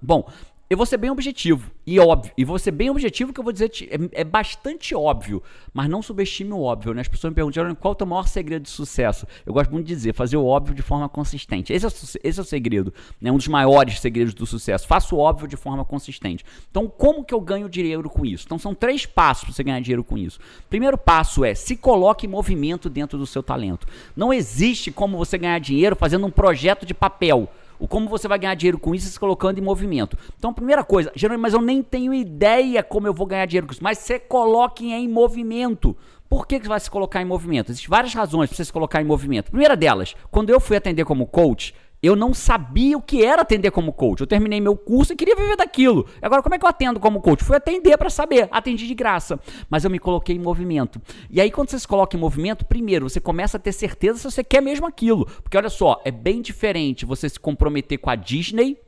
Bom, 0.00 0.28
eu 0.72 0.76
vou 0.76 0.86
ser 0.86 0.96
bem 0.96 1.10
objetivo 1.10 1.70
e 1.86 2.00
óbvio. 2.00 2.32
E 2.34 2.46
vou 2.46 2.58
ser 2.58 2.70
bem 2.70 2.88
objetivo 2.88 3.30
que 3.30 3.38
eu 3.38 3.44
vou 3.44 3.52
dizer 3.52 3.70
é, 3.90 4.20
é 4.22 4.24
bastante 4.24 4.94
óbvio, 4.94 5.42
mas 5.74 5.86
não 5.86 6.00
subestime 6.00 6.50
o 6.50 6.62
óbvio, 6.62 6.94
né? 6.94 7.02
As 7.02 7.08
pessoas 7.08 7.30
me 7.30 7.34
perguntam, 7.34 7.74
qual 7.74 7.92
é 7.92 7.94
o 7.94 7.94
teu 7.94 8.06
maior 8.06 8.26
segredo 8.26 8.62
de 8.62 8.70
sucesso? 8.70 9.26
Eu 9.44 9.52
gosto 9.52 9.70
muito 9.70 9.86
de 9.86 9.94
dizer, 9.94 10.14
fazer 10.14 10.38
o 10.38 10.46
óbvio 10.46 10.74
de 10.74 10.80
forma 10.80 11.06
consistente. 11.10 11.74
Esse 11.74 11.84
é 11.84 11.90
esse 12.24 12.38
é 12.38 12.42
o 12.42 12.44
segredo, 12.44 12.94
né? 13.20 13.30
Um 13.30 13.36
dos 13.36 13.48
maiores 13.48 14.00
segredos 14.00 14.32
do 14.32 14.46
sucesso. 14.46 14.86
Faça 14.86 15.14
o 15.14 15.18
óbvio 15.18 15.46
de 15.46 15.58
forma 15.58 15.84
consistente. 15.84 16.42
Então, 16.70 16.88
como 16.88 17.22
que 17.22 17.34
eu 17.34 17.40
ganho 17.42 17.68
dinheiro 17.68 18.08
com 18.08 18.24
isso? 18.24 18.44
Então, 18.46 18.58
são 18.58 18.74
três 18.74 19.04
passos 19.04 19.44
para 19.44 19.52
você 19.52 19.62
ganhar 19.62 19.80
dinheiro 19.80 20.02
com 20.02 20.16
isso. 20.16 20.40
Primeiro 20.70 20.96
passo 20.96 21.44
é 21.44 21.54
se 21.54 21.76
coloque 21.76 22.26
em 22.26 22.30
movimento 22.30 22.88
dentro 22.88 23.18
do 23.18 23.26
seu 23.26 23.42
talento. 23.42 23.86
Não 24.16 24.32
existe 24.32 24.90
como 24.90 25.18
você 25.18 25.36
ganhar 25.36 25.58
dinheiro 25.58 25.94
fazendo 25.94 26.24
um 26.24 26.30
projeto 26.30 26.86
de 26.86 26.94
papel. 26.94 27.50
O 27.82 27.88
como 27.88 28.08
você 28.08 28.28
vai 28.28 28.38
ganhar 28.38 28.54
dinheiro 28.54 28.78
com 28.78 28.94
isso 28.94 29.08
é 29.08 29.10
se 29.10 29.18
colocando 29.18 29.58
em 29.58 29.60
movimento. 29.60 30.16
Então, 30.38 30.54
primeira 30.54 30.84
coisa, 30.84 31.10
Jerônimo, 31.16 31.42
mas 31.42 31.52
eu 31.52 31.60
nem 31.60 31.82
tenho 31.82 32.14
ideia 32.14 32.80
como 32.80 33.08
eu 33.08 33.12
vou 33.12 33.26
ganhar 33.26 33.44
dinheiro 33.44 33.66
com 33.66 33.72
isso. 33.72 33.82
Mas 33.82 33.98
você 33.98 34.20
coloque 34.20 34.92
em 34.92 35.08
movimento. 35.08 35.96
Por 36.28 36.46
que, 36.46 36.60
que 36.60 36.66
você 36.66 36.68
vai 36.68 36.78
se 36.78 36.88
colocar 36.88 37.20
em 37.20 37.24
movimento? 37.24 37.72
Existem 37.72 37.90
várias 37.90 38.14
razões 38.14 38.48
para 38.48 38.56
você 38.56 38.64
se 38.66 38.72
colocar 38.72 39.02
em 39.02 39.04
movimento. 39.04 39.50
Primeira 39.50 39.76
delas, 39.76 40.14
quando 40.30 40.50
eu 40.50 40.60
fui 40.60 40.76
atender 40.76 41.04
como 41.04 41.26
coach, 41.26 41.74
eu 42.02 42.16
não 42.16 42.34
sabia 42.34 42.98
o 42.98 43.02
que 43.02 43.24
era 43.24 43.42
atender 43.42 43.70
como 43.70 43.92
coach. 43.92 44.20
Eu 44.20 44.26
terminei 44.26 44.60
meu 44.60 44.76
curso 44.76 45.12
e 45.12 45.16
queria 45.16 45.36
viver 45.36 45.56
daquilo. 45.56 46.04
Agora, 46.20 46.42
como 46.42 46.54
é 46.54 46.58
que 46.58 46.64
eu 46.64 46.68
atendo 46.68 46.98
como 46.98 47.20
coach? 47.20 47.44
Fui 47.44 47.56
atender 47.56 47.96
para 47.96 48.10
saber. 48.10 48.48
Atendi 48.50 48.88
de 48.88 48.94
graça. 48.94 49.38
Mas 49.70 49.84
eu 49.84 49.90
me 49.90 50.00
coloquei 50.00 50.34
em 50.34 50.40
movimento. 50.40 51.00
E 51.30 51.40
aí, 51.40 51.48
quando 51.48 51.70
você 51.70 51.78
se 51.78 51.86
coloca 51.86 52.16
em 52.16 52.20
movimento, 52.20 52.64
primeiro, 52.64 53.08
você 53.08 53.20
começa 53.20 53.56
a 53.56 53.60
ter 53.60 53.72
certeza 53.72 54.18
se 54.18 54.24
você 54.24 54.42
quer 54.42 54.60
mesmo 54.60 54.84
aquilo. 54.84 55.26
Porque 55.26 55.56
olha 55.56 55.70
só, 55.70 56.02
é 56.04 56.10
bem 56.10 56.42
diferente 56.42 57.06
você 57.06 57.28
se 57.28 57.38
comprometer 57.38 57.98
com 57.98 58.10
a 58.10 58.16
Disney 58.16 58.78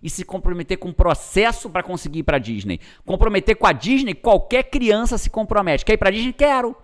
e 0.00 0.08
se 0.08 0.24
comprometer 0.24 0.78
com 0.78 0.88
um 0.88 0.92
processo 0.92 1.68
para 1.68 1.82
conseguir 1.82 2.20
ir 2.20 2.22
para 2.22 2.38
Disney. 2.38 2.78
Comprometer 3.04 3.56
com 3.56 3.66
a 3.66 3.72
Disney, 3.72 4.14
qualquer 4.14 4.62
criança 4.64 5.18
se 5.18 5.28
compromete. 5.28 5.84
Quer 5.84 5.94
ir 5.94 5.98
para 5.98 6.10
Disney? 6.10 6.32
Quero. 6.32 6.76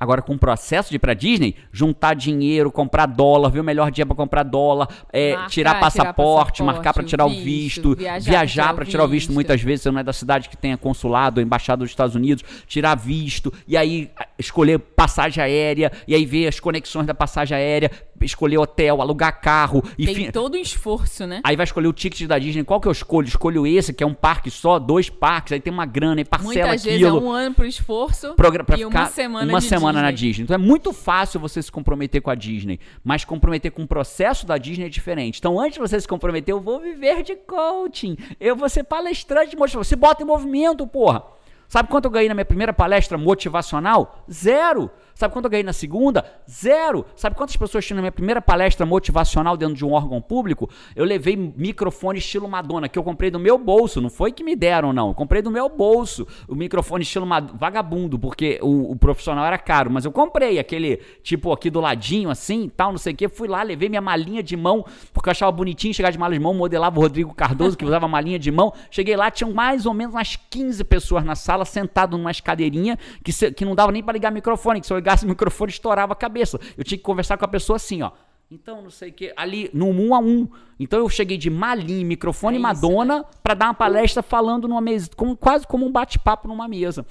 Agora, 0.00 0.22
com 0.22 0.32
o 0.32 0.38
processo 0.38 0.88
de 0.88 0.96
ir 0.96 0.98
pra 0.98 1.12
Disney, 1.12 1.54
juntar 1.70 2.14
dinheiro, 2.14 2.72
comprar 2.72 3.04
dólar, 3.04 3.50
ver 3.50 3.60
o 3.60 3.64
melhor 3.64 3.90
dia 3.90 4.06
pra 4.06 4.16
comprar 4.16 4.42
dólar, 4.42 4.88
é, 5.12 5.32
Marcar, 5.32 5.50
tirar 5.50 5.70
tirar 5.70 5.80
passaporte, 5.80 6.14
passaporte, 6.14 6.62
marcar 6.62 6.94
pra 6.94 7.02
tirar 7.04 7.26
o 7.26 7.28
visto, 7.28 7.94
viajar 7.94 8.30
viajar, 8.30 8.66
pra 8.68 8.76
pra 8.76 8.84
tirar 8.86 9.04
o 9.04 9.08
visto. 9.08 9.28
visto. 9.28 9.34
Muitas 9.34 9.60
vezes 9.60 9.82
você 9.82 9.90
não 9.90 10.00
é 10.00 10.02
da 10.02 10.14
cidade 10.14 10.48
que 10.48 10.56
tenha 10.56 10.78
consulado, 10.78 11.38
embaixada 11.38 11.80
dos 11.80 11.90
Estados 11.90 12.16
Unidos, 12.16 12.42
tirar 12.66 12.94
visto, 12.94 13.52
e 13.68 13.76
aí 13.76 14.10
escolher 14.38 14.78
passagem 14.78 15.44
aérea, 15.44 15.92
e 16.08 16.14
aí 16.14 16.24
ver 16.24 16.46
as 16.48 16.58
conexões 16.58 17.06
da 17.06 17.14
passagem 17.14 17.54
aérea, 17.54 17.90
escolher 18.26 18.58
hotel, 18.58 19.00
alugar 19.00 19.40
carro, 19.40 19.82
e 19.98 20.06
Tem 20.06 20.14
fi- 20.14 20.32
todo 20.32 20.54
um 20.54 20.60
esforço, 20.60 21.26
né? 21.26 21.40
Aí 21.44 21.56
vai 21.56 21.64
escolher 21.64 21.88
o 21.88 21.92
ticket 21.92 22.26
da 22.26 22.38
Disney. 22.38 22.64
Qual 22.64 22.80
que 22.80 22.88
eu 22.88 22.92
escolho? 22.92 23.26
Escolho 23.28 23.66
esse, 23.66 23.92
que 23.92 24.02
é 24.02 24.06
um 24.06 24.14
parque 24.14 24.50
só, 24.50 24.78
dois 24.78 25.08
parques, 25.10 25.52
aí 25.52 25.60
tem 25.60 25.72
uma 25.72 25.86
grana, 25.86 26.20
e 26.20 26.24
parcela 26.24 26.52
Muitas 26.68 26.80
aquilo. 26.86 26.98
vezes 27.12 27.22
é 27.22 27.26
um 27.26 27.30
ano 27.30 27.54
pro 27.54 27.66
esforço 27.66 28.34
Progra- 28.34 28.64
pra 28.64 28.76
e 28.76 28.84
ficar 28.84 28.88
uma 29.00 29.06
semana 29.06 29.52
uma 29.52 29.60
semana 29.60 30.02
na 30.02 30.10
Disney. 30.10 30.28
Disney. 30.30 30.44
Então 30.44 30.54
é 30.54 30.58
muito 30.58 30.92
fácil 30.92 31.40
você 31.40 31.62
se 31.62 31.70
comprometer 31.72 32.20
com 32.20 32.30
a 32.30 32.34
Disney, 32.34 32.78
mas 33.02 33.24
comprometer 33.24 33.70
com 33.70 33.82
o 33.82 33.86
processo 33.86 34.46
da 34.46 34.58
Disney 34.58 34.86
é 34.86 34.88
diferente. 34.88 35.38
Então 35.38 35.58
antes 35.58 35.74
de 35.74 35.80
você 35.80 36.00
se 36.00 36.06
comprometer, 36.06 36.52
eu 36.52 36.60
vou 36.60 36.78
viver 36.80 37.22
de 37.22 37.34
coaching, 37.36 38.16
eu 38.38 38.54
vou 38.54 38.68
ser 38.68 38.84
palestrante 38.84 39.56
motivação. 39.56 39.82
Você 39.84 39.96
bota 39.96 40.22
em 40.22 40.26
movimento, 40.26 40.86
porra. 40.86 41.22
Sabe 41.68 41.88
quanto 41.88 42.06
eu 42.06 42.10
ganhei 42.10 42.28
na 42.28 42.34
minha 42.34 42.44
primeira 42.44 42.72
palestra 42.72 43.16
motivacional? 43.16 44.24
Zero. 44.30 44.90
Sabe 45.20 45.34
quanto 45.34 45.44
eu 45.44 45.50
ganhei 45.50 45.62
na 45.62 45.74
segunda? 45.74 46.24
Zero. 46.50 47.04
Sabe 47.14 47.36
quantas 47.36 47.54
pessoas 47.54 47.84
tinham 47.84 47.96
na 47.96 48.00
minha 48.00 48.10
primeira 48.10 48.40
palestra 48.40 48.86
motivacional 48.86 49.54
dentro 49.54 49.74
de 49.74 49.84
um 49.84 49.92
órgão 49.92 50.18
público? 50.18 50.70
Eu 50.96 51.04
levei 51.04 51.36
microfone 51.36 52.18
estilo 52.18 52.48
Madonna, 52.48 52.88
que 52.88 52.98
eu 52.98 53.02
comprei 53.02 53.30
do 53.30 53.38
meu 53.38 53.58
bolso. 53.58 54.00
Não 54.00 54.08
foi 54.08 54.32
que 54.32 54.42
me 54.42 54.56
deram, 54.56 54.94
não. 54.94 55.08
Eu 55.08 55.14
comprei 55.14 55.42
do 55.42 55.50
meu 55.50 55.68
bolso 55.68 56.26
o 56.48 56.54
microfone 56.54 57.02
estilo 57.02 57.26
Madonna, 57.26 57.58
vagabundo, 57.58 58.18
porque 58.18 58.58
o, 58.62 58.92
o, 58.92 58.96
profissional 58.96 59.44
era 59.44 59.58
caro. 59.58 59.90
Mas 59.90 60.06
eu 60.06 60.10
comprei 60.10 60.58
aquele, 60.58 60.96
tipo, 61.22 61.52
aqui 61.52 61.68
do 61.68 61.82
ladinho, 61.82 62.30
assim, 62.30 62.70
tal, 62.74 62.90
não 62.90 62.98
sei 62.98 63.12
o 63.12 63.16
que. 63.16 63.28
Fui 63.28 63.46
lá, 63.46 63.62
levei 63.62 63.90
minha 63.90 64.00
malinha 64.00 64.42
de 64.42 64.56
mão, 64.56 64.86
porque 65.12 65.28
eu 65.28 65.32
achava 65.32 65.52
bonitinho 65.52 65.92
chegar 65.92 66.10
de 66.10 66.18
mala 66.18 66.32
de 66.32 66.40
mão, 66.40 66.54
modelava 66.54 66.98
o 66.98 67.02
Rodrigo 67.02 67.34
Cardoso, 67.34 67.76
que 67.76 67.84
usava 67.84 68.08
malinha 68.08 68.38
de 68.38 68.50
mão. 68.50 68.72
Cheguei 68.90 69.16
lá, 69.16 69.30
tinham 69.30 69.52
mais 69.52 69.84
ou 69.84 69.92
menos 69.92 70.14
umas 70.14 70.36
15 70.48 70.82
pessoas 70.84 71.22
na 71.26 71.34
sala, 71.34 71.66
sentado 71.66 72.16
numa 72.16 72.32
cadeirinha, 72.32 72.98
que, 73.22 73.52
que 73.52 73.66
não 73.66 73.74
dava 73.74 73.92
nem 73.92 74.02
para 74.02 74.14
ligar 74.14 74.32
microfone, 74.32 74.80
que 74.80 74.86
se 74.86 74.94
eu 74.94 75.09
ligasse 75.10 75.24
o 75.24 75.28
microfone 75.28 75.70
estourava 75.70 76.12
a 76.12 76.16
cabeça. 76.16 76.58
Eu 76.76 76.84
tinha 76.84 76.98
que 76.98 77.04
conversar 77.04 77.36
com 77.36 77.44
a 77.44 77.48
pessoa 77.48 77.76
assim, 77.76 78.02
ó. 78.02 78.12
Então, 78.52 78.82
não 78.82 78.90
sei 78.90 79.10
o 79.10 79.12
que, 79.12 79.32
ali 79.36 79.70
no 79.72 79.88
um 79.88 80.12
a 80.12 80.18
um. 80.18 80.48
Então 80.78 80.98
eu 80.98 81.08
cheguei 81.08 81.38
de 81.38 81.48
malinho, 81.48 82.04
microfone 82.04 82.56
é 82.56 82.60
Madonna, 82.60 83.18
né? 83.18 83.24
para 83.44 83.54
dar 83.54 83.66
uma 83.66 83.74
palestra 83.74 84.24
falando 84.24 84.66
numa 84.66 84.80
mesa, 84.80 85.08
como, 85.14 85.36
quase 85.36 85.64
como 85.64 85.86
um 85.86 85.92
bate-papo 85.92 86.48
numa 86.48 86.66
mesa. 86.66 87.06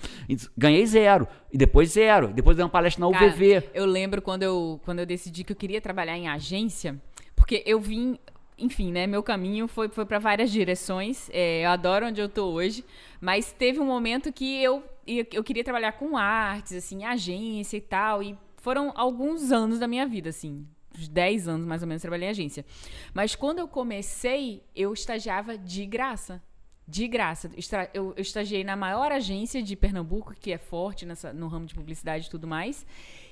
Ganhei 0.58 0.86
zero. 0.86 1.26
E 1.52 1.58
depois 1.58 1.92
zero. 1.92 2.28
Depois 2.34 2.58
dei 2.58 2.64
uma 2.66 2.70
palestra 2.70 3.00
na 3.00 3.08
UVV. 3.08 3.62
Cara, 3.62 3.72
eu 3.74 3.86
lembro 3.86 4.22
quando 4.22 4.44
eu, 4.44 4.82
quando 4.84 5.00
eu 5.00 5.06
decidi 5.06 5.46
que 5.46 5.54
eu 5.54 5.56
queria 5.56 5.80
trabalhar 5.80 6.18
em 6.18 6.28
agência, 6.28 7.02
porque 7.38 7.64
eu 7.66 7.80
vim 7.80 8.20
enfim, 8.62 8.92
né? 8.92 9.08
Meu 9.08 9.24
caminho 9.24 9.70
foi, 9.70 9.88
foi 9.88 10.06
para 10.06 10.20
várias 10.20 10.52
direções. 10.52 11.30
É, 11.32 11.66
eu 11.66 11.70
adoro 11.70 12.08
onde 12.08 12.20
eu 12.20 12.28
tô 12.28 12.48
hoje, 12.48 12.84
mas 13.22 13.54
teve 13.54 13.80
um 13.80 13.86
momento 13.86 14.34
que 14.34 14.62
eu, 14.62 14.84
eu 15.32 15.44
queria 15.44 15.64
trabalhar 15.64 15.94
com 15.94 16.18
artes, 16.18 16.74
assim, 16.74 17.04
agência 17.04 17.78
e 17.78 17.82
tal. 17.82 18.22
E 18.24 18.38
foram 18.58 18.92
alguns 18.96 19.52
anos 19.52 19.80
da 19.80 19.88
minha 19.88 20.06
vida, 20.06 20.30
assim. 20.30 20.68
Uns 20.98 21.08
10 21.08 21.48
anos 21.48 21.68
mais 21.68 21.82
ou 21.82 21.88
menos 21.88 22.02
trabalhei 22.02 22.28
em 22.28 22.32
agência. 22.32 22.66
Mas 23.14 23.36
quando 23.36 23.60
eu 23.60 23.68
comecei, 23.68 24.64
eu 24.76 24.94
estagiava 24.94 25.58
de 25.58 25.86
graça. 25.86 26.42
De 26.88 27.08
graça. 27.08 27.50
Eu, 27.94 28.14
eu 28.16 28.22
estagiei 28.22 28.64
na 28.64 28.76
maior 28.76 29.12
agência 29.12 29.62
de 29.62 29.76
Pernambuco, 29.76 30.34
que 30.34 30.52
é 30.52 30.58
forte 30.58 31.06
nessa, 31.06 31.32
no 31.32 31.48
ramo 31.48 31.66
de 31.66 31.76
publicidade 31.76 32.28
e 32.28 32.30
tudo 32.30 32.48
mais. 32.48 32.86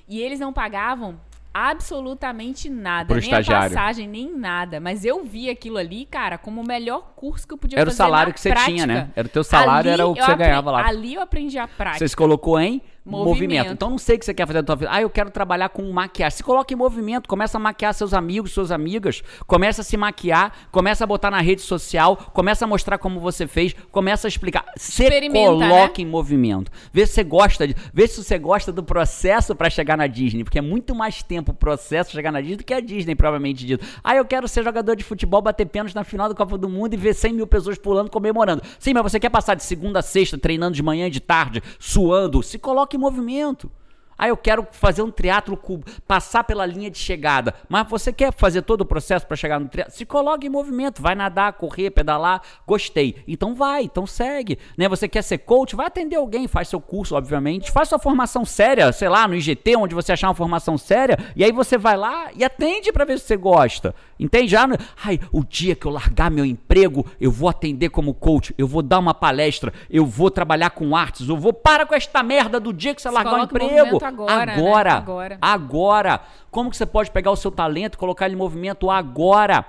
E 0.07 0.21
eles 0.21 0.39
não 0.39 0.53
pagavam 0.53 1.19
absolutamente 1.57 2.69
nada, 2.69 3.07
Pro 3.07 3.15
nem 3.15 3.23
estagiário. 3.23 3.65
a 3.65 3.69
passagem, 3.69 4.07
nem 4.07 4.31
nada. 4.31 4.79
Mas 4.79 5.03
eu 5.03 5.23
vi 5.23 5.49
aquilo 5.49 5.77
ali, 5.77 6.05
cara, 6.05 6.37
como 6.37 6.61
o 6.61 6.67
melhor 6.67 7.13
curso 7.15 7.47
que 7.47 7.53
eu 7.53 7.57
podia 7.57 7.79
era 7.79 7.89
fazer. 7.89 8.01
Era 8.01 8.07
o 8.07 8.11
salário 8.11 8.33
que 8.33 8.39
você 8.39 8.49
prática. 8.49 8.71
tinha, 8.71 8.85
né? 8.85 9.09
Era 9.15 9.27
o 9.27 9.31
teu 9.31 9.43
salário, 9.43 9.89
ali 9.91 10.01
era 10.01 10.07
o 10.07 10.13
que 10.13 10.21
você 10.23 10.35
ganhava 10.35 10.71
lá. 10.71 10.87
Ali 10.87 11.15
eu 11.15 11.21
aprendi 11.21 11.57
a 11.57 11.67
prática. 11.67 11.99
Você 11.99 12.09
se 12.09 12.15
colocou 12.15 12.59
em 12.59 12.81
movimento. 13.07 13.33
movimento. 13.33 13.73
Então 13.73 13.89
não 13.89 13.97
sei 13.97 14.15
o 14.15 14.19
que 14.19 14.25
você 14.25 14.33
quer 14.33 14.45
fazer 14.45 14.59
na 14.59 14.63
tua 14.63 14.75
vida. 14.75 14.91
Ah, 14.91 15.01
eu 15.01 15.09
quero 15.09 15.29
trabalhar 15.29 15.69
com 15.69 15.89
maquiagem. 15.91 16.37
Se 16.37 16.43
coloca 16.43 16.73
em 16.73 16.77
movimento, 16.77 17.27
começa 17.27 17.57
a 17.57 17.59
maquiar 17.59 17.93
seus 17.93 18.13
amigos, 18.13 18.51
suas 18.51 18.71
amigas, 18.71 19.23
começa 19.45 19.81
a 19.81 19.83
se 19.83 19.95
maquiar, 19.97 20.53
começa 20.71 21.03
a 21.03 21.07
botar 21.07 21.31
na 21.31 21.41
rede 21.41 21.61
social, 21.61 22.15
começa 22.33 22.65
a 22.65 22.67
mostrar 22.67 22.97
como 22.97 23.19
você 23.19 23.47
fez, 23.47 23.73
começa 23.91 24.27
a 24.27 24.29
explicar. 24.29 24.65
Você 24.75 25.29
coloca 25.29 26.01
né? 26.01 26.03
em 26.03 26.05
movimento. 26.05 26.71
Vê 26.91 27.05
se 27.05 27.13
você 27.13 27.23
gosta 27.23 27.67
de, 27.67 27.75
vê 27.93 28.07
se 28.07 28.23
você 28.23 28.37
gosta 28.37 28.71
do 28.71 28.83
processo 28.83 29.55
para 29.55 29.69
chegar 29.69 29.97
na 29.97 30.07
Disney, 30.07 30.43
porque 30.43 30.59
é 30.59 30.61
muito 30.61 30.93
mais 30.93 31.23
tempo 31.23 31.51
o 31.51 31.55
processo 31.55 32.11
chegar 32.11 32.31
na 32.31 32.41
Disney 32.41 32.57
do 32.57 32.63
que 32.63 32.73
a 32.73 32.79
Disney, 32.79 33.15
provavelmente 33.15 33.65
dito. 33.65 33.85
Ah, 34.03 34.15
eu 34.15 34.25
quero 34.25 34.47
ser 34.47 34.63
jogador 34.63 34.95
de 34.95 35.03
futebol, 35.03 35.41
bater 35.41 35.65
pênalti 35.65 35.95
na 35.95 36.03
final 36.03 36.29
da 36.29 36.35
Copa 36.35 36.57
do 36.57 36.67
Mundo 36.67 36.93
e 36.93 36.97
ver 36.97 37.13
100 37.13 37.33
mil 37.33 37.47
pessoas 37.47 37.77
pulando, 37.77 38.09
comemorando. 38.09 38.61
Sim, 38.79 38.93
mas 38.93 39.03
você 39.03 39.19
quer 39.19 39.29
passar 39.29 39.55
de 39.55 39.63
segunda 39.63 39.99
a 39.99 40.01
sexta 40.01 40.37
treinando 40.37 40.75
de 40.75 40.83
manhã 40.83 41.07
e 41.07 41.09
de 41.09 41.19
tarde, 41.19 41.61
suando? 41.79 42.41
Se 42.43 42.57
coloque 42.57 42.96
em 42.96 42.96
movimento. 42.97 43.71
Ah, 44.17 44.27
eu 44.27 44.35
quero 44.35 44.65
fazer 44.71 45.01
um 45.03 45.11
triatlo 45.11 45.59
passar 46.07 46.43
pela 46.43 46.65
linha 46.65 46.89
de 46.89 46.97
chegada. 46.97 47.53
Mas 47.69 47.87
você 47.87 48.11
quer 48.11 48.33
fazer 48.33 48.63
todo 48.63 48.81
o 48.81 48.85
processo 48.85 49.27
para 49.27 49.37
chegar 49.37 49.59
no 49.59 49.67
triatlo? 49.67 49.93
Se 49.93 50.05
coloque 50.05 50.47
em 50.47 50.49
movimento, 50.49 51.01
vai 51.01 51.13
nadar, 51.13 51.53
correr, 51.53 51.91
pedalar, 51.91 52.41
gostei. 52.65 53.23
Então 53.27 53.53
vai, 53.53 53.83
então 53.83 54.07
segue. 54.07 54.57
Né? 54.75 54.89
Você 54.89 55.07
quer 55.07 55.21
ser 55.21 55.39
coach? 55.39 55.75
Vai 55.75 55.85
atender 55.85 56.15
alguém, 56.15 56.47
faz 56.47 56.67
seu 56.67 56.81
curso, 56.81 57.15
obviamente. 57.15 57.71
Faz 57.71 57.89
sua 57.89 57.99
formação 57.99 58.43
séria, 58.43 58.91
sei 58.91 59.07
lá, 59.09 59.27
no 59.27 59.35
IGT, 59.35 59.75
onde 59.75 59.93
você 59.93 60.11
achar 60.11 60.29
uma 60.29 60.33
formação 60.33 60.77
séria, 60.77 61.17
e 61.35 61.43
aí 61.43 61.51
você 61.51 61.77
vai 61.77 61.95
lá 61.95 62.29
e 62.35 62.43
atende 62.43 62.91
para 62.91 63.05
ver 63.05 63.19
se 63.19 63.25
você 63.25 63.37
gosta. 63.37 63.93
Entende? 64.19 64.47
Já, 64.47 64.67
ai, 65.03 65.19
o 65.31 65.43
dia 65.43 65.75
que 65.75 65.85
eu 65.85 65.91
largar 65.91 66.31
meu 66.31 66.43
emprego, 66.45 67.05
eu 67.21 67.31
vou 67.31 67.49
atender 67.49 67.89
como 67.89 68.13
coach, 68.13 68.53
eu 68.57 68.67
vou 68.67 68.81
dar 68.81 68.97
uma 68.97 69.13
palestra, 69.13 69.71
eu 69.89 70.05
vou 70.05 70.31
trabalhar 70.31 70.71
com 70.71 70.95
artes, 70.95 71.29
eu 71.29 71.37
vou 71.37 71.53
para 71.53 71.85
com 71.85 71.93
esta 71.93 72.23
merda 72.23 72.59
do 72.59 72.73
dia 72.73 72.95
que 72.95 73.01
você 73.01 73.09
largar 73.09 73.41
o 73.41 73.43
emprego 73.43 74.06
agora. 74.07 74.53
Agora, 74.53 74.91
né? 74.91 74.97
agora. 74.97 75.37
Agora. 75.41 76.21
Como 76.51 76.69
que 76.69 76.77
você 76.77 76.85
pode 76.85 77.11
pegar 77.11 77.31
o 77.31 77.35
seu 77.35 77.51
talento 77.51 77.95
e 77.95 77.97
colocar 77.97 78.25
ele 78.25 78.35
em 78.35 78.37
movimento 78.37 78.89
agora? 78.89 79.65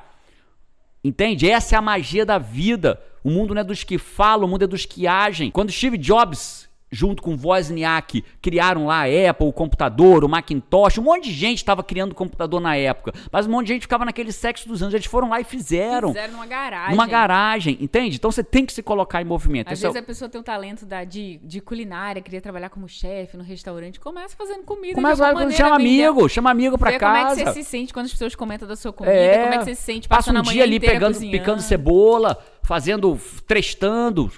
Entende? 1.03 1.49
Essa 1.49 1.77
é 1.77 1.79
a 1.79 1.83
magia 1.83 2.27
da 2.27 2.39
vida. 2.39 3.01
O 3.23 3.31
mundo 3.31 3.55
não 3.55 3.61
é 3.61 3.65
dos 3.65 3.85
que 3.85 3.99
falam, 3.99 4.47
o 4.47 4.51
mundo 4.51 4.65
é 4.65 4.67
dos 4.67 4.85
que 4.85 5.07
agem. 5.07 5.51
Quando 5.51 5.73
Steve 5.73 5.99
Jobs 5.99 6.68
junto 6.91 7.23
com 7.23 7.37
Wozniak, 7.37 8.25
criaram 8.41 8.87
lá 8.87 9.05
a 9.05 9.31
Apple, 9.31 9.47
o 9.47 9.53
computador, 9.53 10.25
o 10.25 10.29
Macintosh. 10.29 10.99
Um 10.99 11.03
monte 11.03 11.25
de 11.25 11.33
gente 11.33 11.59
estava 11.59 11.83
criando 11.83 12.15
computador 12.15 12.61
na 12.61 12.77
época. 12.77 13.13
Mas 13.31 13.47
um 13.47 13.51
monte 13.51 13.67
de 13.67 13.75
gente 13.75 13.83
ficava 13.83 14.05
naquele 14.05 14.33
sexo 14.33 14.69
dos 14.69 14.83
anos. 14.83 14.95
Eles 14.95 15.07
foram 15.07 15.29
lá 15.29 15.41
e 15.41 15.45
fizeram. 15.45 16.09
Fizeram 16.09 16.33
numa 16.33 16.47
garagem. 16.47 16.91
Numa 16.91 17.07
garagem, 17.07 17.79
entende? 17.81 18.17
Então 18.17 18.31
você 18.31 18.43
tem 18.43 18.65
que 18.65 18.73
se 18.73 18.83
colocar 18.83 19.21
em 19.21 19.25
movimento. 19.25 19.69
Às 19.69 19.75
Esse 19.75 19.83
vezes 19.83 19.97
é 19.97 19.99
a 19.99 20.03
pessoa 20.03 20.29
tem 20.29 20.41
um 20.41 20.45
talento 20.45 20.87
da, 20.87 21.05
de, 21.05 21.39
de 21.43 21.61
culinária, 21.61 22.23
queria 22.23 22.41
trabalhar 22.41 22.71
como 22.71 22.89
chefe 22.89 23.37
no 23.37 23.43
restaurante. 23.43 24.01
Começa 24.01 24.35
fazendo 24.37 24.63
comida. 24.65 24.95
Começa 24.95 25.27
a 25.27 25.33
maneira, 25.33 25.57
chama 25.57 25.77
amigo, 25.77 26.29
chama 26.29 26.51
amigo 26.51 26.79
pra 26.79 26.91
Vê 26.91 26.99
casa. 26.99 27.15
como 27.15 27.33
é 27.33 27.45
que 27.45 27.53
você 27.53 27.63
se 27.63 27.69
sente 27.69 27.93
quando 27.93 28.07
as 28.07 28.13
pessoas 28.13 28.35
comentam 28.35 28.67
da 28.67 28.77
sua 28.77 28.93
comida. 28.93 29.15
É, 29.15 29.43
como 29.43 29.55
é 29.55 29.59
que 29.59 29.65
você 29.65 29.75
se 29.75 29.83
sente 29.83 30.09
passando 30.09 30.37
Passa 30.37 30.51
um 30.51 30.53
dia 30.53 30.63
ali 30.63 30.81
pegando, 30.81 31.19
picando 31.19 31.61
cebola, 31.61 32.39
fazendo, 32.63 33.19
trestando 33.47 34.31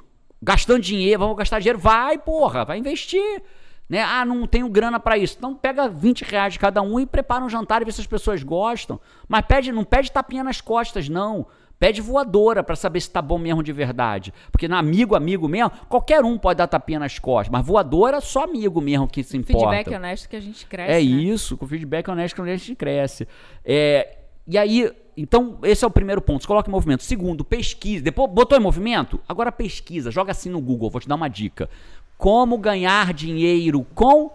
Gastando 0.43 0.81
dinheiro, 0.81 1.21
vamos 1.21 1.37
gastar 1.37 1.59
dinheiro? 1.59 1.79
Vai, 1.79 2.19
porra, 2.19 2.65
vai 2.65 2.79
investir. 2.79 3.43
Né? 3.89 4.01
Ah, 4.03 4.25
não 4.25 4.47
tenho 4.47 4.69
grana 4.69 5.01
para 5.01 5.19
isso. 5.19 5.35
Então 5.37 5.55
pega 5.55 5.89
20 5.89 6.23
reais 6.23 6.53
de 6.53 6.59
cada 6.59 6.81
um 6.81 7.01
e 7.01 7.05
prepara 7.05 7.45
um 7.45 7.49
jantar 7.49 7.83
e 7.83 7.85
vê 7.85 7.91
se 7.91 8.01
as 8.01 8.07
pessoas 8.07 8.43
gostam. 8.43 9.01
Mas 9.29 9.45
pede, 9.45 9.73
não 9.73 9.85
pede 9.85 10.13
tapinha 10.13 10.45
nas 10.45 10.61
costas, 10.61 11.09
não. 11.09 11.47
Pede 11.81 12.01
voadora 12.01 12.63
para 12.63 12.77
saber 12.77 13.01
se 13.01 13.11
tá 13.11 13.21
bom 13.21 13.39
mesmo 13.39 13.63
de 13.63 13.73
verdade. 13.73 14.33
Porque 14.53 14.69
no 14.69 14.77
amigo, 14.77 15.17
amigo 15.17 15.49
mesmo, 15.49 15.73
qualquer 15.89 16.23
um 16.23 16.39
pode 16.39 16.59
dar 16.59 16.67
tapinha 16.67 17.01
nas 17.01 17.19
costas. 17.19 17.51
Mas 17.51 17.67
voadora, 17.67 18.21
só 18.21 18.45
amigo 18.45 18.81
mesmo 18.81 19.09
que 19.09 19.25
se 19.25 19.37
importa. 19.37 19.71
Feedback 19.71 19.97
honesto 19.97 20.29
que 20.29 20.37
a 20.37 20.41
gente 20.41 20.67
cresce. 20.67 20.93
É 20.93 20.95
né? 20.97 21.01
isso, 21.01 21.57
com 21.57 21.67
feedback 21.67 22.09
honesto 22.09 22.35
que 22.37 22.43
a 22.43 22.57
gente 22.57 22.75
cresce. 22.77 23.27
É, 23.65 24.19
e 24.47 24.59
aí, 24.59 24.93
então, 25.23 25.59
esse 25.63 25.85
é 25.85 25.87
o 25.87 25.91
primeiro 25.91 26.23
ponto. 26.23 26.43
Se 26.43 26.49
coloca 26.49 26.69
em 26.69 26.73
movimento. 26.73 27.03
Segundo, 27.03 27.45
pesquisa. 27.45 28.03
Depois 28.03 28.31
botou 28.31 28.57
em 28.57 28.61
movimento? 28.61 29.21
Agora 29.29 29.53
pesquisa. 29.53 30.11
Joga 30.11 30.33
assim 30.33 30.49
no 30.49 30.61
Google. 30.61 30.89
Vou 30.89 31.01
te 31.01 31.07
dar 31.07 31.15
uma 31.15 31.29
dica. 31.29 31.69
Como 32.17 32.57
ganhar 32.57 33.13
dinheiro 33.13 33.87
com. 33.95 34.33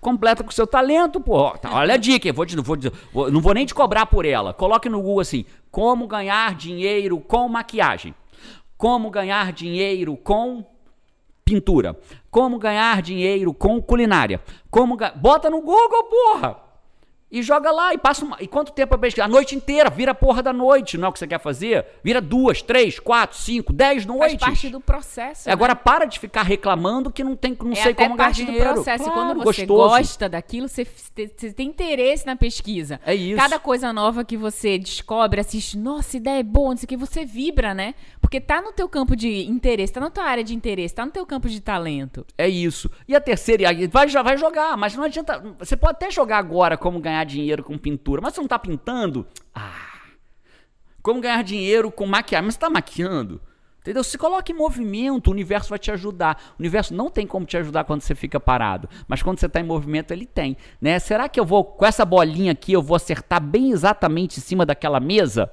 Completa 0.00 0.42
com 0.44 0.50
o 0.50 0.52
seu 0.52 0.66
talento, 0.66 1.20
pô. 1.20 1.50
Tá, 1.52 1.74
olha 1.74 1.94
a 1.94 1.96
dica. 1.96 2.32
Vou 2.32 2.44
te, 2.44 2.56
vou, 2.56 2.76
vou, 3.12 3.30
não 3.30 3.40
vou 3.40 3.54
nem 3.54 3.64
te 3.64 3.74
cobrar 3.74 4.06
por 4.06 4.24
ela. 4.24 4.52
Coloque 4.52 4.88
no 4.88 5.00
Google 5.00 5.20
assim. 5.20 5.44
Como 5.70 6.06
ganhar 6.06 6.54
dinheiro 6.56 7.18
com 7.20 7.48
maquiagem. 7.48 8.14
Como 8.76 9.10
ganhar 9.10 9.52
dinheiro 9.52 10.16
com 10.16 10.64
pintura. 11.44 11.96
Como 12.30 12.58
ganhar 12.58 13.02
dinheiro 13.02 13.54
com 13.54 13.80
culinária. 13.80 14.40
Como 14.70 14.96
Bota 15.16 15.48
no 15.48 15.60
Google, 15.60 16.04
porra! 16.04 16.67
E 17.30 17.42
joga 17.42 17.70
lá 17.70 17.92
e 17.92 17.98
passa 17.98 18.24
uma... 18.24 18.38
E 18.40 18.46
quanto 18.46 18.72
tempo 18.72 18.94
é 18.94 18.98
pesquisar? 18.98 19.26
A 19.26 19.28
noite 19.28 19.54
inteira, 19.54 19.90
vira 19.90 20.12
a 20.12 20.14
porra 20.14 20.42
da 20.42 20.52
noite, 20.52 20.96
não 20.96 21.06
é 21.06 21.08
o 21.10 21.12
que 21.12 21.18
você 21.18 21.26
quer 21.26 21.38
fazer? 21.38 21.84
Vira 22.02 22.20
duas, 22.20 22.62
três, 22.62 22.98
quatro, 22.98 23.36
cinco, 23.36 23.72
dez 23.72 24.06
noites. 24.06 24.40
Faz 24.40 24.54
parte 24.54 24.68
do 24.70 24.80
processo. 24.80 25.46
Né? 25.48 25.52
Agora 25.52 25.76
para 25.76 26.06
de 26.06 26.18
ficar 26.18 26.42
reclamando 26.42 27.10
que 27.10 27.22
não 27.22 27.36
tem, 27.36 27.56
não 27.62 27.72
é 27.72 27.76
sei 27.76 27.94
como 27.94 28.16
ganhar 28.16 28.30
dinheiro. 28.30 28.58
parte 28.58 28.68
do 28.68 28.82
processo. 28.82 29.04
Claro, 29.04 29.18
Quando 29.18 29.44
você 29.44 29.66
gostoso. 29.66 29.88
gosta 29.88 30.28
daquilo, 30.28 30.68
você, 30.68 30.84
você, 30.84 31.52
tem 31.52 31.68
interesse 31.68 32.26
na 32.26 32.34
pesquisa. 32.34 32.98
É 33.04 33.14
isso. 33.14 33.36
Cada 33.36 33.58
coisa 33.58 33.92
nova 33.92 34.24
que 34.24 34.36
você 34.36 34.78
descobre, 34.78 35.40
assiste, 35.40 35.76
nossa, 35.76 36.16
ideia 36.16 36.40
é 36.40 36.42
boa, 36.42 36.70
não 36.70 36.76
sei 36.78 36.86
o 36.86 36.88
que, 36.88 36.96
você 36.96 37.26
vibra, 37.26 37.74
né? 37.74 37.94
Porque 38.22 38.40
tá 38.40 38.62
no 38.62 38.72
teu 38.72 38.88
campo 38.88 39.14
de 39.14 39.44
interesse, 39.44 39.92
tá 39.92 40.00
na 40.00 40.10
tua 40.10 40.24
área 40.24 40.42
de 40.42 40.54
interesse, 40.54 40.94
tá 40.94 41.04
no 41.04 41.12
teu 41.12 41.26
campo 41.26 41.48
de 41.48 41.60
talento. 41.60 42.24
É 42.38 42.48
isso. 42.48 42.90
E 43.06 43.14
a 43.14 43.20
terceira, 43.20 43.64
vai, 43.90 44.08
já 44.08 44.22
vai 44.22 44.38
jogar, 44.38 44.76
mas 44.78 44.96
não 44.96 45.04
adianta. 45.04 45.42
Você 45.58 45.76
pode 45.76 45.92
até 45.92 46.10
jogar 46.10 46.38
agora 46.38 46.76
como 46.76 46.98
ganhar 47.00 47.17
ganhar 47.18 47.24
dinheiro 47.24 47.62
com 47.62 47.76
pintura, 47.76 48.20
mas 48.20 48.34
você 48.34 48.40
não 48.40 48.46
está 48.46 48.58
pintando? 48.58 49.26
Ah. 49.54 49.88
Como 51.02 51.20
ganhar 51.20 51.42
dinheiro 51.42 51.90
com 51.90 52.06
maquiagem? 52.06 52.46
Mas 52.46 52.54
você 52.54 52.58
está 52.58 52.70
maquiando? 52.70 53.40
Entendeu? 53.80 54.04
Se 54.04 54.18
coloca 54.18 54.52
em 54.52 54.54
movimento, 54.54 55.28
o 55.28 55.30
universo 55.30 55.70
vai 55.70 55.78
te 55.78 55.90
ajudar. 55.90 56.54
O 56.58 56.60
universo 56.60 56.94
não 56.94 57.08
tem 57.08 57.26
como 57.26 57.46
te 57.46 57.56
ajudar 57.56 57.84
quando 57.84 58.02
você 58.02 58.14
fica 58.14 58.38
parado, 58.38 58.88
mas 59.06 59.22
quando 59.22 59.38
você 59.38 59.46
está 59.46 59.60
em 59.60 59.64
movimento, 59.64 60.12
ele 60.12 60.26
tem. 60.26 60.56
Né? 60.80 60.98
Será 60.98 61.28
que 61.28 61.40
eu 61.40 61.44
vou, 61.44 61.64
com 61.64 61.86
essa 61.86 62.04
bolinha 62.04 62.52
aqui, 62.52 62.72
eu 62.72 62.82
vou 62.82 62.96
acertar 62.96 63.40
bem 63.40 63.70
exatamente 63.70 64.38
em 64.38 64.42
cima 64.42 64.66
daquela 64.66 65.00
mesa? 65.00 65.50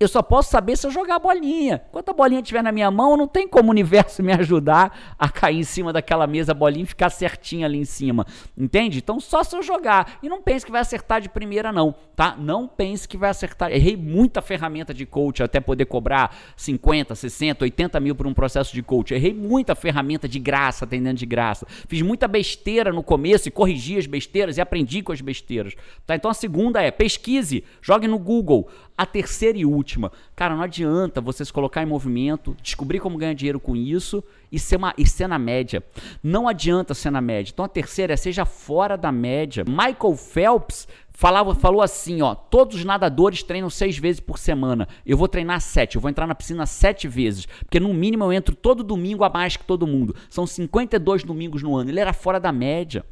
Eu 0.00 0.08
só 0.08 0.22
posso 0.22 0.50
saber 0.50 0.78
se 0.78 0.86
eu 0.86 0.90
jogar 0.90 1.16
a 1.16 1.18
bolinha. 1.18 1.82
Enquanto 1.90 2.08
a 2.08 2.14
bolinha 2.14 2.40
estiver 2.40 2.62
na 2.62 2.72
minha 2.72 2.90
mão, 2.90 3.18
não 3.18 3.28
tem 3.28 3.46
como 3.46 3.68
o 3.68 3.70
universo 3.70 4.22
me 4.24 4.32
ajudar 4.32 5.14
a 5.18 5.28
cair 5.28 5.58
em 5.58 5.62
cima 5.62 5.92
daquela 5.92 6.26
mesa 6.26 6.54
bolinha 6.54 6.84
e 6.84 6.86
ficar 6.86 7.10
certinha 7.10 7.66
ali 7.66 7.76
em 7.76 7.84
cima. 7.84 8.26
Entende? 8.56 8.96
Então 8.96 9.20
só 9.20 9.44
se 9.44 9.54
eu 9.54 9.62
jogar. 9.62 10.18
E 10.22 10.28
não 10.30 10.40
pense 10.40 10.64
que 10.64 10.72
vai 10.72 10.80
acertar 10.80 11.20
de 11.20 11.28
primeira, 11.28 11.70
não, 11.70 11.94
tá? 12.16 12.34
Não 12.38 12.66
pense 12.66 13.06
que 13.06 13.18
vai 13.18 13.28
acertar. 13.28 13.70
Errei 13.70 13.94
muita 13.94 14.40
ferramenta 14.40 14.94
de 14.94 15.04
coach 15.04 15.42
até 15.42 15.60
poder 15.60 15.84
cobrar 15.84 16.34
50, 16.56 17.14
60, 17.14 17.62
80 17.66 18.00
mil 18.00 18.14
por 18.14 18.26
um 18.26 18.32
processo 18.32 18.72
de 18.72 18.82
coach. 18.82 19.12
Errei 19.12 19.34
muita 19.34 19.74
ferramenta 19.74 20.26
de 20.26 20.38
graça, 20.38 20.86
atendendo 20.86 21.18
de 21.18 21.26
graça. 21.26 21.66
Fiz 21.86 22.00
muita 22.00 22.26
besteira 22.26 22.90
no 22.90 23.02
começo 23.02 23.48
e 23.48 23.50
corrigi 23.50 23.98
as 23.98 24.06
besteiras 24.06 24.56
e 24.56 24.62
aprendi 24.62 25.02
com 25.02 25.12
as 25.12 25.20
besteiras. 25.20 25.74
Tá? 26.06 26.14
Então 26.14 26.30
a 26.30 26.34
segunda 26.34 26.80
é 26.80 26.90
pesquise, 26.90 27.64
jogue 27.82 28.08
no 28.08 28.18
Google. 28.18 28.66
A 29.00 29.06
terceira 29.06 29.56
e 29.56 29.64
última, 29.64 30.12
cara, 30.36 30.54
não 30.54 30.62
adianta 30.62 31.22
você 31.22 31.42
se 31.42 31.50
colocar 31.50 31.82
em 31.82 31.86
movimento, 31.86 32.54
descobrir 32.62 33.00
como 33.00 33.16
ganhar 33.16 33.32
dinheiro 33.32 33.58
com 33.58 33.74
isso 33.74 34.22
e 34.52 34.58
ser, 34.58 34.76
uma, 34.76 34.92
e 34.98 35.08
ser 35.08 35.26
na 35.26 35.38
média. 35.38 35.82
Não 36.22 36.46
adianta 36.46 36.92
ser 36.92 37.08
na 37.08 37.22
média. 37.22 37.50
Então 37.50 37.64
a 37.64 37.68
terceira 37.68 38.12
é 38.12 38.16
seja 38.16 38.44
fora 38.44 38.98
da 38.98 39.10
média. 39.10 39.64
Michael 39.66 40.14
Phelps 40.18 40.86
falava, 41.14 41.54
falou 41.54 41.80
assim, 41.80 42.20
ó, 42.20 42.34
todos 42.34 42.76
os 42.76 42.84
nadadores 42.84 43.42
treinam 43.42 43.70
seis 43.70 43.96
vezes 43.96 44.20
por 44.20 44.38
semana. 44.38 44.86
Eu 45.06 45.16
vou 45.16 45.28
treinar 45.28 45.62
sete, 45.62 45.96
eu 45.96 46.02
vou 46.02 46.10
entrar 46.10 46.26
na 46.26 46.34
piscina 46.34 46.66
sete 46.66 47.08
vezes, 47.08 47.46
porque 47.46 47.80
no 47.80 47.94
mínimo 47.94 48.24
eu 48.24 48.32
entro 48.34 48.54
todo 48.54 48.84
domingo 48.84 49.24
a 49.24 49.30
mais 49.30 49.56
que 49.56 49.64
todo 49.64 49.86
mundo. 49.86 50.14
São 50.28 50.46
52 50.46 51.24
domingos 51.24 51.62
no 51.62 51.74
ano. 51.74 51.88
Ele 51.88 52.00
era 52.00 52.12
fora 52.12 52.38
da 52.38 52.52
média. 52.52 53.02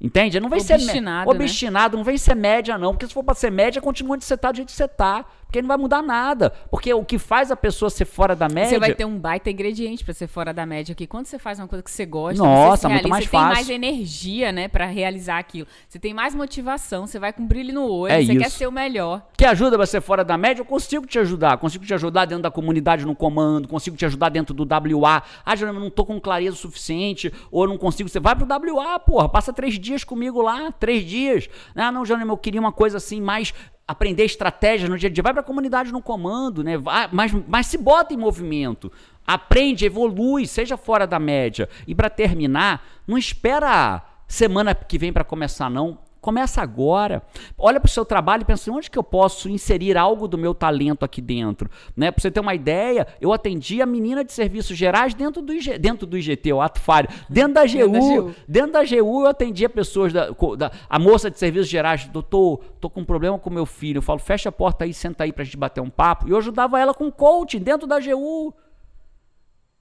Entende? 0.00 0.38
Não 0.38 0.48
vem 0.48 0.60
Obstinado, 0.60 0.92
ser 0.92 1.00
né? 1.00 1.44
obstinado, 1.44 1.96
não 1.96 2.04
vem 2.04 2.16
ser 2.16 2.36
média, 2.36 2.78
não. 2.78 2.92
Porque 2.92 3.06
se 3.06 3.12
for 3.12 3.24
pra 3.24 3.34
ser 3.34 3.50
média, 3.50 3.82
continua 3.82 4.14
onde 4.14 4.24
você 4.24 4.36
tá 4.36 4.52
do 4.52 4.56
jeito 4.56 4.68
que 4.68 4.74
você 4.74 4.86
tá. 4.86 5.24
Porque 5.48 5.62
não 5.62 5.68
vai 5.68 5.78
mudar 5.78 6.02
nada. 6.02 6.50
Porque 6.70 6.92
o 6.92 7.02
que 7.02 7.18
faz 7.18 7.50
a 7.50 7.56
pessoa 7.56 7.88
ser 7.88 8.04
fora 8.04 8.36
da 8.36 8.50
média. 8.50 8.68
Você 8.68 8.78
vai 8.78 8.94
ter 8.94 9.06
um 9.06 9.18
baita 9.18 9.48
ingrediente 9.50 10.04
pra 10.04 10.12
ser 10.12 10.26
fora 10.26 10.52
da 10.52 10.66
média 10.66 10.92
aqui. 10.92 11.06
Quando 11.06 11.24
você 11.24 11.38
faz 11.38 11.58
uma 11.58 11.66
coisa 11.66 11.82
que 11.82 11.90
você 11.90 12.04
gosta, 12.04 12.42
Nossa, 12.44 12.76
você 12.76 12.80
se 12.82 12.86
muito 12.88 12.92
realiza, 12.92 13.08
mais 13.08 13.24
você 13.24 13.30
fácil. 13.30 13.48
tem 13.48 13.56
mais 13.56 13.70
energia, 13.70 14.52
né, 14.52 14.68
para 14.68 14.84
realizar 14.84 15.38
aquilo. 15.38 15.66
Você 15.88 15.98
tem 15.98 16.12
mais 16.12 16.34
motivação, 16.34 17.06
você 17.06 17.18
vai 17.18 17.32
com 17.32 17.46
brilho 17.46 17.72
no 17.72 17.88
olho, 17.88 18.12
É 18.12 18.22
você 18.22 18.36
quer 18.36 18.46
isso. 18.48 18.58
ser 18.58 18.66
o 18.66 18.72
melhor. 18.72 19.26
que 19.38 19.46
ajuda 19.46 19.78
você 19.78 20.02
fora 20.02 20.22
da 20.22 20.36
média, 20.36 20.60
eu 20.60 20.66
consigo 20.66 21.06
te 21.06 21.18
ajudar. 21.18 21.56
Consigo 21.56 21.82
te 21.86 21.94
ajudar 21.94 22.26
dentro 22.26 22.42
da 22.42 22.50
comunidade 22.50 23.06
no 23.06 23.16
comando, 23.16 23.66
consigo 23.68 23.96
te 23.96 24.04
ajudar 24.04 24.28
dentro 24.28 24.52
do 24.54 24.64
WA. 24.64 25.22
Ah, 25.46 25.56
Jerônimo, 25.56 25.80
eu 25.80 25.84
não 25.84 25.90
tô 25.90 26.04
com 26.04 26.20
clareza 26.20 26.56
o 26.56 26.58
suficiente, 26.58 27.32
ou 27.50 27.64
eu 27.64 27.68
não 27.70 27.78
consigo. 27.78 28.06
Você 28.10 28.20
vai 28.20 28.36
pro 28.36 28.46
WA, 28.46 28.98
porra, 28.98 29.30
passa 29.30 29.50
três 29.50 29.78
dias 29.78 30.04
comigo 30.04 30.42
lá, 30.42 30.70
três 30.72 31.04
dias. 31.06 31.48
Ah, 31.74 31.90
não, 31.90 32.04
Jerônimo, 32.04 32.32
eu 32.32 32.36
queria 32.36 32.60
uma 32.60 32.70
coisa 32.72 32.98
assim, 32.98 33.18
mais 33.18 33.54
aprender 33.88 34.24
estratégia 34.24 34.86
no 34.86 34.98
dia 34.98 35.08
a 35.08 35.12
dia. 35.12 35.22
Vai 35.22 35.32
pra 35.32 35.42
comunidade 35.42 35.90
no 35.90 36.02
comando, 36.02 36.62
né? 36.62 36.76
Vai, 36.76 37.08
mas, 37.10 37.32
mas 37.48 37.66
se 37.66 37.78
bota 37.78 38.12
em 38.12 38.18
movimento. 38.18 38.92
Aprende, 39.26 39.86
evolui, 39.86 40.46
seja 40.46 40.76
fora 40.76 41.06
da 41.06 41.18
média. 41.18 41.68
E 41.86 41.94
pra 41.94 42.10
terminar, 42.10 42.86
não 43.06 43.16
espera 43.16 44.02
semana 44.26 44.74
que 44.74 44.98
vem 44.98 45.10
pra 45.10 45.24
começar, 45.24 45.70
não. 45.70 45.98
Começa 46.28 46.60
agora. 46.60 47.22
Olha 47.56 47.80
para 47.80 47.86
o 47.86 47.90
seu 47.90 48.04
trabalho 48.04 48.42
e 48.42 48.44
pensa 48.44 48.70
onde 48.70 48.90
que 48.90 48.98
eu 48.98 49.02
posso 49.02 49.48
inserir 49.48 49.96
algo 49.96 50.28
do 50.28 50.36
meu 50.36 50.52
talento 50.54 51.02
aqui 51.02 51.22
dentro. 51.22 51.70
Né? 51.96 52.10
Para 52.10 52.20
você 52.20 52.30
ter 52.30 52.38
uma 52.40 52.54
ideia, 52.54 53.06
eu 53.18 53.32
atendi 53.32 53.80
a 53.80 53.86
menina 53.86 54.22
de 54.22 54.30
serviços 54.30 54.76
gerais 54.76 55.14
dentro 55.14 55.40
do, 55.40 55.54
IG, 55.54 55.78
dentro 55.78 56.06
do 56.06 56.18
IGT, 56.18 56.52
o 56.52 56.60
ato 56.60 56.80
falho. 56.82 57.08
Dentro 57.30 57.54
da 57.54 57.62
GU, 57.64 58.34
dentro 58.46 58.72
da 58.72 58.84
GU 58.84 59.22
eu 59.22 59.26
atendia 59.26 59.70
pessoas, 59.70 60.12
da, 60.12 60.28
da- 60.58 60.70
a 60.86 60.98
moça 60.98 61.30
de 61.30 61.38
serviços 61.38 61.70
gerais, 61.70 62.04
doutor, 62.08 62.60
tô 62.78 62.90
com 62.90 63.00
um 63.00 63.04
problema 63.06 63.38
com 63.38 63.48
meu 63.48 63.64
filho. 63.64 63.96
Eu 63.98 64.02
falo, 64.02 64.18
fecha 64.18 64.50
a 64.50 64.52
porta 64.52 64.84
aí, 64.84 64.92
senta 64.92 65.24
aí 65.24 65.32
pra 65.32 65.44
gente 65.44 65.56
bater 65.56 65.80
um 65.80 65.88
papo. 65.88 66.28
E 66.28 66.32
eu 66.32 66.36
ajudava 66.36 66.78
ela 66.78 66.92
com 66.92 67.10
coaching 67.10 67.60
dentro 67.60 67.86
da 67.86 67.98
GU. 67.98 68.52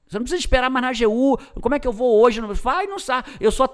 Você 0.07 0.17
não 0.17 0.23
precisa 0.23 0.39
esperar 0.39 0.69
mais 0.69 0.83
na 0.83 0.89
AGU. 0.89 1.37
Como 1.61 1.75
é 1.75 1.79
que 1.79 1.87
eu 1.87 1.91
vou 1.91 2.21
hoje? 2.21 2.39
Vai, 2.41 2.87
não 2.87 2.97
sabe. 2.97 3.29
Eu 3.39 3.51
sou 3.51 3.69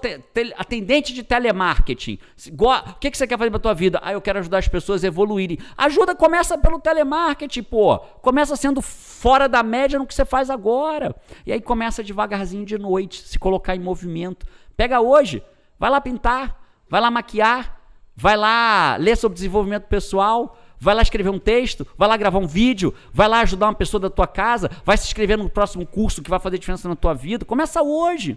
atendente 0.56 1.12
de 1.14 1.22
telemarketing. 1.22 2.18
O 2.58 2.94
que, 2.98 3.10
que 3.10 3.16
você 3.16 3.26
quer 3.26 3.38
fazer 3.38 3.50
pra 3.50 3.60
tua 3.60 3.74
vida? 3.74 4.00
Ah, 4.02 4.12
eu 4.12 4.20
quero 4.20 4.40
ajudar 4.40 4.58
as 4.58 4.68
pessoas 4.68 5.04
a 5.04 5.06
evoluírem. 5.06 5.58
Ajuda 5.76 6.14
começa 6.14 6.58
pelo 6.58 6.80
telemarketing, 6.80 7.62
pô. 7.62 7.98
Começa 8.20 8.56
sendo 8.56 8.82
fora 8.82 9.48
da 9.48 9.62
média 9.62 9.98
no 9.98 10.06
que 10.06 10.14
você 10.14 10.24
faz 10.24 10.50
agora. 10.50 11.14
E 11.46 11.52
aí 11.52 11.60
começa 11.60 12.02
devagarzinho 12.02 12.64
de 12.64 12.76
noite, 12.76 13.22
se 13.22 13.38
colocar 13.38 13.76
em 13.76 13.80
movimento. 13.80 14.46
Pega 14.76 15.00
hoje, 15.00 15.42
vai 15.78 15.88
lá 15.88 16.00
pintar, 16.00 16.60
vai 16.88 17.00
lá 17.00 17.10
maquiar, 17.10 17.80
vai 18.16 18.36
lá 18.36 18.96
ler 18.98 19.16
sobre 19.16 19.34
desenvolvimento 19.34 19.84
pessoal, 19.84 20.58
vai 20.84 20.94
lá 20.94 21.00
escrever 21.00 21.30
um 21.30 21.38
texto, 21.38 21.86
vai 21.96 22.06
lá 22.06 22.14
gravar 22.14 22.38
um 22.38 22.46
vídeo, 22.46 22.94
vai 23.10 23.26
lá 23.26 23.40
ajudar 23.40 23.66
uma 23.68 23.74
pessoa 23.74 23.98
da 23.98 24.10
tua 24.10 24.26
casa, 24.26 24.70
vai 24.84 24.98
se 24.98 25.06
inscrever 25.06 25.38
no 25.38 25.48
próximo 25.48 25.86
curso 25.86 26.22
que 26.22 26.28
vai 26.28 26.38
fazer 26.38 26.58
diferença 26.58 26.86
na 26.86 26.94
tua 26.94 27.14
vida. 27.14 27.46
Começa 27.46 27.82
hoje. 27.82 28.36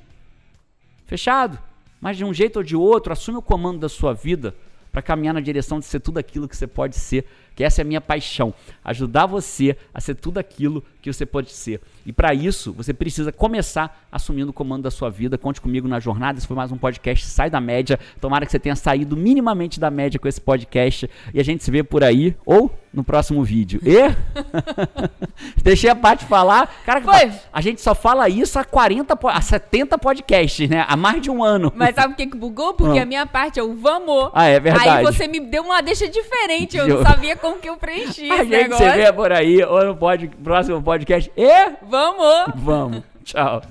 Fechado? 1.06 1.60
Mas 2.00 2.16
de 2.16 2.24
um 2.24 2.34
jeito 2.34 2.56
ou 2.58 2.64
de 2.64 2.76
outro, 2.76 3.12
assume 3.12 3.38
o 3.38 3.42
comando 3.42 3.80
da 3.80 3.90
sua 3.90 4.14
vida 4.14 4.56
para 4.94 5.02
caminhar 5.02 5.34
na 5.34 5.42
direção 5.42 5.78
de 5.78 5.86
ser 5.86 6.00
tudo 6.00 6.20
aquilo 6.20 6.48
que 6.48 6.56
você 6.56 6.66
pode 6.66 6.96
ser. 6.96 7.28
Que 7.58 7.64
essa 7.64 7.82
é 7.82 7.84
a 7.84 7.86
minha 7.86 8.00
paixão, 8.00 8.54
ajudar 8.86 9.26
você 9.26 9.76
a 9.92 10.00
ser 10.00 10.14
tudo 10.14 10.38
aquilo 10.38 10.84
que 11.02 11.12
você 11.12 11.26
pode 11.26 11.52
ser. 11.52 11.82
E 12.06 12.14
para 12.14 12.32
isso, 12.34 12.72
você 12.72 12.94
precisa 12.94 13.32
começar 13.32 14.06
assumindo 14.12 14.52
o 14.52 14.54
comando 14.54 14.84
da 14.84 14.92
sua 14.92 15.10
vida. 15.10 15.38
Conte 15.40 15.60
comigo 15.60 15.88
na 15.88 16.00
jornada. 16.00 16.38
Esse 16.38 16.46
foi 16.48 16.56
mais 16.56 16.72
um 16.72 16.78
podcast 16.78 17.26
Sai 17.26 17.50
da 17.50 17.60
Média. 17.60 18.00
Tomara 18.22 18.46
que 18.46 18.52
você 18.52 18.60
tenha 18.60 18.76
saído 18.76 19.18
minimamente 19.18 19.80
da 19.80 19.90
média 19.90 20.20
com 20.20 20.28
esse 20.28 20.40
podcast 20.40 21.10
e 21.34 21.40
a 21.40 21.44
gente 21.44 21.64
se 21.64 21.72
vê 21.72 21.82
por 21.84 22.04
aí 22.04 22.36
ou 22.46 22.72
no 22.94 23.04
próximo 23.04 23.44
vídeo. 23.44 23.82
E 23.84 23.98
deixei 25.64 25.90
a 25.90 25.96
Paty 25.96 26.26
falar. 26.26 26.72
Cara, 26.86 27.02
Foi. 27.02 27.32
a 27.52 27.62
gente 27.62 27.82
só 27.82 27.94
fala 27.96 28.30
isso 28.30 28.58
há 28.60 28.64
40, 28.64 29.16
po- 29.16 29.28
há 29.30 29.42
70 29.42 29.98
podcasts, 29.98 30.70
né? 30.70 30.86
Há 30.88 30.96
mais 30.96 31.22
de 31.22 31.30
um 31.32 31.44
ano. 31.44 31.72
Mas 31.76 31.96
sabe 31.96 32.14
o 32.14 32.16
que 32.16 32.28
que 32.28 32.38
bugou? 32.38 32.74
Porque 32.74 33.00
Ah. 33.00 33.04
a 33.04 33.06
minha 33.06 33.26
parte 33.26 33.60
é 33.60 33.64
o 33.64 33.76
vamos. 33.76 34.30
Ah, 34.34 34.46
é 34.46 34.60
verdade. 34.60 34.90
Aí 34.90 35.04
você 35.06 35.28
me 35.28 35.40
deu 35.40 35.64
uma 35.64 35.82
deixa 35.82 36.08
diferente. 36.08 36.78
Eu 36.78 36.88
Eu- 36.88 36.98
não 36.98 37.04
sabia 37.06 37.36
como 37.36 37.47
que 37.56 37.70
eu 37.70 37.78
preenchi 37.78 38.30
A 38.32 38.36
esse 38.44 38.46
gente 38.46 38.76
se 38.76 38.84
negócio. 38.84 38.92
vê 38.94 39.14
por 39.14 39.32
aí 39.32 39.64
ou 39.64 39.86
no 39.86 39.96
pod, 39.96 40.28
próximo 40.44 40.82
podcast. 40.82 41.32
E 41.36 41.70
Vamos! 41.84 42.54
vamos. 42.56 43.04
Tchau. 43.24 43.62